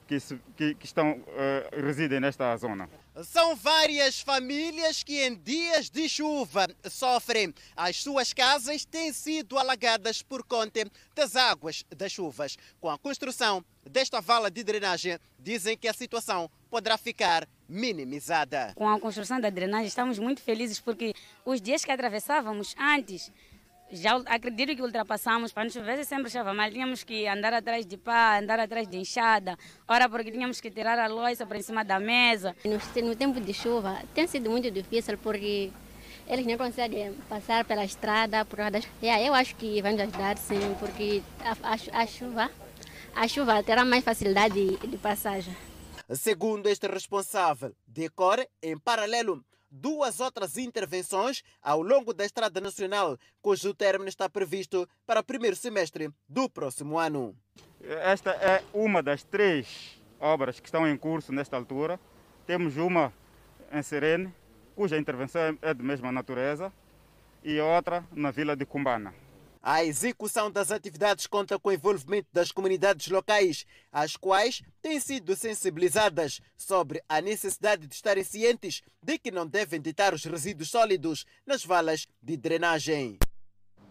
que, 0.10 0.18
que, 0.57 0.74
que 0.74 0.86
estão, 0.88 1.12
uh, 1.12 1.86
residem 1.86 2.20
nesta 2.20 2.57
zona. 2.57 2.89
São 3.24 3.55
várias 3.55 4.22
famílias 4.22 5.03
que 5.03 5.24
em 5.24 5.36
dias 5.36 5.88
de 5.88 6.10
chuva 6.10 6.68
sofrem. 6.89 7.53
As 7.76 7.97
suas 7.97 8.34
casas 8.34 8.86
têm 8.86 9.14
sido 9.14 9.60
alagadas 9.60 10.24
por 10.24 10.43
conta 10.43 10.89
das 11.14 11.36
águas 11.36 11.86
das 11.95 12.12
chuvas. 12.12 12.57
Com 12.82 12.89
a 12.89 12.97
construção 12.97 13.64
desta 13.88 14.20
vala 14.20 14.49
de 14.49 14.64
drenagem, 14.64 15.20
dizem 15.38 15.78
que 15.78 15.88
a 15.88 15.93
situação 15.93 16.49
poderá 16.72 16.97
ficar 16.97 17.47
minimizada. 17.68 18.74
Com 18.76 18.89
a 18.89 18.99
construção 18.99 19.39
da 19.39 19.51
drenagem, 19.51 19.88
estamos 19.88 20.18
muito 20.18 20.41
felizes 20.41 20.80
porque 20.80 21.14
os 21.45 21.62
dias 21.62 21.86
que 21.86 21.91
atravessávamos 21.91 22.76
antes 22.80 23.32
já 23.91 24.15
acredito 24.25 24.75
que 24.75 24.81
ultrapassamos, 24.81 25.51
para 25.51 25.63
não 25.63 25.71
chover 25.71 26.03
sempre 26.05 26.27
estava 26.27 26.53
mal, 26.53 26.69
tínhamos 26.69 27.03
que 27.03 27.27
andar 27.27 27.53
atrás 27.53 27.85
de 27.85 27.97
pá, 27.97 28.39
andar 28.39 28.59
atrás 28.59 28.87
de 28.87 28.97
enxada, 28.97 29.57
ora 29.87 30.07
porque 30.07 30.31
tínhamos 30.31 30.61
que 30.61 30.69
tirar 30.69 30.99
a 30.99 31.07
louça 31.07 31.45
para 31.45 31.57
em 31.57 31.61
cima 31.61 31.83
da 31.83 31.99
mesa. 31.99 32.55
No, 32.63 33.07
no 33.07 33.15
tempo 33.15 33.39
de 33.39 33.53
chuva 33.53 34.01
tem 34.13 34.27
sido 34.27 34.49
muito 34.49 34.69
difícil 34.69 35.17
porque 35.17 35.71
eles 36.27 36.45
não 36.45 36.57
conseguem 36.57 37.13
passar 37.27 37.65
pela 37.65 37.83
estrada 37.83 38.45
por 38.45 38.57
causa 38.57 38.71
das... 38.71 38.87
yeah, 39.01 39.23
eu 39.25 39.33
acho 39.33 39.55
que 39.55 39.81
vai 39.81 39.93
nos 39.93 40.01
ajudar 40.01 40.37
sim, 40.37 40.75
porque 40.79 41.23
a, 41.41 41.73
a, 41.73 42.03
a 42.03 42.05
chuva 42.05 42.51
a 43.15 43.27
chuva 43.27 43.63
terá 43.63 43.83
mais 43.83 44.03
facilidade 44.03 44.53
de, 44.53 44.87
de 44.87 44.97
passagem. 44.97 45.55
Segundo 46.11 46.67
este 46.67 46.87
responsável, 46.87 47.75
decorre 47.85 48.47
em 48.61 48.77
paralelo 48.77 49.43
duas 49.70 50.20
outras 50.20 50.57
intervenções 50.57 51.43
ao 51.61 51.82
longo 51.82 52.13
da 52.13 52.26
Estrada 52.26 52.59
Nacional, 52.59 53.17
cujo 53.41 53.74
término 53.74 54.09
está 54.09 54.30
previsto 54.30 54.88
para 55.05 55.20
o 55.20 55.24
primeiro 55.24 55.55
semestre 55.55 56.09
do 56.28 56.49
próximo 56.49 56.97
ano. 56.97 57.36
Esta 57.82 58.32
é 58.32 58.63
uma 58.74 59.01
das 59.01 59.24
três 59.24 60.01
obras 60.20 60.59
que 60.59 60.67
estão 60.67 60.88
em 60.88 60.97
curso 60.97 61.32
nesta 61.32 61.55
altura. 61.55 61.99
Temos 62.45 62.78
uma 62.78 63.13
em 63.72 63.82
Serene, 63.82 64.34
cuja 64.76 64.97
intervenção 64.97 65.57
é 65.61 65.74
de 65.74 65.84
mesma 65.84 66.11
natureza, 66.11 66.74
e 67.43 67.59
outra 67.59 68.03
na 68.11 68.32
vila 68.32 68.55
de 68.55 68.65
Cumbana. 68.65 69.13
A 69.62 69.84
execução 69.84 70.49
das 70.49 70.72
atividades 70.72 71.28
conta 71.28 71.60
com 71.60 71.68
o 71.68 71.74
envolvimento 71.74 72.30
das 72.32 72.49
comunidades 72.49 73.10
locais, 73.10 73.66
as 73.91 74.16
quais 74.16 74.62
têm 74.82 75.01
sido 75.01 75.36
sensibilizadas 75.36 76.39
sobre 76.55 77.03
a 77.10 77.20
necessidade 77.20 77.86
de 77.86 77.93
estarem 77.93 78.24
cientes 78.24 78.82
de 79.03 79.18
que 79.18 79.32
não 79.32 79.45
devem 79.45 79.82
deitar 79.82 80.14
os 80.14 80.24
resíduos 80.24 80.70
sólidos 80.70 81.26
nas 81.45 81.66
valas 81.66 82.07
de 82.24 82.38
drenagem. 82.38 83.18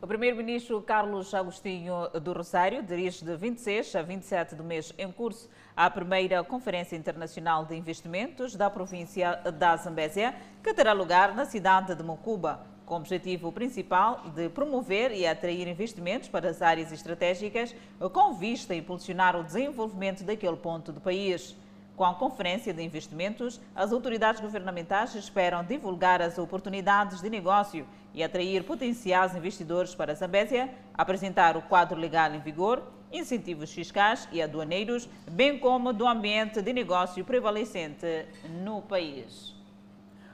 O 0.00 0.06
primeiro-ministro 0.06 0.80
Carlos 0.80 1.34
Agostinho 1.34 2.08
do 2.22 2.32
Rosário 2.32 2.82
dirige 2.82 3.22
de 3.22 3.36
26 3.36 3.96
a 3.96 4.02
27 4.02 4.54
do 4.54 4.64
mês 4.64 4.94
em 4.96 5.12
curso 5.12 5.50
a 5.76 5.90
primeira 5.90 6.42
Conferência 6.44 6.96
Internacional 6.96 7.66
de 7.66 7.74
Investimentos 7.74 8.54
da 8.56 8.70
província 8.70 9.34
da 9.58 9.76
Zambésia, 9.76 10.34
que 10.62 10.72
terá 10.72 10.94
lugar 10.94 11.34
na 11.34 11.44
cidade 11.44 11.94
de 11.94 12.02
Mocuba 12.02 12.77
com 12.88 12.94
o 12.94 12.96
objetivo 12.96 13.52
principal 13.52 14.22
de 14.34 14.48
promover 14.48 15.12
e 15.12 15.26
atrair 15.26 15.68
investimentos 15.68 16.26
para 16.26 16.48
as 16.48 16.62
áreas 16.62 16.90
estratégicas, 16.90 17.74
com 18.12 18.32
vista 18.32 18.72
a 18.72 18.76
impulsionar 18.76 19.36
o 19.36 19.44
desenvolvimento 19.44 20.24
daquele 20.24 20.56
ponto 20.56 20.90
do 20.90 21.00
país. 21.00 21.54
Com 21.94 22.04
a 22.04 22.14
Conferência 22.14 22.72
de 22.72 22.82
Investimentos, 22.82 23.60
as 23.76 23.92
autoridades 23.92 24.40
governamentais 24.40 25.14
esperam 25.14 25.62
divulgar 25.64 26.22
as 26.22 26.38
oportunidades 26.38 27.20
de 27.20 27.28
negócio 27.28 27.86
e 28.14 28.22
atrair 28.22 28.64
potenciais 28.64 29.36
investidores 29.36 29.94
para 29.94 30.12
a 30.12 30.14
Zambésia, 30.14 30.72
apresentar 30.94 31.56
o 31.56 31.62
quadro 31.62 32.00
legal 32.00 32.32
em 32.34 32.40
vigor, 32.40 32.82
incentivos 33.12 33.72
fiscais 33.72 34.28
e 34.32 34.40
aduaneiros, 34.40 35.08
bem 35.30 35.58
como 35.58 35.92
do 35.92 36.06
ambiente 36.06 36.62
de 36.62 36.72
negócio 36.72 37.24
prevalecente 37.24 38.26
no 38.62 38.80
país. 38.80 39.57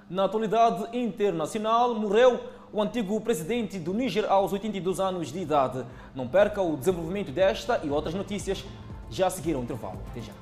Na 0.08 0.24
atualidade 0.24 0.94
internacional, 0.96 1.94
morreu 1.94 2.38
o 2.70 2.82
antigo 2.82 3.18
presidente 3.22 3.78
do 3.78 3.94
Níger 3.94 4.30
aos 4.30 4.52
82 4.52 5.00
anos 5.00 5.32
de 5.32 5.38
idade. 5.38 5.82
Não 6.14 6.28
perca 6.28 6.60
o 6.60 6.76
desenvolvimento 6.76 7.32
desta 7.32 7.80
e 7.82 7.88
outras 7.88 8.14
notícias 8.14 8.62
já 9.10 9.28
a 9.28 9.30
seguir 9.30 9.54
ao 9.54 9.62
intervalo. 9.62 9.98
Até 10.10 10.20
já. 10.20 10.32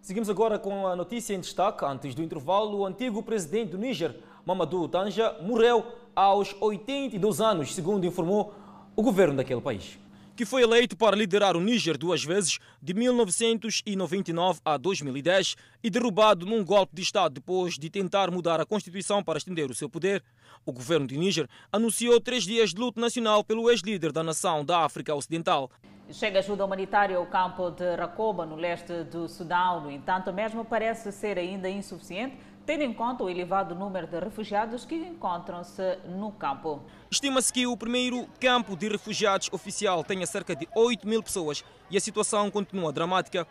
Seguimos 0.00 0.28
agora 0.28 0.58
com 0.58 0.88
a 0.88 0.96
notícia 0.96 1.34
em 1.34 1.40
destaque. 1.40 1.84
Antes 1.84 2.16
do 2.16 2.22
intervalo, 2.22 2.78
o 2.78 2.84
antigo 2.84 3.22
presidente 3.22 3.70
do 3.70 3.78
Níger, 3.78 4.16
Mamadou 4.44 4.88
Tanja, 4.88 5.36
morreu 5.40 5.86
aos 6.16 6.56
82 6.60 7.40
anos, 7.40 7.72
segundo 7.72 8.04
informou 8.04 8.52
o 8.96 9.02
governo 9.02 9.36
daquele 9.36 9.60
país 9.60 10.01
que 10.42 10.46
foi 10.46 10.62
eleito 10.62 10.96
para 10.96 11.14
liderar 11.14 11.56
o 11.56 11.60
Níger 11.60 11.96
duas 11.96 12.24
vezes, 12.24 12.58
de 12.82 12.92
1999 12.92 14.60
a 14.64 14.76
2010, 14.76 15.54
e 15.84 15.88
derrubado 15.88 16.44
num 16.44 16.64
golpe 16.64 16.96
de 16.96 17.02
Estado 17.02 17.34
depois 17.34 17.78
de 17.78 17.88
tentar 17.88 18.28
mudar 18.28 18.60
a 18.60 18.66
Constituição 18.66 19.22
para 19.22 19.38
estender 19.38 19.70
o 19.70 19.74
seu 19.74 19.88
poder. 19.88 20.20
O 20.66 20.72
governo 20.72 21.06
de 21.06 21.16
Níger 21.16 21.48
anunciou 21.70 22.20
três 22.20 22.42
dias 22.42 22.70
de 22.70 22.80
luto 22.80 23.00
nacional 23.00 23.44
pelo 23.44 23.70
ex-líder 23.70 24.10
da 24.10 24.24
nação 24.24 24.64
da 24.64 24.80
África 24.80 25.14
Ocidental. 25.14 25.70
Chega 26.10 26.40
ajuda 26.40 26.64
humanitária 26.64 27.16
ao 27.16 27.26
campo 27.26 27.70
de 27.70 27.94
Rakoba, 27.94 28.44
no 28.44 28.56
leste 28.56 29.04
do 29.04 29.28
Sudão. 29.28 29.82
No 29.82 29.92
entanto, 29.92 30.32
mesmo 30.32 30.64
parece 30.64 31.12
ser 31.12 31.38
ainda 31.38 31.70
insuficiente 31.70 32.36
tendo 32.64 32.82
em 32.82 32.92
conta 32.92 33.24
o 33.24 33.30
elevado 33.30 33.74
número 33.74 34.06
de 34.06 34.18
refugiados 34.18 34.84
que 34.84 34.94
encontram-se 34.94 35.98
no 36.06 36.32
campo. 36.32 36.82
Estima-se 37.10 37.52
que 37.52 37.66
o 37.66 37.76
primeiro 37.76 38.26
campo 38.40 38.76
de 38.76 38.88
refugiados 38.88 39.48
oficial 39.52 40.04
tenha 40.04 40.26
cerca 40.26 40.54
de 40.54 40.68
8 40.74 41.06
mil 41.06 41.22
pessoas 41.22 41.64
e 41.90 41.96
a 41.96 42.00
situação 42.00 42.50
continua 42.50 42.92
dramática. 42.92 43.46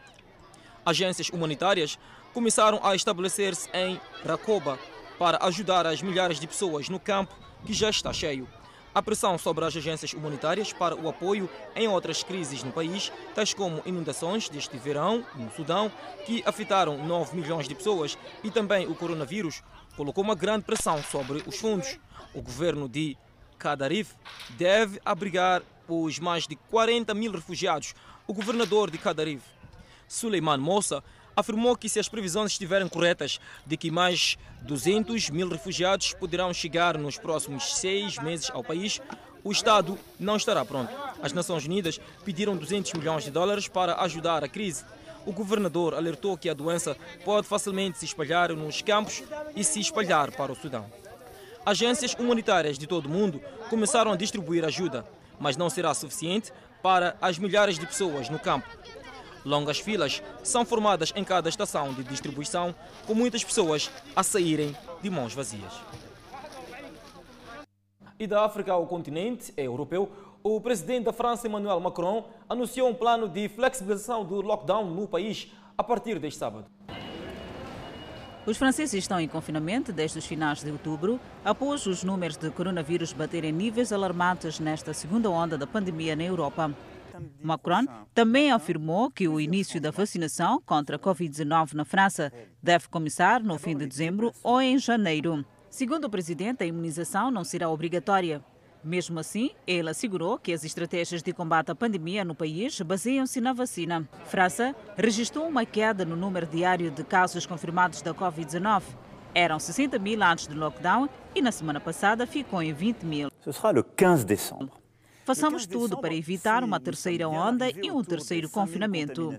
Agências 0.85 1.29
humanitárias 1.29 1.99
começaram 2.33 2.79
a 2.83 2.95
estabelecer-se 2.95 3.69
em 3.73 3.99
Rakoba 4.25 4.79
para 5.19 5.45
ajudar 5.45 5.85
as 5.85 6.01
milhares 6.01 6.39
de 6.39 6.47
pessoas 6.47 6.89
no 6.89 6.99
campo 6.99 7.35
que 7.65 7.73
já 7.73 7.89
está 7.89 8.11
cheio. 8.11 8.47
A 8.93 9.01
pressão 9.01 9.37
sobre 9.37 9.63
as 9.63 9.75
agências 9.75 10.11
humanitárias 10.11 10.73
para 10.73 10.95
o 10.95 11.07
apoio 11.07 11.49
em 11.73 11.87
outras 11.87 12.23
crises 12.23 12.61
no 12.61 12.73
país, 12.73 13.09
tais 13.33 13.53
como 13.53 13.81
inundações 13.85 14.49
deste 14.49 14.77
verão 14.77 15.25
no 15.33 15.49
Sudão, 15.51 15.89
que 16.25 16.43
afetaram 16.45 16.97
9 17.05 17.37
milhões 17.37 17.69
de 17.69 17.75
pessoas, 17.75 18.17
e 18.43 18.51
também 18.51 18.87
o 18.87 18.93
coronavírus, 18.93 19.63
colocou 19.95 20.21
uma 20.21 20.35
grande 20.35 20.65
pressão 20.65 21.01
sobre 21.01 21.41
os 21.47 21.57
fundos. 21.57 21.97
O 22.33 22.41
governo 22.41 22.89
de 22.89 23.17
Kadarif 23.57 24.13
deve 24.49 24.99
abrigar 25.05 25.63
os 25.87 26.19
mais 26.19 26.45
de 26.45 26.57
40 26.57 27.13
mil 27.13 27.31
refugiados. 27.31 27.93
O 28.27 28.33
governador 28.33 28.91
de 28.91 28.97
Kadarif, 28.97 29.43
Suleiman 30.05 30.57
Mossa, 30.57 31.01
afirmou 31.35 31.75
que 31.75 31.89
se 31.89 31.99
as 31.99 32.09
previsões 32.09 32.51
estiverem 32.51 32.87
corretas 32.87 33.39
de 33.65 33.77
que 33.77 33.91
mais 33.91 34.37
200 34.61 35.29
mil 35.29 35.49
refugiados 35.49 36.13
poderão 36.13 36.53
chegar 36.53 36.97
nos 36.97 37.17
próximos 37.17 37.75
seis 37.75 38.17
meses 38.17 38.49
ao 38.51 38.63
país, 38.63 38.99
o 39.43 39.51
Estado 39.51 39.97
não 40.19 40.35
estará 40.35 40.63
pronto. 40.63 40.91
As 41.21 41.33
Nações 41.33 41.65
Unidas 41.65 41.99
pediram 42.23 42.55
200 42.55 42.93
milhões 42.93 43.23
de 43.23 43.31
dólares 43.31 43.67
para 43.67 44.01
ajudar 44.01 44.43
a 44.43 44.47
crise. 44.47 44.83
O 45.25 45.31
governador 45.31 45.93
alertou 45.93 46.37
que 46.37 46.49
a 46.49 46.53
doença 46.53 46.95
pode 47.23 47.47
facilmente 47.47 47.97
se 47.97 48.05
espalhar 48.05 48.51
nos 48.53 48.81
campos 48.81 49.23
e 49.55 49.63
se 49.63 49.79
espalhar 49.79 50.31
para 50.31 50.51
o 50.51 50.55
Sudão. 50.55 50.85
Agências 51.65 52.13
humanitárias 52.13 52.77
de 52.77 52.87
todo 52.87 53.05
o 53.05 53.09
mundo 53.09 53.39
começaram 53.69 54.11
a 54.11 54.15
distribuir 54.15 54.65
ajuda, 54.65 55.05
mas 55.39 55.57
não 55.57 55.69
será 55.69 55.93
suficiente 55.93 56.51
para 56.81 57.15
as 57.21 57.37
milhares 57.37 57.77
de 57.77 57.85
pessoas 57.85 58.29
no 58.29 58.39
campo 58.39 58.67
Longas 59.43 59.79
filas 59.79 60.21
são 60.43 60.63
formadas 60.63 61.11
em 61.15 61.23
cada 61.23 61.49
estação 61.49 61.93
de 61.93 62.03
distribuição, 62.03 62.75
com 63.07 63.13
muitas 63.13 63.43
pessoas 63.43 63.89
a 64.15 64.21
saírem 64.21 64.75
de 65.01 65.09
mãos 65.09 65.33
vazias. 65.33 65.73
E 68.19 68.27
da 68.27 68.45
África 68.45 68.71
ao 68.71 68.85
continente 68.85 69.51
europeu, 69.57 70.11
o 70.43 70.61
presidente 70.61 71.05
da 71.05 71.13
França, 71.13 71.47
Emmanuel 71.47 71.79
Macron, 71.79 72.27
anunciou 72.47 72.89
um 72.89 72.93
plano 72.93 73.27
de 73.27 73.49
flexibilização 73.49 74.23
do 74.23 74.41
lockdown 74.41 74.85
no 74.91 75.07
país 75.07 75.51
a 75.77 75.83
partir 75.83 76.19
deste 76.19 76.39
sábado. 76.39 76.65
Os 78.43 78.57
franceses 78.57 78.93
estão 78.95 79.19
em 79.19 79.27
confinamento 79.27 79.93
desde 79.93 80.17
os 80.17 80.25
finais 80.25 80.63
de 80.63 80.71
outubro, 80.71 81.19
após 81.45 81.85
os 81.85 82.03
números 82.03 82.37
de 82.37 82.49
coronavírus 82.49 83.13
baterem 83.13 83.51
níveis 83.51 83.93
alarmantes 83.93 84.59
nesta 84.59 84.95
segunda 84.95 85.29
onda 85.29 85.59
da 85.59 85.67
pandemia 85.67 86.15
na 86.15 86.23
Europa. 86.23 86.75
Macron 87.41 87.85
também 88.13 88.51
afirmou 88.51 89.11
que 89.11 89.27
o 89.27 89.39
início 89.39 89.79
da 89.79 89.91
vacinação 89.91 90.61
contra 90.65 90.95
a 90.95 90.99
Covid-19 90.99 91.73
na 91.73 91.85
França 91.85 92.31
deve 92.61 92.87
começar 92.87 93.41
no 93.41 93.57
fim 93.57 93.75
de 93.75 93.85
dezembro 93.85 94.31
ou 94.43 94.61
em 94.61 94.77
janeiro. 94.77 95.45
Segundo 95.69 96.05
o 96.05 96.09
presidente, 96.09 96.63
a 96.63 96.67
imunização 96.67 97.31
não 97.31 97.43
será 97.43 97.69
obrigatória. 97.69 98.43
Mesmo 98.83 99.19
assim, 99.19 99.51
ele 99.67 99.89
assegurou 99.89 100.39
que 100.39 100.51
as 100.51 100.63
estratégias 100.63 101.21
de 101.21 101.31
combate 101.31 101.71
à 101.71 101.75
pandemia 101.75 102.25
no 102.25 102.33
país 102.33 102.81
baseiam-se 102.81 103.39
na 103.39 103.53
vacina. 103.53 104.09
França 104.25 104.75
registrou 104.97 105.47
uma 105.47 105.65
queda 105.65 106.03
no 106.03 106.15
número 106.15 106.47
diário 106.47 106.89
de 106.89 107.03
casos 107.03 107.45
confirmados 107.45 108.01
da 108.01 108.13
Covid-19. 108.13 108.83
Eram 109.33 109.59
60 109.59 109.97
mil 109.99 110.21
antes 110.21 110.47
do 110.47 110.59
lockdown 110.59 111.07
e 111.33 111.41
na 111.41 111.51
semana 111.51 111.79
passada 111.79 112.25
ficou 112.25 112.61
em 112.61 112.73
20 112.73 113.03
mil. 113.03 113.29
Ce 113.41 113.53
sera 113.53 113.71
le 113.71 113.83
15 113.83 114.25
décembre 114.25 114.80
Façamos 115.25 115.65
tudo 115.65 115.97
para 115.99 116.13
evitar 116.13 116.63
uma 116.63 116.79
terceira 116.79 117.29
onda 117.29 117.69
e 117.69 117.91
um 117.91 118.03
terceiro 118.03 118.49
confinamento, 118.49 119.35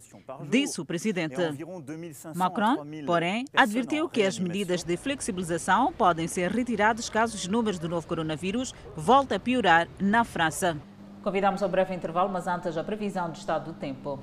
disse 0.48 0.80
o 0.80 0.84
presidente. 0.84 1.36
Macron, 2.34 2.86
porém, 3.04 3.44
advertiu 3.54 4.08
que 4.08 4.22
as 4.22 4.38
medidas 4.38 4.82
de 4.84 4.96
flexibilização 4.96 5.92
podem 5.92 6.28
ser 6.28 6.50
retiradas 6.50 7.08
caso 7.08 7.36
os 7.36 7.46
números 7.46 7.78
do 7.78 7.88
novo 7.88 8.06
coronavírus 8.06 8.74
voltem 8.96 9.36
a 9.36 9.40
piorar 9.40 9.88
na 9.98 10.24
França. 10.24 10.76
Convidamos 11.22 11.62
ao 11.62 11.68
breve 11.68 11.94
intervalo, 11.94 12.28
mas 12.28 12.46
antes 12.46 12.76
a 12.76 12.82
previsão 12.82 13.30
do 13.30 13.36
estado 13.36 13.72
do 13.72 13.78
tempo. 13.78 14.18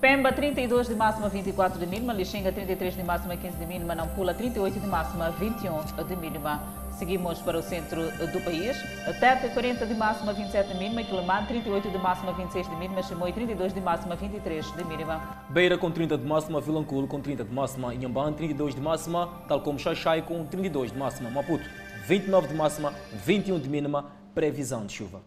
Pemba 0.00 0.30
32 0.30 0.88
de 0.88 0.94
máxima, 0.94 1.28
24 1.28 1.78
de 1.78 1.86
mínima. 1.86 2.12
Lixinga 2.12 2.52
33 2.52 2.96
de 2.96 3.02
máxima, 3.02 3.36
15 3.36 3.56
de 3.56 3.66
mínima. 3.66 3.94
Nampula 3.94 4.34
38 4.34 4.78
de 4.78 4.86
máxima, 4.86 5.30
21 5.30 6.04
de 6.06 6.16
mínima. 6.16 6.85
Seguimos 6.98 7.42
para 7.42 7.58
o 7.58 7.62
centro 7.62 8.10
do 8.32 8.40
país. 8.40 8.74
Tete 9.20 9.52
40 9.52 9.84
de 9.84 9.94
máxima, 9.94 10.32
27 10.32 10.72
de 10.72 10.78
mínima. 10.78 11.02
Quilimane 11.02 11.46
38 11.46 11.90
de 11.90 11.98
máxima, 11.98 12.32
26 12.32 12.70
de 12.70 12.76
mínima. 12.76 13.02
Chimoio 13.02 13.34
32 13.34 13.74
de 13.74 13.80
máxima, 13.82 14.16
23 14.16 14.72
de 14.72 14.84
mínima. 14.84 15.44
Beira 15.50 15.76
com 15.76 15.90
30 15.90 16.16
de 16.16 16.24
máxima. 16.24 16.58
Vilanculo 16.58 17.06
com 17.06 17.20
30 17.20 17.44
de 17.44 17.52
máxima. 17.52 17.94
Inhambane 17.94 18.34
32 18.34 18.74
de 18.74 18.80
máxima. 18.80 19.28
Tal 19.46 19.60
como 19.60 19.78
Xaixai 19.78 20.22
com 20.22 20.46
32 20.46 20.90
de 20.90 20.98
máxima. 20.98 21.28
Maputo 21.28 21.68
29 22.06 22.48
de 22.48 22.54
máxima, 22.54 22.94
21 23.12 23.58
de 23.58 23.68
mínima. 23.68 24.06
Previsão 24.34 24.86
de 24.86 24.94
chuva. 24.94 25.20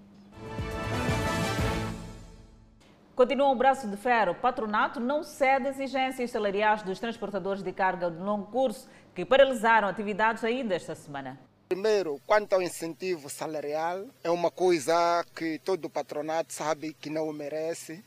Continua 3.16 3.50
o 3.50 3.56
braço 3.56 3.88
de 3.88 3.96
ferro. 3.96 4.32
O 4.32 4.36
patronato 4.36 5.00
não 5.00 5.24
cede 5.24 5.68
exigências 5.68 6.32
salariais 6.32 6.82
dos 6.82 7.00
transportadores 7.00 7.62
de 7.62 7.72
carga 7.72 8.10
de 8.10 8.18
longo 8.18 8.48
curso 8.48 8.90
que 9.14 9.24
paralisaram 9.24 9.88
atividades 9.88 10.44
ainda 10.44 10.74
esta 10.74 10.96
semana. 10.96 11.49
Primeiro, 11.72 12.20
quanto 12.26 12.54
ao 12.54 12.64
incentivo 12.64 13.30
salarial, 13.30 14.08
é 14.24 14.30
uma 14.32 14.50
coisa 14.50 15.24
que 15.36 15.60
todo 15.60 15.88
patronato 15.88 16.52
sabe 16.52 16.96
que 17.00 17.12
não 17.12 17.32
merece. 17.32 18.04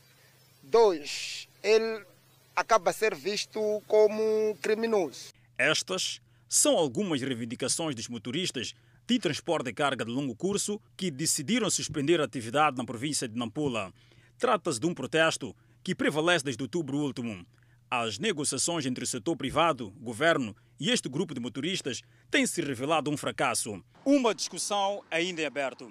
Dois, 0.61 1.47
ele 1.63 2.05
acaba 2.53 2.89
a 2.89 2.93
ser 2.93 3.15
visto 3.15 3.81
como 3.87 4.53
criminoso. 4.61 5.29
Estas 5.57 6.19
são 6.49 6.77
algumas 6.77 7.21
reivindicações 7.21 7.95
dos 7.95 8.09
motoristas 8.09 8.75
de 9.07 9.17
transporte 9.17 9.67
de 9.67 9.73
carga 9.73 10.03
de 10.03 10.11
longo 10.11 10.35
curso 10.35 10.77
que 10.97 11.09
decidiram 11.09 11.69
suspender 11.69 12.19
a 12.19 12.25
atividade 12.25 12.75
na 12.75 12.83
província 12.83 13.29
de 13.29 13.37
Nampula. 13.37 13.93
Trata-se 14.37 14.77
de 14.77 14.87
um 14.87 14.93
protesto 14.93 15.55
que 15.81 15.95
prevalece 15.95 16.43
desde 16.43 16.61
outubro 16.61 16.97
último. 16.97 17.45
As 17.89 18.19
negociações 18.19 18.85
entre 18.85 19.05
o 19.05 19.07
setor 19.07 19.37
privado, 19.37 19.89
governo 20.01 20.53
e 20.83 20.91
este 20.91 21.07
grupo 21.07 21.33
de 21.33 21.39
motoristas 21.39 22.01
têm 22.29 22.45
se 22.45 22.61
revelado 22.61 23.09
um 23.09 23.15
fracasso. 23.15 23.81
Uma 24.03 24.35
discussão 24.35 25.01
ainda 25.09 25.41
é 25.41 25.45
aberta. 25.45 25.87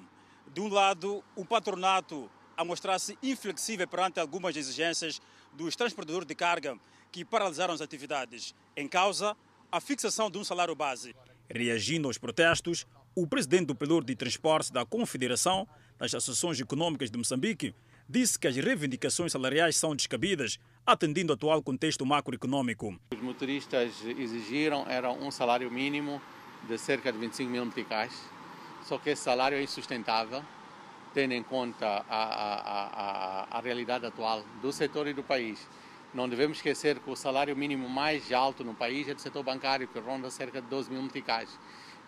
De 0.53 0.61
um 0.61 0.69
lado, 0.69 1.25
o 1.35 1.47
patronato 1.47 2.31
a 2.55 2.63
mostrar-se 2.63 3.17
inflexível 3.23 3.89
perante 3.89 4.21
algumas 4.21 4.55
exigências 4.55 5.19
dos 5.55 5.75
transportadores 5.75 6.29
de 6.29 6.35
carga 6.35 6.77
que 7.11 7.25
paralisaram 7.25 7.73
as 7.73 7.81
atividades. 7.81 8.55
Em 8.77 8.87
causa, 8.87 9.35
a 9.71 9.81
fixação 9.81 10.31
de 10.31 10.37
um 10.37 10.45
salário 10.45 10.75
base. 10.75 11.17
Reagindo 11.49 12.07
aos 12.07 12.19
protestos, 12.19 12.87
o 13.15 13.27
presidente 13.27 13.69
do 13.69 13.75
pelour 13.75 14.05
de 14.05 14.15
transporte 14.15 14.71
da 14.71 14.85
Confederação 14.85 15.67
das 15.99 16.15
Associações 16.15 16.61
Econômicas 16.61 17.11
de 17.11 17.17
Moçambique 17.17 17.75
disse 18.09 18.39
que 18.39 18.47
as 18.47 18.57
reivindicações 18.57 19.33
salariais 19.33 19.77
são 19.77 19.95
descabidas, 19.95 20.59
atendendo 20.87 21.33
ao 21.33 21.37
atual 21.37 21.63
contexto 21.63 22.05
macroeconômico. 22.05 22.99
Os 23.15 23.21
motoristas 23.21 23.93
exigiram 24.05 24.85
era 24.89 25.11
um 25.11 25.31
salário 25.31 25.71
mínimo 25.71 26.21
de 26.69 26.79
cerca 26.79 27.13
de 27.13 27.19
25 27.19 27.51
mil 27.51 27.65
meticais, 27.65 28.13
só 28.83 28.99
que 28.99 29.11
esse 29.11 29.23
salário 29.23 29.57
é 29.57 29.63
insustentável, 29.63 30.43
tendo 31.15 31.33
em 31.33 31.43
conta 31.43 32.05
a, 32.09 32.23
a, 32.23 33.47
a, 33.53 33.59
a 33.59 33.61
realidade 33.61 34.07
atual 34.07 34.45
do 34.61 34.73
setor 34.73 35.07
e 35.07 35.13
do 35.13 35.23
país. 35.23 35.69
Não 36.15 36.29
devemos 36.29 36.59
esquecer 36.59 36.99
que 36.99 37.11
o 37.11 37.17
salário 37.17 37.57
mínimo 37.57 37.89
mais 37.89 38.31
alto 38.33 38.63
no 38.63 38.75
país 38.75 39.09
é 39.09 39.15
do 39.15 39.21
setor 39.21 39.43
bancário, 39.43 39.89
que 39.89 39.99
ronda 39.99 40.31
cerca 40.31 40.61
de 40.61 40.69
12 40.69 40.91
mil 40.91 41.03
meticais. 41.03 41.59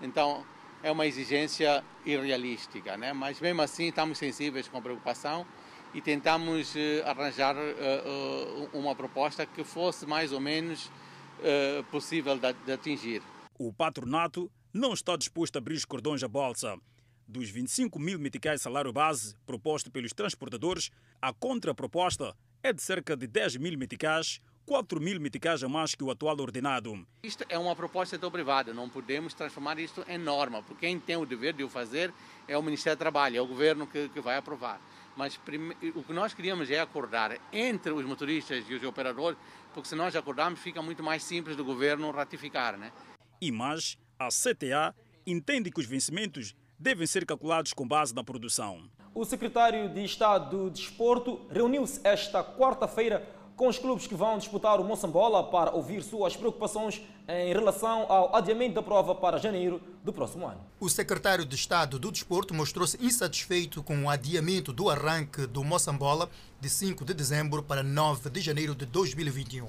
Então, 0.01 0.45
é 0.83 0.91
uma 0.91 1.07
exigência 1.07 1.83
irrealística, 2.05 2.97
né? 2.99 3.15
mas 3.15 3.41
mesmo 3.41 3.63
assim 3.63 3.89
estamos 3.89 4.19
sensíveis 4.19 4.69
com 4.69 4.83
preocupação 4.83 5.47
e 5.95 6.01
tentamos 6.01 6.75
uh, 6.75 6.79
arranjar 7.07 7.57
uh, 7.57 7.61
uh, 7.61 8.79
uma 8.79 8.95
proposta 8.95 9.47
que 9.47 9.63
fosse 9.63 10.05
mais 10.05 10.33
ou 10.33 10.41
menos 10.41 10.91
possível 11.91 12.39
de, 12.39 12.53
de 12.65 12.73
atingir. 12.73 13.21
O 13.59 13.71
patronato 13.71 14.51
não 14.73 14.95
está 14.95 15.15
disposto 15.15 15.57
a 15.57 15.59
abrir 15.59 15.75
os 15.75 15.85
cordões 15.85 16.23
à 16.23 16.29
bolsa. 16.29 16.79
Dos 17.29 17.51
25 17.51 17.99
mil 17.99 18.19
meticais 18.19 18.63
salário 18.63 18.93
base 18.93 19.35
proposto 19.45 19.91
pelos 19.91 20.15
transportadores, 20.15 20.91
a 21.21 21.35
contraproposta 21.35 22.35
é 22.63 22.73
de 22.73 22.83
cerca 22.83 23.15
de 23.15 23.27
10 23.27 23.57
mil 23.57 23.77
meticais, 23.77 24.41
4 24.65 24.99
mil 25.01 25.21
meticais 25.21 25.63
a 25.63 25.69
mais 25.69 25.95
que 25.95 26.03
o 26.03 26.11
atual 26.11 26.41
ordenado. 26.41 27.07
Isto 27.23 27.45
é 27.49 27.59
uma 27.59 27.77
proposta 27.77 28.17
do 28.17 28.31
privado, 28.31 28.73
não 28.73 28.89
podemos 28.89 29.35
transformar 29.35 29.79
isto 29.79 30.03
em 30.09 30.17
norma, 30.17 30.63
porque 30.63 30.87
quem 30.87 30.99
tem 30.99 31.17
o 31.17 31.27
dever 31.27 31.53
de 31.53 31.63
o 31.63 31.69
fazer 31.69 32.13
é 32.49 32.57
o 32.57 32.63
Ministério 32.63 32.97
do 32.97 33.01
Trabalho, 33.01 33.37
é 33.37 33.41
o 33.43 33.47
governo 33.47 33.87
que, 33.87 34.09
que 34.09 34.21
vai 34.21 34.37
aprovar. 34.39 34.81
Mas 35.17 35.39
o 35.95 36.03
que 36.03 36.13
nós 36.13 36.35
queríamos 36.35 36.71
é 36.71 36.81
acordar 36.81 37.39
entre 37.53 37.93
os 37.93 38.05
motoristas 38.05 38.65
e 38.69 38.75
os 38.75 38.83
operadores, 38.83 39.39
porque 39.73 39.89
se 39.89 39.95
nós 39.95 40.15
acordarmos 40.17 40.61
fica 40.61 40.83
muito 40.83 41.03
mais 41.03 41.23
simples 41.23 41.57
do 41.57 41.65
governo 41.65 42.11
ratificar. 42.11 42.77
Né? 42.77 42.93
E 43.41 43.53
mais, 43.53 43.97
a 44.19 44.29
CTA 44.29 44.95
entende 45.27 45.71
que 45.71 45.81
os 45.81 45.87
vencimentos 45.87 46.55
devem 46.79 47.07
ser 47.07 47.25
calculados 47.25 47.73
com 47.73 47.87
base 47.87 48.15
na 48.15 48.25
produção. 48.25 48.89
O 49.15 49.25
secretário 49.25 49.89
de 49.89 50.05
Estado 50.05 50.57
do 50.57 50.71
Desporto 50.71 51.47
reuniu-se 51.49 52.01
esta 52.03 52.43
quarta-feira 52.43 53.25
com 53.57 53.69
os 53.69 53.79
clubes 53.79 54.07
que 54.07 54.15
vão 54.15 54.39
disputar 54.39 54.81
o 54.81 54.85
Moçambola 54.85 55.45
para 55.45 55.71
ouvir 55.71 56.03
suas 56.03 56.37
preocupações 56.37 57.01
em 57.29 57.53
relação 57.53 58.11
ao 58.11 58.35
adiamento 58.35 58.75
da 58.75 58.83
prova 58.83 59.15
para 59.15 59.39
janeiro 59.39 59.81
do 60.03 60.13
próximo 60.13 60.47
ano. 60.47 60.61
O 60.81 60.89
secretário 60.89 61.45
de 61.45 61.55
Estado 61.55 61.99
do 61.99 62.11
Desporto 62.11 62.53
mostrou-se 62.53 63.03
insatisfeito 63.05 63.83
com 63.83 64.05
o 64.05 64.11
adiamento 64.11 64.73
do 64.73 64.91
arranque 64.91 65.47
do 65.47 65.63
Moçambola 65.63 66.29
de 66.61 66.69
5 66.69 67.05
de 67.05 67.15
dezembro 67.15 67.63
para 67.63 67.83
9 67.83 68.29
de 68.31 68.41
janeiro 68.41 68.75
de 68.75 68.87
2021. 68.87 69.69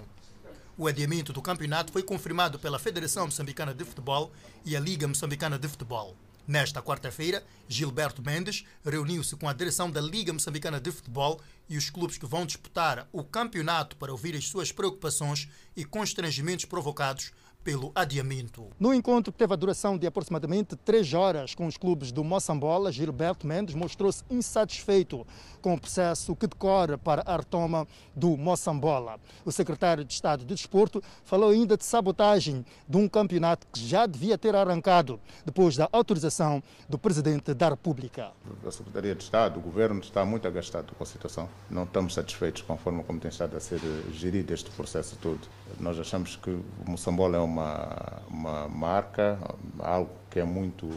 O 0.77 0.87
adiamento 0.87 1.31
do 1.31 1.41
campeonato 1.41 1.93
foi 1.93 2.03
confirmado 2.03 2.59
pela 2.59 2.77
Federação 2.77 3.25
Moçambicana 3.25 3.73
de 3.73 3.85
Futebol 3.85 4.29
e 4.65 4.75
a 4.75 4.79
Liga 4.79 5.07
Moçambicana 5.07 5.57
de 5.57 5.67
Futebol. 5.69 6.13
Nesta 6.47 6.79
quarta-feira, 6.79 7.43
Gilberto 7.67 8.21
Mendes 8.21 8.65
reuniu-se 8.83 9.35
com 9.35 9.49
a 9.49 9.53
direção 9.53 9.89
da 9.89 9.99
Liga 9.99 10.31
Moçambicana 10.31 10.79
de 10.79 10.91
Futebol 10.91 11.41
e 11.67 11.75
os 11.75 11.89
clubes 11.89 12.19
que 12.19 12.25
vão 12.27 12.45
disputar 12.45 13.09
o 13.11 13.23
campeonato 13.23 13.95
para 13.97 14.11
ouvir 14.11 14.35
as 14.35 14.47
suas 14.47 14.71
preocupações 14.71 15.49
e 15.75 15.83
constrangimentos 15.83 16.65
provocados 16.65 17.31
pelo 17.65 17.91
adiamento. 17.95 18.67
No 18.79 18.93
encontro 18.93 19.33
que 19.33 19.39
teve 19.39 19.51
a 19.51 19.55
duração 19.55 19.97
de 19.97 20.05
aproximadamente 20.05 20.75
três 20.75 21.15
horas 21.15 21.55
com 21.55 21.65
os 21.65 21.75
clubes 21.75 22.11
do 22.11 22.23
Moçambola, 22.23 22.91
Gilberto 22.91 23.47
Mendes 23.47 23.73
mostrou-se 23.73 24.23
insatisfeito 24.29 25.25
com 25.63 25.73
o 25.73 25.79
processo 25.79 26.35
que 26.35 26.45
decorre 26.45 26.95
para 26.95 27.23
a 27.25 27.35
retoma 27.35 27.87
do 28.15 28.37
Moçambola. 28.37 29.19
O 29.43 29.51
secretário 29.51 30.05
de 30.05 30.13
Estado 30.13 30.45
de 30.45 30.53
Desporto 30.53 31.01
falou 31.23 31.49
ainda 31.49 31.75
de 31.75 31.83
sabotagem 31.83 32.63
de 32.87 32.97
um 32.97 33.09
campeonato 33.09 33.65
que 33.73 33.83
já 33.83 34.05
devia 34.05 34.37
ter 34.37 34.55
arrancado 34.55 35.19
depois 35.43 35.75
da 35.75 35.89
autorização 35.91 36.61
do 36.87 36.99
Presidente 36.99 37.51
da 37.55 37.69
República. 37.69 38.31
A 38.63 38.71
Secretaria 38.71 39.15
de 39.15 39.23
Estado, 39.23 39.59
o 39.59 39.63
Governo 39.63 40.01
está 40.01 40.23
muito 40.23 40.47
agastado 40.47 40.93
com 40.93 41.03
a 41.03 41.07
situação. 41.07 41.49
Não 41.67 41.85
estamos 41.85 42.13
satisfeitos 42.13 42.61
com 42.61 42.73
a 42.73 42.77
forma 42.77 43.03
como 43.03 43.19
tem 43.19 43.29
estado 43.29 43.57
a 43.57 43.59
ser 43.59 43.81
gerido 44.13 44.53
este 44.53 44.69
processo 44.69 45.17
todo. 45.19 45.41
Nós 45.79 45.99
achamos 45.99 46.35
que 46.35 46.49
o 46.49 46.63
Moçambola 46.85 47.37
é 47.37 47.39
uma, 47.39 48.21
uma 48.29 48.67
marca, 48.67 49.37
algo 49.79 50.11
que 50.29 50.39
é 50.39 50.43
muito 50.43 50.89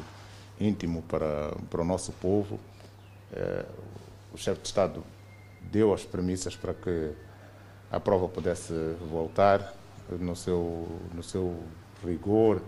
íntimo 0.60 1.02
para, 1.02 1.54
para 1.70 1.80
o 1.80 1.84
nosso 1.84 2.12
povo. 2.12 2.58
É, 3.32 3.64
o 4.32 4.38
chefe 4.38 4.60
de 4.60 4.68
Estado 4.68 5.02
deu 5.60 5.92
as 5.92 6.04
premissas 6.04 6.56
para 6.56 6.74
que 6.74 7.12
a 7.90 7.98
prova 7.98 8.28
pudesse 8.28 8.72
voltar 9.10 9.74
no 10.18 10.36
seu, 10.36 10.86
no 11.14 11.22
seu 11.22 11.56
rigor 12.04 12.62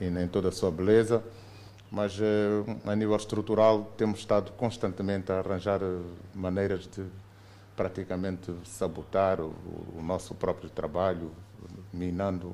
e 0.00 0.06
em 0.06 0.28
toda 0.28 0.48
a 0.48 0.52
sua 0.52 0.70
beleza, 0.70 1.22
mas 1.90 2.18
eh, 2.20 2.64
a 2.84 2.96
nível 2.96 3.14
estrutural 3.16 3.92
temos 3.96 4.20
estado 4.20 4.52
constantemente 4.52 5.30
a 5.30 5.38
arranjar 5.38 5.80
maneiras 6.34 6.86
de 6.88 7.04
praticamente 7.76 8.54
sabotar 8.64 9.40
o, 9.40 9.54
o 9.96 10.02
nosso 10.02 10.34
próprio 10.34 10.68
trabalho, 10.68 11.32
minando 11.92 12.48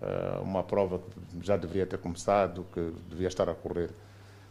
uh, 0.00 0.42
uma 0.42 0.62
prova 0.62 0.98
que 0.98 1.46
já 1.46 1.56
deveria 1.56 1.86
ter 1.86 1.98
começado, 1.98 2.66
que 2.72 2.92
devia 3.08 3.28
estar 3.28 3.48
a 3.48 3.54
correr 3.54 3.90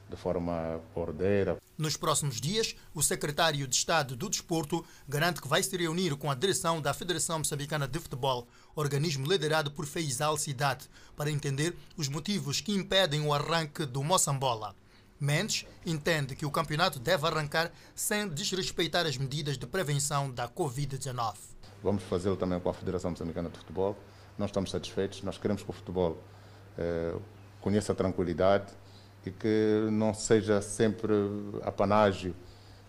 de 0.10 0.16
forma 0.16 0.80
ordeira. 0.94 1.58
Nos 1.78 1.98
próximos 1.98 2.40
dias, 2.40 2.76
o 2.94 3.02
secretário 3.02 3.68
de 3.68 3.76
Estado 3.76 4.16
do 4.16 4.30
Desporto 4.30 4.86
garante 5.08 5.42
que 5.42 5.48
vai 5.48 5.62
se 5.62 5.76
reunir 5.76 6.16
com 6.16 6.32
a 6.32 6.36
direção 6.36 6.80
da 6.80 6.94
Federação 6.94 7.40
Moçambicana 7.40 7.88
de 7.88 8.00
Futebol, 8.00 8.48
organismo 8.76 9.28
liderado 9.28 9.72
por 9.72 9.86
Feizal 9.86 10.38
Cidade, 10.38 10.88
para 11.18 11.32
entender 11.32 11.76
os 11.98 12.08
motivos 12.08 12.62
que 12.62 12.72
impedem 12.72 13.22
o 13.22 13.34
arranque 13.34 13.86
do 13.86 14.04
Moçambola. 14.04 14.76
Mendes 15.20 15.66
entende 15.86 16.36
que 16.36 16.46
o 16.46 16.52
campeonato 16.52 17.00
deve 17.00 17.26
arrancar 17.26 17.72
sem 17.94 18.28
desrespeitar 18.28 19.06
as 19.06 19.18
medidas 19.18 19.58
de 19.58 19.66
prevenção 19.66 20.30
da 20.30 20.48
Covid-19. 20.48 21.36
Vamos 21.82 22.04
fazê-lo 22.04 22.36
também 22.36 22.60
com 22.60 22.70
a 22.70 22.74
Federação 22.74 23.12
Moçambicana 23.12 23.50
de 23.50 23.58
Futebol. 23.58 23.96
Nós 24.38 24.50
estamos 24.50 24.72
satisfeitos, 24.72 25.22
nós 25.24 25.38
queremos 25.38 25.64
que 25.64 25.70
o 25.70 25.74
futebol 25.74 26.18
eh, 26.78 27.16
conheça 27.62 27.94
a 27.94 27.96
tranquilidade 27.96 28.74
e 29.26 29.32
que 29.32 29.88
não 29.92 30.14
seja 30.14 30.62
sempre 30.62 31.14
apanágio 31.64 32.36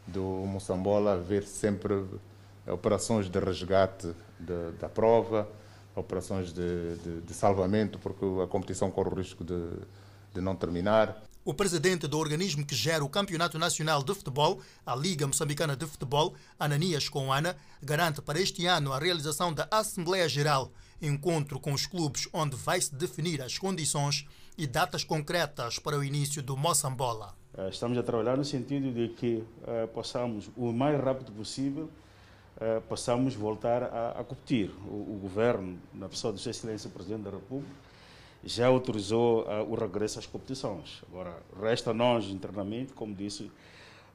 do 0.06 0.22
Moçambola 0.22 1.18
ver 1.18 1.44
sempre 1.44 2.04
operações 2.66 3.28
de 3.28 3.38
resgate 3.38 4.14
de, 4.38 4.72
da 4.78 4.88
prova, 4.88 5.48
operações 5.94 6.52
de, 6.52 6.96
de, 6.96 7.20
de, 7.22 7.34
salvamento, 7.34 7.98
porque 7.98 8.24
a 8.42 8.46
competição 8.46 8.90
corre 8.90 9.10
o 9.10 9.14
risco 9.14 9.44
de, 9.44 9.58
de 10.34 10.40
não 10.40 10.54
terminar. 10.54 11.22
O 11.46 11.54
presidente 11.54 12.08
do 12.08 12.18
organismo 12.18 12.66
que 12.66 12.74
gera 12.74 13.04
o 13.04 13.08
Campeonato 13.08 13.56
Nacional 13.56 14.02
de 14.02 14.12
Futebol, 14.12 14.60
a 14.84 14.96
Liga 14.96 15.28
Moçambicana 15.28 15.76
de 15.76 15.86
Futebol, 15.86 16.34
Ananias 16.58 17.08
Coana, 17.08 17.56
garante 17.80 18.20
para 18.20 18.40
este 18.40 18.66
ano 18.66 18.92
a 18.92 18.98
realização 18.98 19.54
da 19.54 19.68
Assembleia 19.70 20.28
Geral, 20.28 20.72
encontro 21.00 21.60
com 21.60 21.72
os 21.72 21.86
clubes 21.86 22.28
onde 22.32 22.56
vai-se 22.56 22.92
definir 22.92 23.40
as 23.40 23.58
condições 23.58 24.26
e 24.58 24.66
datas 24.66 25.04
concretas 25.04 25.78
para 25.78 25.96
o 25.96 26.02
início 26.02 26.42
do 26.42 26.56
Moçambola. 26.56 27.32
Eh, 27.56 27.68
estamos 27.68 27.96
a 27.96 28.02
trabalhar 28.02 28.36
no 28.36 28.44
sentido 28.44 28.92
de 28.92 29.10
que 29.10 29.36
uh, 29.36 29.86
possamos, 29.94 30.50
o 30.56 30.72
mais 30.72 31.00
rápido 31.00 31.30
possível, 31.30 31.88
uh, 32.56 32.80
possamos 32.88 33.36
voltar 33.36 33.84
a, 33.84 34.16
a 34.18 34.24
competir. 34.24 34.72
O, 34.88 35.14
o, 35.14 35.18
governo, 35.22 35.78
na 35.94 36.08
pessoa 36.08 36.32
do 36.32 36.40
seu 36.40 36.50
excelência 36.50 36.90
Presidente 36.90 37.22
da 37.22 37.30
República, 37.30 37.85
já 38.46 38.68
autorizou 38.68 39.42
uh, 39.42 39.70
o 39.70 39.74
regresso 39.74 40.18
às 40.18 40.26
competições. 40.26 41.02
Agora, 41.10 41.36
resta 41.60 41.90
a 41.90 41.94
nós 41.94 42.26
internamente, 42.26 42.92
como 42.92 43.14
disse 43.14 43.50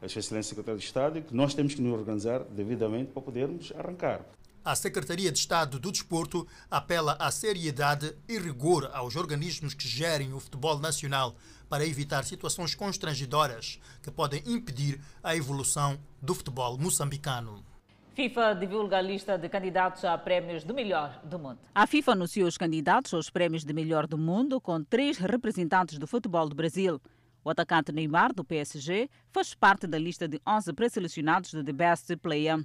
a 0.02 0.08
Sua 0.08 0.20
Excelência 0.20 0.50
Secretário 0.50 0.80
de 0.80 0.86
Estado, 0.86 1.22
que 1.22 1.36
nós 1.36 1.54
temos 1.54 1.76
que 1.76 1.82
nos 1.82 1.94
organizar 1.94 2.40
devidamente 2.46 3.12
para 3.12 3.22
podermos 3.22 3.72
arrancar. 3.78 4.26
A 4.64 4.76
Secretaria 4.76 5.32
de 5.32 5.40
Estado 5.40 5.80
do 5.80 5.92
Desporto 5.92 6.48
apela 6.70 7.18
à 7.20 7.30
seriedade 7.32 8.16
e 8.28 8.38
rigor 8.38 8.90
aos 8.94 9.16
organismos 9.16 9.74
que 9.74 9.88
gerem 9.88 10.34
o 10.34 10.40
futebol 10.40 10.80
nacional 10.80 11.36
para 11.68 11.86
evitar 11.86 12.24
situações 12.24 12.76
constrangedoras 12.76 13.80
que 14.04 14.12
podem 14.12 14.44
impedir 14.46 15.02
a 15.24 15.36
evolução 15.36 16.00
do 16.22 16.36
futebol 16.36 16.78
moçambicano. 16.78 17.70
FIFA 18.14 18.55
divulga 18.55 18.97
a 18.97 19.01
lista 19.01 19.38
de 19.38 19.47
candidatos 19.47 20.03
a 20.03 20.18
prémios 20.18 20.66
do 20.66 20.74
melhor 20.74 21.22
do 21.24 21.39
mundo. 21.39 21.59
A 21.74 21.88
FIFA 21.88 22.12
anunciou 22.12 22.45
os 22.45 22.57
candidatos 22.57 23.14
aos 23.14 23.30
prémios 23.30 23.64
de 23.64 23.74
melhor 23.74 24.05
do 24.05 24.18
mundo 24.18 24.59
com 24.59 24.84
três 24.84 25.18
representantes 25.18 25.97
do 25.97 26.05
futebol 26.05 26.49
do 26.49 26.55
Brasil. 26.55 27.01
O 27.41 27.49
atacante 27.49 27.93
Neymar, 27.93 28.34
do 28.34 28.43
PSG, 28.43 29.09
faz 29.32 29.55
parte 29.55 29.88
da 29.88 29.97
lista 29.97 30.28
de 30.28 30.41
11 30.45 30.74
pré-selecionados 30.74 31.53
do 31.53 31.64
The 31.64 31.72
Best 31.72 32.18
Player. 32.18 32.59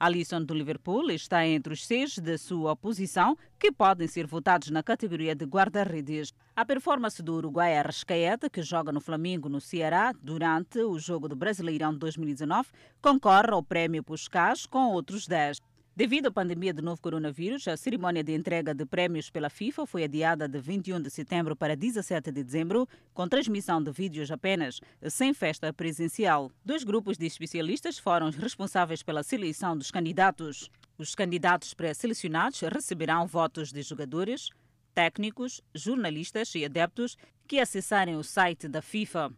Alisson 0.00 0.44
do 0.44 0.54
Liverpool 0.54 1.10
está 1.10 1.44
entre 1.44 1.72
os 1.72 1.84
seis 1.84 2.18
de 2.18 2.38
sua 2.38 2.76
posição 2.76 3.36
que 3.58 3.72
podem 3.72 4.06
ser 4.06 4.26
votados 4.26 4.70
na 4.70 4.82
categoria 4.82 5.34
de 5.34 5.44
guarda-redes. 5.44 6.32
A 6.54 6.64
performance 6.64 7.20
do 7.20 7.34
Uruguai 7.34 7.76
Arrascaeta, 7.76 8.48
que 8.48 8.62
joga 8.62 8.92
no 8.92 9.00
Flamengo 9.00 9.48
no 9.48 9.60
Ceará 9.60 10.12
durante 10.22 10.78
o 10.80 10.98
jogo 11.00 11.28
do 11.28 11.34
Brasileirão 11.34 11.92
2019, 11.92 12.68
concorre 13.02 13.50
ao 13.50 13.62
prémio 13.62 14.04
Puskás 14.04 14.66
com 14.66 14.92
outros 14.92 15.26
10. 15.26 15.60
Devido 15.98 16.26
à 16.26 16.30
pandemia 16.30 16.72
do 16.72 16.80
novo 16.80 17.02
coronavírus, 17.02 17.66
a 17.66 17.76
cerimônia 17.76 18.22
de 18.22 18.32
entrega 18.32 18.72
de 18.72 18.86
prémios 18.86 19.30
pela 19.30 19.50
FIFA 19.50 19.84
foi 19.84 20.04
adiada 20.04 20.46
de 20.46 20.60
21 20.60 21.02
de 21.02 21.10
setembro 21.10 21.56
para 21.56 21.74
17 21.74 22.30
de 22.30 22.44
dezembro, 22.44 22.88
com 23.12 23.26
transmissão 23.26 23.82
de 23.82 23.90
vídeos 23.90 24.30
apenas, 24.30 24.80
sem 25.08 25.34
festa 25.34 25.72
presencial. 25.72 26.52
Dois 26.64 26.84
grupos 26.84 27.18
de 27.18 27.26
especialistas 27.26 27.98
foram 27.98 28.30
responsáveis 28.30 29.02
pela 29.02 29.24
seleção 29.24 29.76
dos 29.76 29.90
candidatos. 29.90 30.70
Os 30.96 31.16
candidatos 31.16 31.74
pré-selecionados 31.74 32.60
receberão 32.60 33.26
votos 33.26 33.72
de 33.72 33.82
jogadores, 33.82 34.50
técnicos, 34.94 35.60
jornalistas 35.74 36.54
e 36.54 36.64
adeptos 36.64 37.16
que 37.44 37.58
acessarem 37.58 38.14
o 38.14 38.22
site 38.22 38.68
da 38.68 38.80
FIFA. 38.80 39.32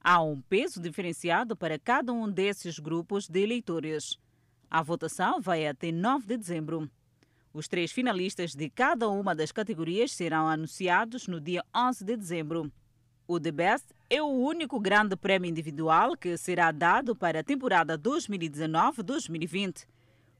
Há 0.00 0.22
um 0.22 0.40
peso 0.40 0.80
diferenciado 0.80 1.56
para 1.56 1.80
cada 1.80 2.12
um 2.12 2.30
desses 2.30 2.78
grupos 2.78 3.28
de 3.28 3.40
eleitores. 3.40 4.24
A 4.70 4.82
votação 4.82 5.40
vai 5.40 5.66
até 5.66 5.92
9 5.92 6.26
de 6.26 6.36
dezembro. 6.36 6.90
Os 7.52 7.68
três 7.68 7.92
finalistas 7.92 8.54
de 8.54 8.68
cada 8.68 9.08
uma 9.08 9.34
das 9.34 9.52
categorias 9.52 10.12
serão 10.12 10.48
anunciados 10.48 11.26
no 11.28 11.40
dia 11.40 11.64
11 11.74 12.04
de 12.04 12.16
dezembro. 12.16 12.70
O 13.28 13.40
The 13.40 13.50
Best 13.52 13.86
é 14.10 14.22
o 14.22 14.26
único 14.26 14.78
grande 14.78 15.16
prémio 15.16 15.48
individual 15.48 16.16
que 16.16 16.36
será 16.36 16.70
dado 16.70 17.16
para 17.16 17.40
a 17.40 17.44
temporada 17.44 17.98
2019-2020. 17.98 19.86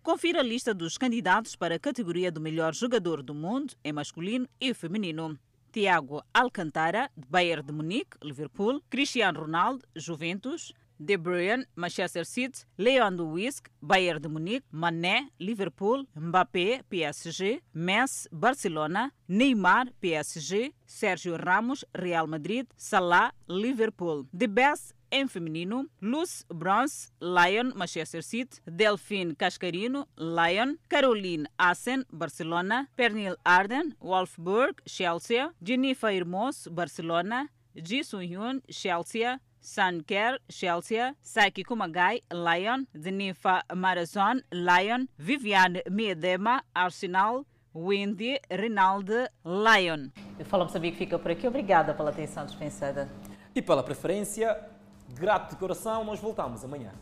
Confira 0.03 0.41
a 0.41 0.43
lista 0.43 0.75
dos 0.75 0.99
candidatos 0.99 1.57
para 1.57 1.77
a 1.77 1.81
categoria 1.81 2.31
do 2.31 2.41
melhor 2.41 2.75
jogador 2.75 3.23
do 3.23 3.35
mundo 3.35 3.75
em 3.83 3.93
masculino 3.93 4.49
e 4.61 4.75
feminino. 4.75 5.39
Tiago 5.73 6.23
Alcantara, 6.33 7.11
de 7.17 7.27
Bayern 7.29 7.63
de 7.63 7.73
Munique, 7.73 8.17
Liverpool, 8.23 8.81
Cristiano 8.89 9.41
Ronaldo, 9.41 9.85
Juventus, 9.97 10.73
De 10.99 11.17
Bruyne, 11.17 11.67
Manchester 11.75 12.25
City, 12.25 12.65
Lewandowski, 12.79 13.71
Bayern 13.81 14.21
de 14.21 14.29
Munique, 14.29 14.67
Mané, 14.71 15.31
Liverpool, 15.39 16.07
Mbappé, 16.15 16.83
PSG, 16.89 17.63
Messi, 17.73 18.29
Barcelona, 18.33 19.13
Neymar, 19.29 19.93
PSG, 20.01 20.75
Sérgio 20.87 21.37
Ramos, 21.37 21.85
Real 21.93 22.27
Madrid, 22.27 22.67
Salah, 22.77 23.33
Liverpool. 23.49 24.27
The 24.37 24.49
Best 24.49 24.97
em 25.11 25.29
feminino, 25.29 25.87
Luz 26.01 26.45
Bronze, 26.49 27.13
Lyon, 27.21 27.73
Manchester 27.75 28.23
City, 28.23 28.61
Delphine 28.67 29.35
Cascarino, 29.35 30.09
Lyon, 30.17 30.79
Caroline 30.89 31.49
Assen, 31.59 32.05
Barcelona, 32.11 32.89
Pernil 32.97 33.37
Arden, 33.45 33.95
Wolfsburg, 34.01 34.83
Chelsea, 34.85 35.51
Jennifer 35.63 36.11
Hermoso, 36.11 36.71
Barcelona, 36.71 37.51
Ji 37.75 38.03
Soo-hyun, 38.03 38.63
Chelsea, 38.71 39.39
Sanker, 39.67 40.39
Chelsea, 40.49 41.13
Saiki 41.21 41.65
Kumagai, 41.65 42.23
Lyon, 42.33 42.87
Zenifa 42.97 43.63
Marazon, 43.75 44.41
Lyon, 44.53 45.09
Viviane 45.19 45.83
Miedema, 45.91 46.63
Arsenal, 46.73 47.45
Wendy 47.75 48.39
Rinaldi, 48.49 49.27
Lyon. 49.45 50.13
O 50.39 50.45
Fala 50.45 50.65
Moçambique 50.65 50.97
fica 50.97 51.19
por 51.19 51.33
aqui. 51.33 51.49
Obrigada 51.49 51.93
pela 51.93 52.11
atenção 52.11 52.47
dispensada. 52.47 53.11
E 53.55 53.61
pela 53.61 53.83
preferência, 53.83 54.57
grato 55.09 55.51
de 55.51 55.57
coração, 55.57 56.05
nós 56.05 56.21
voltamos 56.21 56.65
amanhã. 56.65 56.93